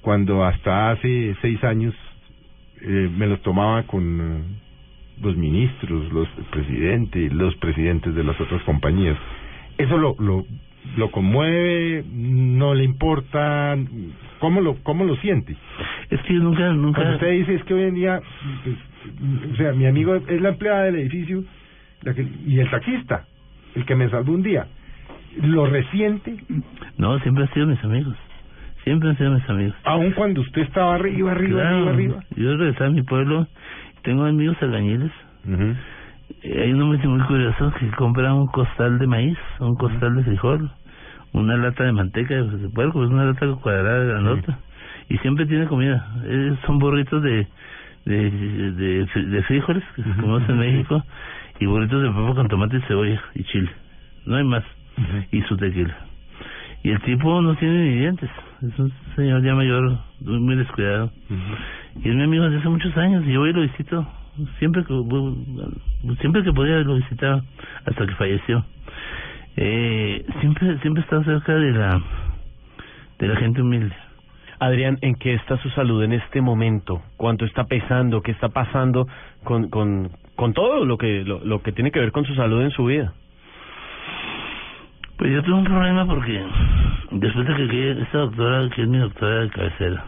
cuando 0.00 0.44
hasta 0.44 0.90
hace 0.90 1.36
seis 1.42 1.62
años 1.64 1.94
eh, 2.82 3.10
me 3.16 3.26
los 3.26 3.40
tomaba 3.42 3.82
con 3.84 4.20
eh, 4.20 5.22
los 5.22 5.36
ministros, 5.36 6.12
los 6.12 6.28
presidentes, 6.50 7.32
los 7.32 7.54
presidentes 7.56 8.14
de 8.14 8.24
las 8.24 8.40
otras 8.40 8.62
compañías. 8.62 9.16
Eso 9.78 9.96
lo, 9.98 10.16
lo, 10.18 10.44
lo 10.96 11.10
conmueve, 11.10 12.04
no 12.10 12.74
le 12.74 12.84
importa, 12.84 13.76
¿cómo 14.38 14.60
lo, 14.60 14.76
cómo 14.82 15.04
lo 15.04 15.16
siente? 15.16 15.56
Es 16.10 16.20
que 16.22 16.34
nunca, 16.34 16.72
nunca... 16.72 17.00
Cuando 17.00 17.14
usted 17.14 17.32
dice 17.32 17.54
es 17.54 17.64
que 17.64 17.74
hoy 17.74 17.82
en 17.82 17.94
día, 17.94 18.20
pues, 18.64 18.76
o 19.52 19.56
sea, 19.56 19.72
mi 19.72 19.86
amigo 19.86 20.14
es 20.14 20.40
la 20.40 20.50
empleada 20.50 20.84
del 20.84 20.96
edificio 20.96 21.44
la 22.02 22.14
que, 22.14 22.26
y 22.46 22.58
el 22.58 22.70
taxista, 22.70 23.26
el 23.74 23.84
que 23.84 23.94
me 23.94 24.08
salvó 24.08 24.32
un 24.32 24.42
día. 24.42 24.66
¿Lo 25.42 25.66
resiente? 25.66 26.36
No, 26.98 27.18
siempre 27.20 27.44
han 27.44 27.54
sido 27.54 27.66
mis 27.66 27.82
amigos. 27.84 28.16
Siempre 28.84 29.10
han 29.10 29.16
sido 29.18 29.30
mis 29.32 29.48
amigos. 29.48 29.74
Aun 29.84 30.12
cuando 30.12 30.40
usted 30.40 30.62
estaba 30.62 30.94
arriba, 30.94 31.32
arriba, 31.32 31.60
Claro, 31.60 31.88
arriba, 31.90 32.18
arriba. 32.18 32.24
Yo 32.36 32.56
regresé 32.56 32.84
a 32.84 32.90
mi 32.90 33.02
pueblo, 33.02 33.46
tengo 34.02 34.24
amigos 34.24 34.56
albañiles. 34.62 35.12
Eh, 36.42 36.62
Hay 36.62 36.72
uno 36.72 36.86
muy, 36.86 36.98
muy 36.98 37.20
curioso 37.26 37.72
que 37.78 37.88
compra 37.92 38.32
un 38.34 38.46
costal 38.48 38.98
de 38.98 39.06
maíz, 39.06 39.36
un 39.58 39.74
costal 39.74 40.16
de 40.16 40.22
frijol, 40.24 40.70
una 41.32 41.56
lata 41.56 41.84
de 41.84 41.92
manteca 41.92 42.34
de 42.34 42.68
puerco, 42.70 43.04
es 43.04 43.10
una 43.10 43.24
lata 43.26 43.46
cuadrada 43.60 44.04
grandota. 44.04 44.58
Y 45.08 45.18
siempre 45.18 45.44
tiene 45.46 45.66
comida. 45.66 46.06
Eh, 46.24 46.54
son 46.66 46.78
burritos 46.78 47.22
de, 47.22 47.46
de, 48.06 48.30
de, 48.30 49.06
de 49.26 49.42
frijoles, 49.42 49.82
que 49.96 50.02
se 50.04 50.10
conoce 50.20 50.52
en 50.52 50.58
México, 50.58 51.02
y 51.58 51.66
burritos 51.66 52.02
de 52.02 52.08
papa 52.10 52.34
con 52.34 52.48
tomate 52.48 52.76
y 52.78 52.80
cebolla 52.82 53.20
y 53.34 53.42
chile. 53.44 53.70
No 54.24 54.36
hay 54.36 54.44
más. 54.44 54.64
Y 55.32 55.42
su 55.42 55.56
tequila. 55.56 55.96
Y 56.82 56.90
el 56.90 57.00
tipo 57.02 57.42
no 57.42 57.54
tiene 57.56 57.90
ni 57.90 57.98
dientes. 57.98 58.30
Es 58.62 58.78
un 58.78 58.92
señor 59.14 59.42
ya 59.42 59.54
mayor, 59.54 59.98
muy, 60.20 60.56
descuidado. 60.56 61.10
Y 62.02 62.08
es 62.08 62.14
mi 62.14 62.22
amigo 62.22 62.44
desde 62.44 62.58
hace 62.58 62.68
muchos 62.68 62.96
años. 62.96 63.24
Y 63.26 63.32
yo 63.32 63.40
voy 63.40 63.50
y 63.50 63.52
lo 63.52 63.62
visito. 63.62 64.06
Siempre 64.58 64.84
que, 64.84 64.94
siempre 66.20 66.42
que 66.42 66.52
podía 66.52 66.78
lo 66.78 66.94
visitaba. 66.94 67.42
Hasta 67.84 68.06
que 68.06 68.14
falleció. 68.14 68.64
Eh, 69.56 70.24
siempre, 70.40 70.78
siempre 70.78 71.02
he 71.02 71.04
estado 71.04 71.24
cerca 71.24 71.54
de 71.54 71.72
la, 71.72 72.00
de 73.18 73.28
la 73.28 73.36
gente 73.36 73.60
humilde. 73.60 73.94
Adrián, 74.58 74.98
¿en 75.00 75.14
qué 75.14 75.34
está 75.34 75.56
su 75.58 75.70
salud 75.70 76.02
en 76.02 76.12
este 76.12 76.40
momento? 76.40 77.02
¿Cuánto 77.16 77.44
está 77.46 77.64
pesando? 77.64 78.22
¿Qué 78.22 78.30
está 78.30 78.50
pasando 78.50 79.06
con, 79.42 79.70
con, 79.70 80.10
con 80.36 80.52
todo 80.52 80.84
lo 80.84 80.98
que, 80.98 81.24
lo, 81.24 81.42
lo 81.44 81.62
que 81.62 81.72
tiene 81.72 81.90
que 81.90 81.98
ver 81.98 82.12
con 82.12 82.24
su 82.24 82.34
salud 82.34 82.62
en 82.62 82.70
su 82.70 82.84
vida? 82.84 83.14
Pues 85.20 85.32
yo 85.34 85.42
tuve 85.42 85.54
un 85.56 85.64
problema 85.64 86.06
porque 86.06 86.42
después 87.10 87.46
de 87.46 87.68
que 87.68 87.90
esta 87.90 88.18
doctora, 88.20 88.70
que 88.70 88.80
es 88.80 88.88
mi 88.88 88.96
doctora 88.96 89.40
de 89.40 89.50
cabecera, 89.50 90.04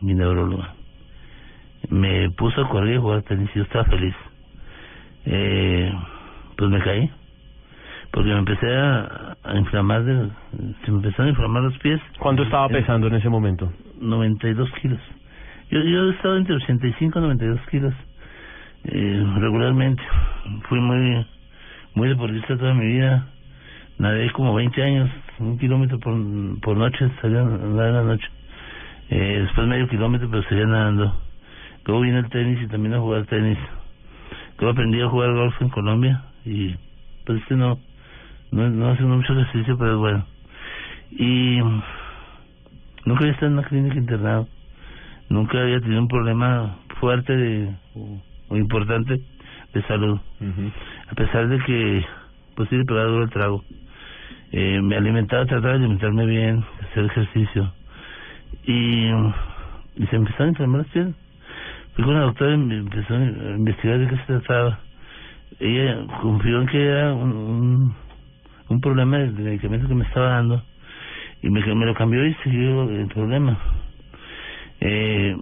mi 0.00 0.14
neuróloga, 0.14 0.72
me 1.90 2.30
puso 2.30 2.62
a 2.62 2.68
correr 2.70 2.94
y 2.94 2.98
jugar 2.98 3.20
tenis 3.24 3.50
y 3.54 3.58
yo 3.58 3.64
estaba 3.64 3.84
feliz. 3.84 4.14
Eh, 5.26 5.92
pues 6.56 6.70
me 6.70 6.80
caí, 6.80 7.10
porque 8.12 8.30
me 8.30 8.38
empecé 8.38 8.74
a, 8.74 9.36
a 9.44 9.58
inflamar, 9.58 10.02
de, 10.04 10.30
se 10.86 10.90
me 10.90 10.96
empezaron 10.96 11.26
a 11.26 11.30
inflamar 11.30 11.62
los 11.64 11.78
pies. 11.80 12.00
¿Cuánto 12.18 12.44
estaba 12.44 12.70
pesando 12.70 13.08
en 13.08 13.16
ese 13.16 13.28
momento? 13.28 13.70
92 14.00 14.70
kilos. 14.80 15.00
Yo, 15.68 15.82
yo 15.82 16.08
he 16.08 16.14
estado 16.14 16.38
entre 16.38 16.54
85 16.54 17.18
y 17.18 17.22
92 17.22 17.60
kilos 17.70 17.94
eh, 18.84 19.26
regularmente. 19.36 20.02
Fui 20.70 20.80
muy 20.80 21.26
muy 21.94 22.08
deportista 22.08 22.56
toda 22.56 22.72
mi 22.72 22.86
vida. 22.86 23.28
Nadé 23.98 24.30
como 24.32 24.54
20 24.54 24.82
años, 24.82 25.10
un 25.38 25.58
kilómetro 25.58 25.98
por, 25.98 26.14
por 26.60 26.76
noche, 26.76 27.10
salía 27.20 27.40
a 27.40 27.44
nadar 27.44 27.88
en 27.88 27.94
la 27.94 28.02
noche. 28.02 28.26
Eh, 29.10 29.40
después 29.42 29.66
medio 29.66 29.88
kilómetro, 29.88 30.28
pero 30.30 30.42
seguía 30.44 30.66
nadando. 30.66 31.14
Luego 31.84 32.02
vine 32.02 32.18
al 32.18 32.30
tenis 32.30 32.60
y 32.62 32.66
también 32.68 32.94
a 32.94 33.00
jugar 33.00 33.26
tenis. 33.26 33.58
Luego 34.58 34.72
aprendí 34.72 35.00
a 35.00 35.08
jugar 35.08 35.34
golf 35.34 35.54
en 35.60 35.68
Colombia 35.68 36.22
y 36.44 36.74
pues 37.24 37.40
este 37.42 37.54
no, 37.56 37.78
no, 38.50 38.68
no 38.70 38.90
hace 38.90 39.02
mucho 39.02 39.32
ejercicio, 39.32 39.76
pero 39.78 39.92
es 39.92 39.98
bueno. 39.98 40.26
Y 41.10 41.58
nunca 43.04 43.20
había 43.20 43.32
estado 43.32 43.48
en 43.48 43.58
una 43.58 43.68
clínica 43.68 43.96
internado. 43.96 44.48
Nunca 45.28 45.60
había 45.60 45.80
tenido 45.80 46.00
un 46.00 46.08
problema 46.08 46.78
fuerte 47.00 47.36
de, 47.36 47.74
o, 47.94 48.20
o 48.48 48.56
importante 48.56 49.20
de 49.72 49.82
salud. 49.82 50.18
A 51.10 51.14
pesar 51.14 51.48
de 51.48 51.58
que, 51.60 52.04
pues 52.54 52.68
sí, 52.68 52.76
le 52.76 52.84
pegaba 52.84 53.06
duro 53.06 53.24
el 53.24 53.30
trago. 53.30 53.64
Eh, 54.56 54.80
me 54.80 54.96
alimentaba, 54.96 55.44
trataba 55.46 55.72
de 55.72 55.80
alimentarme 55.80 56.26
bien, 56.26 56.64
hacer 56.80 57.06
ejercicio. 57.06 57.72
Y, 58.64 59.10
se 60.08 60.14
empezaron 60.14 60.46
a 60.46 60.50
inflamar 60.50 60.86
las. 60.86 61.14
Fui 61.94 62.04
con 62.04 62.14
la 62.14 62.20
doctora 62.20 62.54
y 62.54 62.58
me 62.58 62.76
empezó 62.76 63.14
a 63.14 63.24
investigar 63.56 63.98
de 63.98 64.06
qué 64.06 64.16
se 64.16 64.26
trataba. 64.26 64.78
Ella 65.58 66.06
confió 66.22 66.60
en 66.60 66.66
que 66.68 66.86
era 66.86 67.14
un, 67.14 67.96
un, 68.68 68.80
problema 68.80 69.18
del 69.18 69.32
medicamento 69.32 69.88
que 69.88 69.94
me 69.96 70.04
estaba 70.04 70.28
dando 70.28 70.62
y 71.42 71.50
me, 71.50 71.60
me 71.74 71.86
lo 71.86 71.94
cambió 71.94 72.24
y 72.24 72.34
siguió 72.44 72.88
el 72.88 73.08
problema. 73.08 73.58
Eh, 74.80 75.36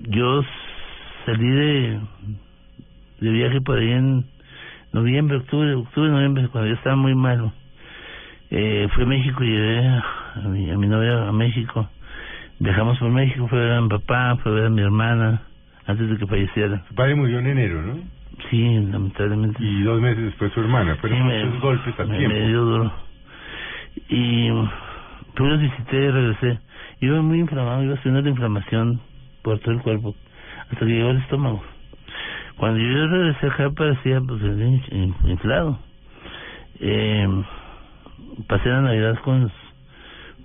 yo 0.00 0.42
salí 1.24 1.48
de, 1.48 2.00
de 3.20 3.30
viaje 3.30 3.62
por 3.62 3.78
ahí 3.78 3.90
en 3.90 4.33
noviembre, 4.94 5.36
octubre, 5.38 5.74
octubre, 5.74 6.10
noviembre, 6.10 6.48
cuando 6.48 6.68
yo 6.68 6.74
estaba 6.76 6.96
muy 6.96 7.14
malo. 7.14 7.52
Eh, 8.50 8.88
fui 8.94 9.02
a 9.02 9.06
México 9.06 9.42
y 9.42 9.48
llevé 9.48 9.86
a 9.88 10.40
mi, 10.48 10.70
a 10.70 10.78
mi 10.78 10.86
novia 10.86 11.28
a 11.28 11.32
México. 11.32 11.88
Viajamos 12.60 12.98
por 12.98 13.10
México, 13.10 13.48
fue 13.48 13.58
a 13.58 13.62
ver 13.62 13.72
a 13.72 13.80
mi 13.80 13.88
papá, 13.88 14.36
fue 14.42 14.52
a 14.52 14.54
ver 14.54 14.66
a 14.66 14.70
mi 14.70 14.80
hermana, 14.82 15.42
antes 15.86 16.08
de 16.08 16.16
que 16.16 16.26
falleciera. 16.26 16.82
Su 16.88 16.94
padre 16.94 17.16
murió 17.16 17.40
en 17.40 17.46
enero, 17.48 17.82
¿no? 17.82 17.98
Sí, 18.50 18.78
lamentablemente. 18.90 19.62
Y 19.62 19.82
dos 19.82 20.00
meses 20.00 20.24
después 20.24 20.52
su 20.52 20.60
hermana, 20.60 20.96
pero 21.02 21.16
Sí, 21.16 21.22
me- 21.22 21.44
muchos 21.44 21.60
golpes 21.60 21.98
al 22.00 22.08
me, 22.08 22.18
tiempo. 22.18 22.36
me 22.38 22.46
dio 22.48 22.60
duro. 22.64 22.92
Y 24.08 24.50
pues 25.34 25.50
los 25.50 25.60
visité 25.60 25.96
y 25.96 26.10
regresé. 26.10 26.58
Iba 27.00 27.20
muy 27.22 27.40
inflamado, 27.40 27.82
iba 27.82 27.96
subiendo 27.98 28.22
la 28.22 28.28
inflamación 28.30 29.00
por 29.42 29.58
todo 29.60 29.72
el 29.72 29.80
cuerpo, 29.82 30.14
hasta 30.70 30.78
que 30.86 30.92
llegó 30.92 31.10
al 31.10 31.18
estómago. 31.18 31.62
Cuando 32.56 32.78
yo 32.80 33.06
regresé 33.08 33.46
acá 33.48 33.70
parecía 33.70 34.20
pues 34.20 34.40
in- 34.42 34.82
in- 34.90 35.14
inflado. 35.30 35.78
Eh, 36.80 37.28
pasé 38.46 38.68
la 38.68 38.82
Navidad 38.82 39.18
con 39.24 39.42
los, 39.42 39.52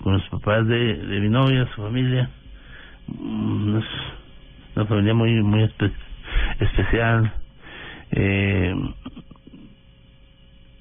con 0.03 0.13
los 0.13 0.29
papás 0.29 0.67
de, 0.67 0.95
de 0.95 1.19
mi 1.19 1.29
novia, 1.29 1.67
su 1.75 1.81
familia. 1.81 2.29
Mm, 3.07 3.77
Es 3.77 3.85
una 4.75 4.85
familia 4.85 5.13
muy 5.13 5.41
muy 5.43 5.63
espe- 5.63 5.91
especial. 6.59 7.31
Eh, 8.11 8.75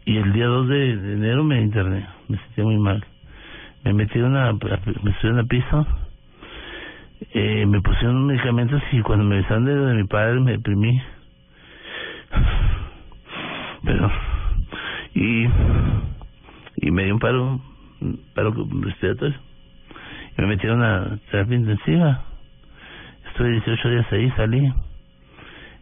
y 0.06 0.16
el 0.16 0.32
día 0.32 0.46
2 0.46 0.68
de, 0.68 0.90
enero 0.92 1.44
me 1.44 1.60
interné, 1.60 2.06
me 2.28 2.38
sentía 2.38 2.64
muy 2.64 2.78
mal. 2.78 3.04
Me 3.84 3.92
metieron 3.92 4.36
a, 4.36 4.52
me 4.54 5.12
subieron 5.20 5.40
a 5.40 5.44
piso, 5.44 5.86
eh, 7.34 7.66
me 7.66 7.80
pusieron 7.82 8.26
medicamentos 8.26 8.82
y 8.92 9.00
cuando 9.02 9.24
me 9.26 9.36
besaron 9.36 9.64
de 9.66 9.94
mi 9.94 10.04
padre 10.04 10.40
me 10.40 10.52
deprimí. 10.52 11.00
Pero, 13.88 14.10
y, 15.14 15.48
y 16.76 16.90
me 16.90 17.04
dio 17.04 17.14
un 17.14 17.20
paro, 17.20 17.58
paro 18.34 18.52
respiratorio. 18.82 19.38
Y 20.36 20.42
me 20.42 20.48
metieron 20.48 20.82
a 20.82 21.18
terapia 21.30 21.56
intensiva. 21.56 22.22
Estuve 23.28 23.50
18 23.52 23.88
días 23.88 24.12
ahí, 24.12 24.30
salí. 24.32 24.72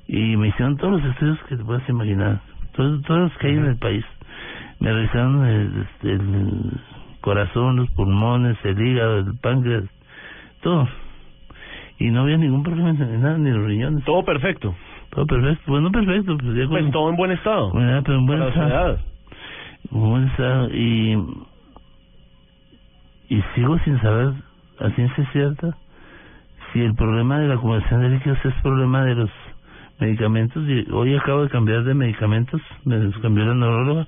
Y 0.07 0.37
me 0.37 0.49
hicieron 0.49 0.77
todos 0.77 1.03
los 1.03 1.11
estudios 1.11 1.37
que 1.49 1.57
te 1.57 1.65
puedas 1.65 1.89
imaginar. 1.89 2.39
Todos, 2.77 3.03
todos 3.03 3.23
los 3.23 3.39
que 3.39 3.49
hay 3.49 3.57
en 3.57 3.65
el 3.65 3.77
país. 3.77 4.05
Me 4.79 4.93
revisaron 4.93 5.45
el, 5.45 5.83
este, 5.83 6.13
el 6.13 6.81
corazón, 7.23 7.75
los 7.75 7.91
pulmones, 7.91 8.57
el 8.63 8.81
hígado, 8.87 9.19
el 9.19 9.37
páncreas, 9.43 9.83
todo. 10.63 10.89
Y 11.99 12.11
no 12.11 12.21
había 12.21 12.37
ningún 12.37 12.63
problema 12.63 12.91
en 12.91 13.21
nada, 13.21 13.37
ni 13.37 13.51
los 13.51 13.67
riñones. 13.67 14.05
Todo 14.05 14.25
perfecto. 14.25 14.77
Todo 15.17 15.27
perfecto. 15.27 15.63
Bueno, 15.73 15.91
perfecto. 15.91 16.37
Pues, 16.37 16.55
ya 16.57 16.69
Pues 16.69 16.83
con- 16.85 16.93
todo 16.93 17.09
en 17.11 17.17
buen 17.17 17.31
estado. 17.33 17.71
Bueno, 17.73 18.03
pero 18.05 18.19
en 18.19 18.27
buen 18.27 18.43
estado. 18.43 18.99
buen 19.91 20.25
estado. 20.25 20.69
Y, 20.75 21.17
y 23.31 23.43
sigo 23.55 23.79
sin 23.81 23.99
saber 24.03 24.35
a 24.79 24.91
ciencia 24.91 25.27
cierta 25.33 25.75
si 26.73 26.83
el 26.83 26.95
problema 26.95 27.39
de 27.39 27.49
la 27.49 27.55
acumulación 27.55 28.03
de 28.03 28.11
líquidos 28.11 28.39
es 28.45 28.53
problema 28.63 29.05
de 29.05 29.15
los 29.15 29.31
medicamentos. 29.99 30.63
Y 30.69 30.87
hoy 30.93 31.17
acabo 31.17 31.45
de 31.45 31.49
cambiar 31.49 31.85
de 31.85 31.95
medicamentos, 31.95 32.61
me 32.85 32.99
los 32.99 33.17
cambió 33.21 33.47
la 33.47 33.55
neuróloga. 33.55 34.07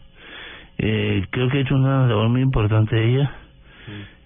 Eh, 0.77 1.25
creo 1.31 1.49
que 1.49 1.57
ha 1.57 1.61
hecho 1.63 1.75
una 1.75 2.07
labor 2.07 2.29
muy 2.29 2.43
importante 2.43 3.03
ella. 3.03 3.33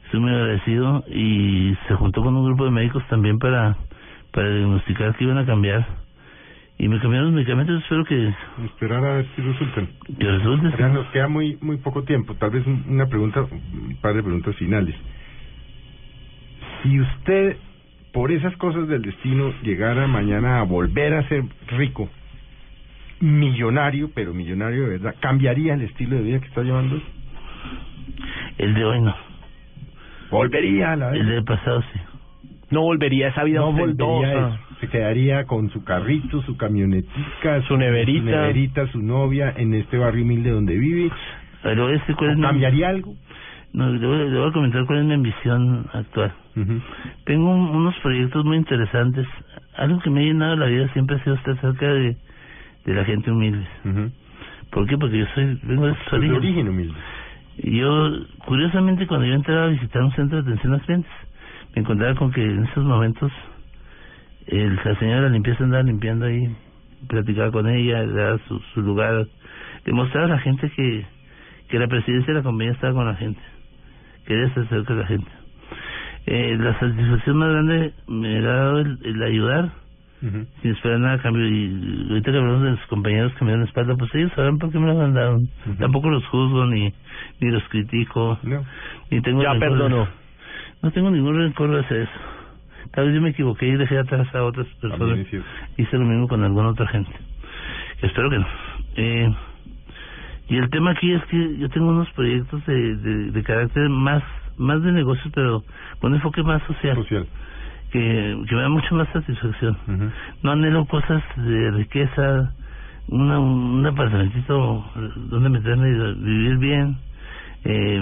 Estoy 0.06 0.18
muy 0.18 0.32
agradecido 0.32 1.04
y 1.08 1.76
se 1.86 1.94
juntó 1.94 2.22
con 2.24 2.34
un 2.36 2.44
grupo 2.44 2.64
de 2.64 2.72
médicos 2.72 3.06
también 3.08 3.38
para, 3.38 3.76
para 4.32 4.48
diagnosticar 4.50 5.14
que 5.14 5.24
iban 5.24 5.38
a 5.38 5.46
cambiar. 5.46 6.01
Y 6.78 6.88
me 6.88 6.98
cambiaron 6.98 7.26
los 7.28 7.34
medicamentos, 7.34 7.80
espero 7.82 8.04
que, 8.04 8.32
Esperar 8.64 9.04
a 9.04 9.12
ver 9.18 9.26
si 9.36 9.42
resultan. 9.42 9.88
que 10.18 10.24
resulte. 10.24 10.70
sí. 10.70 10.76
Ya 10.78 10.88
nos 10.88 11.06
queda 11.08 11.28
muy 11.28 11.56
muy 11.60 11.76
poco 11.76 12.02
tiempo. 12.02 12.34
Tal 12.34 12.50
vez 12.50 12.66
un- 12.66 12.84
una 12.88 13.06
pregunta, 13.06 13.42
un 13.42 13.96
par 14.00 14.14
de 14.14 14.22
preguntas 14.22 14.56
finales. 14.56 14.94
Si 16.82 16.98
usted, 17.00 17.56
por 18.12 18.32
esas 18.32 18.56
cosas 18.56 18.88
del 18.88 19.02
destino, 19.02 19.52
llegara 19.62 20.06
mañana 20.08 20.58
a 20.58 20.62
volver 20.64 21.14
a 21.14 21.28
ser 21.28 21.44
rico, 21.68 22.08
millonario, 23.20 24.10
pero 24.14 24.34
millonario 24.34 24.82
de 24.82 24.88
verdad, 24.98 25.14
¿cambiaría 25.20 25.74
el 25.74 25.82
estilo 25.82 26.16
de 26.16 26.22
vida 26.22 26.40
que 26.40 26.48
está 26.48 26.62
llevando? 26.62 27.00
El 28.58 28.74
de 28.74 28.84
hoy 28.84 29.00
no. 29.00 29.14
Volvería 30.30 30.92
a 30.92 30.96
la 30.96 31.10
El 31.14 31.26
del 31.28 31.44
pasado 31.44 31.82
sí. 31.92 32.00
No 32.70 32.80
volvería 32.82 33.26
a 33.26 33.30
esa 33.30 33.44
vida 33.44 33.60
no 33.60 33.72
volvería 33.72 33.94
ostentosa. 33.94 34.26
a 34.46 34.48
eso. 34.48 34.58
Se 34.82 34.88
quedaría 34.88 35.44
con 35.46 35.70
su 35.70 35.84
carrito, 35.84 36.42
su 36.42 36.56
camionetica, 36.56 37.62
Su 37.68 37.76
neverita. 37.76 38.18
su, 38.18 38.24
neverita, 38.24 38.86
su 38.88 39.00
novia 39.00 39.54
en 39.56 39.74
este 39.74 39.96
barrio 39.96 40.24
humilde 40.24 40.50
donde 40.50 40.76
vive. 40.76 41.08
Pero 41.62 41.88
este, 41.90 42.14
¿cuál 42.16 42.30
es 42.30 42.36
¿O 42.36 42.38
mi- 42.40 42.46
¿Cambiaría 42.46 42.88
algo? 42.88 43.14
No, 43.74 43.88
le 43.90 44.04
voy, 44.04 44.28
le 44.28 44.38
voy 44.40 44.48
a 44.48 44.52
comentar 44.52 44.84
cuál 44.86 44.98
es 44.98 45.04
mi 45.04 45.14
ambición 45.14 45.86
actual. 45.92 46.32
Tengo 47.24 47.50
un- 47.54 47.76
unos 47.76 47.96
proyectos 48.00 48.44
muy 48.44 48.56
interesantes. 48.56 49.24
Algo 49.76 50.00
que 50.00 50.10
me 50.10 50.22
ha 50.22 50.24
llenado 50.24 50.56
la 50.56 50.66
vida 50.66 50.92
siempre 50.94 51.14
ha 51.14 51.22
sido 51.22 51.36
estar 51.36 51.56
cerca 51.60 51.86
de, 51.86 52.16
de 52.84 52.92
la 52.94 53.04
gente 53.04 53.30
humilde. 53.30 53.64
¿Por 54.72 54.88
qué? 54.88 54.98
Porque 54.98 55.16
yo 55.18 55.26
soy, 55.36 55.60
vengo 55.62 55.86
de 55.86 55.92
Pues 55.94 56.10
de 56.10 56.16
orígenes. 56.16 56.38
origen 56.38 56.68
humilde. 56.68 56.94
Yo, 57.62 58.10
curiosamente, 58.46 59.06
cuando 59.06 59.26
yo 59.26 59.34
entraba 59.34 59.66
a 59.66 59.68
visitar 59.68 60.02
un 60.02 60.10
centro 60.12 60.42
de 60.42 60.50
atención 60.50 60.74
a 60.74 60.80
clientes, 60.80 61.12
me 61.76 61.82
encontraba 61.82 62.16
con 62.16 62.32
que 62.32 62.42
en 62.42 62.64
esos 62.64 62.84
momentos 62.84 63.30
el, 64.46 64.76
la 64.76 64.98
señora 64.98 65.28
limpieza 65.28 65.64
andaba 65.64 65.82
limpiando 65.82 66.26
ahí, 66.26 66.54
platicaba 67.08 67.50
con 67.50 67.68
ella, 67.68 68.02
le 68.02 68.12
daba 68.12 68.38
su, 68.48 68.58
su 68.74 68.82
lugar, 68.82 69.26
demostraba 69.84 70.26
a 70.26 70.30
la 70.30 70.38
gente 70.38 70.70
que, 70.70 71.04
que 71.68 71.78
la 71.78 71.88
presidencia 71.88 72.32
de 72.32 72.40
la 72.40 72.44
compañía 72.44 72.72
estaba 72.72 72.94
con 72.94 73.06
la 73.06 73.14
gente, 73.14 73.40
quería 74.26 74.46
estar 74.46 74.68
cerca 74.68 74.94
de 74.94 75.00
la 75.00 75.06
gente. 75.06 75.30
Eh, 76.26 76.56
la 76.58 76.78
satisfacción 76.78 77.36
más 77.36 77.48
grande 77.50 77.92
me 78.06 78.38
ha 78.38 78.42
dado 78.42 78.78
el, 78.78 78.98
el 79.04 79.22
ayudar 79.22 79.82
sin 80.22 80.70
esperar 80.70 81.00
nada 81.00 81.14
a 81.14 81.18
cambio. 81.18 81.44
Y 81.48 82.06
ahorita 82.10 82.30
que 82.30 82.38
hablamos 82.38 82.62
de 82.62 82.70
los 82.70 82.86
compañeros 82.86 83.32
que 83.34 83.44
me 83.44 83.50
dan 83.50 83.60
la 83.60 83.66
espalda, 83.66 83.96
pues 83.96 84.14
ellos 84.14 84.30
sabrán 84.36 84.58
por 84.58 84.70
qué 84.70 84.78
me 84.78 84.86
lo 84.86 84.94
mandaron. 84.94 85.48
Tampoco 85.78 86.10
los 86.10 86.24
juzgo 86.26 86.66
ni 86.66 86.92
ni 87.40 87.50
los 87.50 87.62
critico. 87.64 88.38
Ni 89.10 89.20
tengo 89.20 89.42
Ya 89.42 89.54
perdonó. 89.58 90.06
No 90.80 90.90
tengo 90.92 91.10
ningún 91.10 91.38
rencor 91.38 91.76
hacia 91.76 92.02
eso. 92.02 92.12
Tal 92.92 93.06
vez 93.06 93.14
yo 93.14 93.20
me 93.20 93.30
equivoqué 93.30 93.68
y 93.68 93.76
dejé 93.76 93.98
atrás 93.98 94.32
a 94.34 94.44
otras 94.44 94.66
personas. 94.80 95.18
Hice 95.76 95.98
lo 95.98 96.04
mismo 96.04 96.28
con 96.28 96.44
alguna 96.44 96.68
otra 96.68 96.86
gente. 96.88 97.12
Espero 98.02 98.30
que 98.30 98.38
no. 98.38 98.46
Eh, 98.96 99.34
y 100.48 100.56
el 100.56 100.70
tema 100.70 100.90
aquí 100.90 101.12
es 101.12 101.24
que 101.26 101.56
yo 101.58 101.68
tengo 101.70 101.88
unos 101.88 102.10
proyectos 102.10 102.64
de, 102.66 102.96
de, 102.96 103.30
de 103.30 103.42
carácter 103.42 103.88
más 103.88 104.22
más 104.58 104.82
de 104.82 104.92
negocios, 104.92 105.30
pero 105.34 105.64
con 106.00 106.14
enfoque 106.14 106.42
más 106.42 106.62
social. 106.64 106.96
Que, 107.90 108.42
que 108.48 108.54
me 108.54 108.62
da 108.62 108.68
mucho 108.68 108.94
más 108.94 109.08
satisfacción. 109.12 109.76
No 110.42 110.52
anhelo 110.52 110.86
cosas 110.86 111.22
de 111.36 111.70
riqueza, 111.72 112.52
una, 113.08 113.38
un 113.38 113.84
apartamentito 113.84 114.84
donde 115.28 115.48
meterme 115.50 115.90
y 115.90 116.14
vivir 116.22 116.56
bien, 116.56 116.96
eh, 117.64 118.00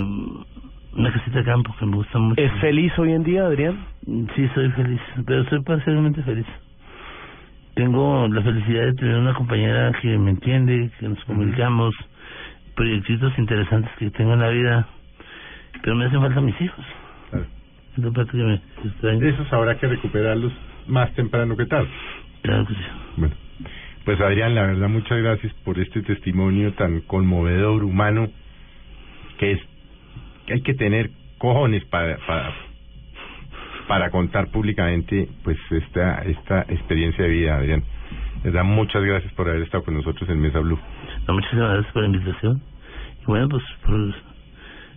una 0.92 1.12
casita 1.12 1.38
de 1.38 1.44
campo 1.44 1.74
que 1.78 1.86
me 1.86 1.96
gusta 1.96 2.18
mucho. 2.18 2.40
¿Es 2.40 2.52
feliz 2.60 2.92
hoy 2.98 3.12
en 3.12 3.22
día, 3.22 3.46
Adrián? 3.46 3.78
Sí, 4.34 4.48
soy 4.54 4.70
feliz, 4.72 5.00
pero 5.26 5.44
soy 5.48 5.62
parcialmente 5.62 6.22
feliz. 6.22 6.46
Tengo 7.74 8.28
la 8.28 8.42
felicidad 8.42 8.86
de 8.86 8.94
tener 8.94 9.16
una 9.16 9.34
compañera 9.34 9.92
que 10.00 10.18
me 10.18 10.30
entiende, 10.30 10.90
que 10.98 11.08
nos 11.08 11.24
comunicamos, 11.24 11.94
proyectitos 12.74 13.32
interesantes 13.38 13.90
que 13.98 14.10
tengo 14.10 14.34
en 14.34 14.40
la 14.40 14.48
vida, 14.48 14.88
pero 15.82 15.96
me 15.96 16.06
hacen 16.06 16.20
falta 16.20 16.40
mis 16.40 16.60
hijos. 16.60 16.84
Es 17.96 18.04
la 18.04 18.10
parte 18.10 18.32
que 18.32 18.44
me 18.44 18.60
extraña. 18.84 19.28
Esos 19.28 19.52
habrá 19.52 19.78
que 19.78 19.86
recuperarlos 19.86 20.52
más 20.88 21.12
temprano 21.14 21.56
que 21.56 21.66
tarde. 21.66 21.88
Claro 22.42 22.66
que 22.66 22.74
sí. 22.74 22.80
Bueno, 23.16 23.34
pues 24.04 24.20
Adrián, 24.20 24.54
la 24.54 24.62
verdad, 24.62 24.88
muchas 24.88 25.18
gracias 25.22 25.52
por 25.64 25.78
este 25.78 26.02
testimonio 26.02 26.72
tan 26.74 27.00
conmovedor, 27.02 27.84
humano, 27.84 28.28
que 29.38 29.52
es 29.52 29.69
hay 30.50 30.62
que 30.62 30.74
tener 30.74 31.10
cojones 31.38 31.84
para, 31.86 32.18
para, 32.26 32.52
para 33.88 34.10
contar 34.10 34.50
públicamente 34.50 35.28
pues 35.42 35.58
esta, 35.70 36.22
esta 36.22 36.62
experiencia 36.62 37.24
de 37.24 37.30
vida, 37.30 37.56
Adrián. 37.56 37.82
Les 38.44 38.52
da 38.52 38.62
muchas 38.62 39.02
gracias 39.02 39.32
por 39.34 39.48
haber 39.48 39.62
estado 39.62 39.84
con 39.84 39.94
nosotros 39.94 40.28
en 40.30 40.40
Mesa 40.40 40.60
Blue. 40.60 40.78
No, 41.26 41.34
muchísimas 41.34 41.72
gracias 41.72 41.92
por 41.92 42.02
la 42.02 42.08
invitación. 42.08 42.62
Y 43.22 43.24
bueno, 43.26 43.48
pues 43.48 43.62
por 43.84 44.14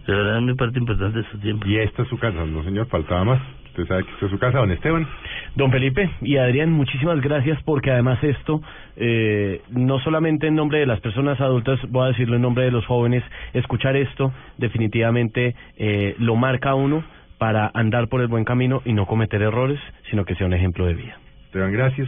de 0.08 0.14
verdad 0.14 0.42
mi 0.42 0.54
parte 0.56 0.80
importante 0.80 1.20
de 1.20 1.30
su 1.30 1.40
tiempo. 1.40 1.66
Y 1.68 1.78
esta 1.78 2.04
es 2.04 2.10
su 2.10 2.18
casa, 2.18 2.46
no 2.46 2.64
señor, 2.64 2.88
faltaba 2.88 3.24
más. 3.24 3.42
Usted 3.74 3.88
sabe 3.88 4.04
que 4.04 4.12
esta 4.12 4.26
es 4.28 4.32
su 4.32 4.38
casa, 4.38 4.60
don 4.60 4.70
Esteban. 4.70 5.08
Don 5.56 5.72
Felipe 5.72 6.08
y 6.22 6.38
Adrián, 6.38 6.72
muchísimas 6.72 7.20
gracias 7.22 7.58
porque 7.64 7.90
además 7.90 8.24
esto, 8.24 8.62
eh, 8.96 9.64
no 9.72 9.98
solamente 10.02 10.46
en 10.46 10.54
nombre 10.54 10.78
de 10.78 10.86
las 10.86 11.00
personas 11.00 11.42
adultas, 11.42 11.80
voy 11.90 12.06
a 12.06 12.08
decirlo 12.10 12.36
en 12.36 12.44
nombre 12.44 12.66
de 12.66 12.72
los 12.72 12.86
jóvenes, 12.86 13.24
escuchar 13.52 13.96
esto 13.96 14.32
definitivamente 14.60 15.56
eh, 15.76 16.16
lo 16.20 16.36
marca 16.36 16.70
a 16.70 16.76
uno 16.76 17.04
para 17.40 17.72
andar 17.74 18.10
por 18.10 18.22
el 18.22 18.28
buen 18.28 18.46
camino 18.46 18.84
y 18.86 18.94
no 18.94 19.08
cometer 19.08 19.42
errores, 19.42 19.80
sino 20.12 20.24
que 20.24 20.36
sea 20.36 20.46
un 20.46 20.54
ejemplo 20.54 20.86
de 20.86 20.94
vida. 20.94 21.18
Esteban, 21.46 21.72
gracias. 21.72 22.08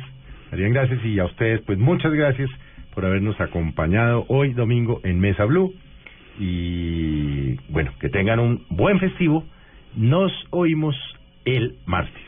Adrián, 0.51 0.71
gracias. 0.71 1.03
Y 1.03 1.17
a 1.17 1.25
ustedes, 1.25 1.61
pues 1.61 1.79
muchas 1.79 2.13
gracias 2.13 2.51
por 2.93 3.05
habernos 3.05 3.41
acompañado 3.41 4.25
hoy 4.27 4.53
domingo 4.53 5.01
en 5.03 5.19
Mesa 5.19 5.45
Blue. 5.45 5.73
Y 6.39 7.55
bueno, 7.71 7.91
que 7.99 8.09
tengan 8.09 8.39
un 8.39 8.65
buen 8.69 8.99
festivo. 8.99 9.43
Nos 9.95 10.31
oímos 10.51 10.95
el 11.45 11.79
martes. 11.85 12.23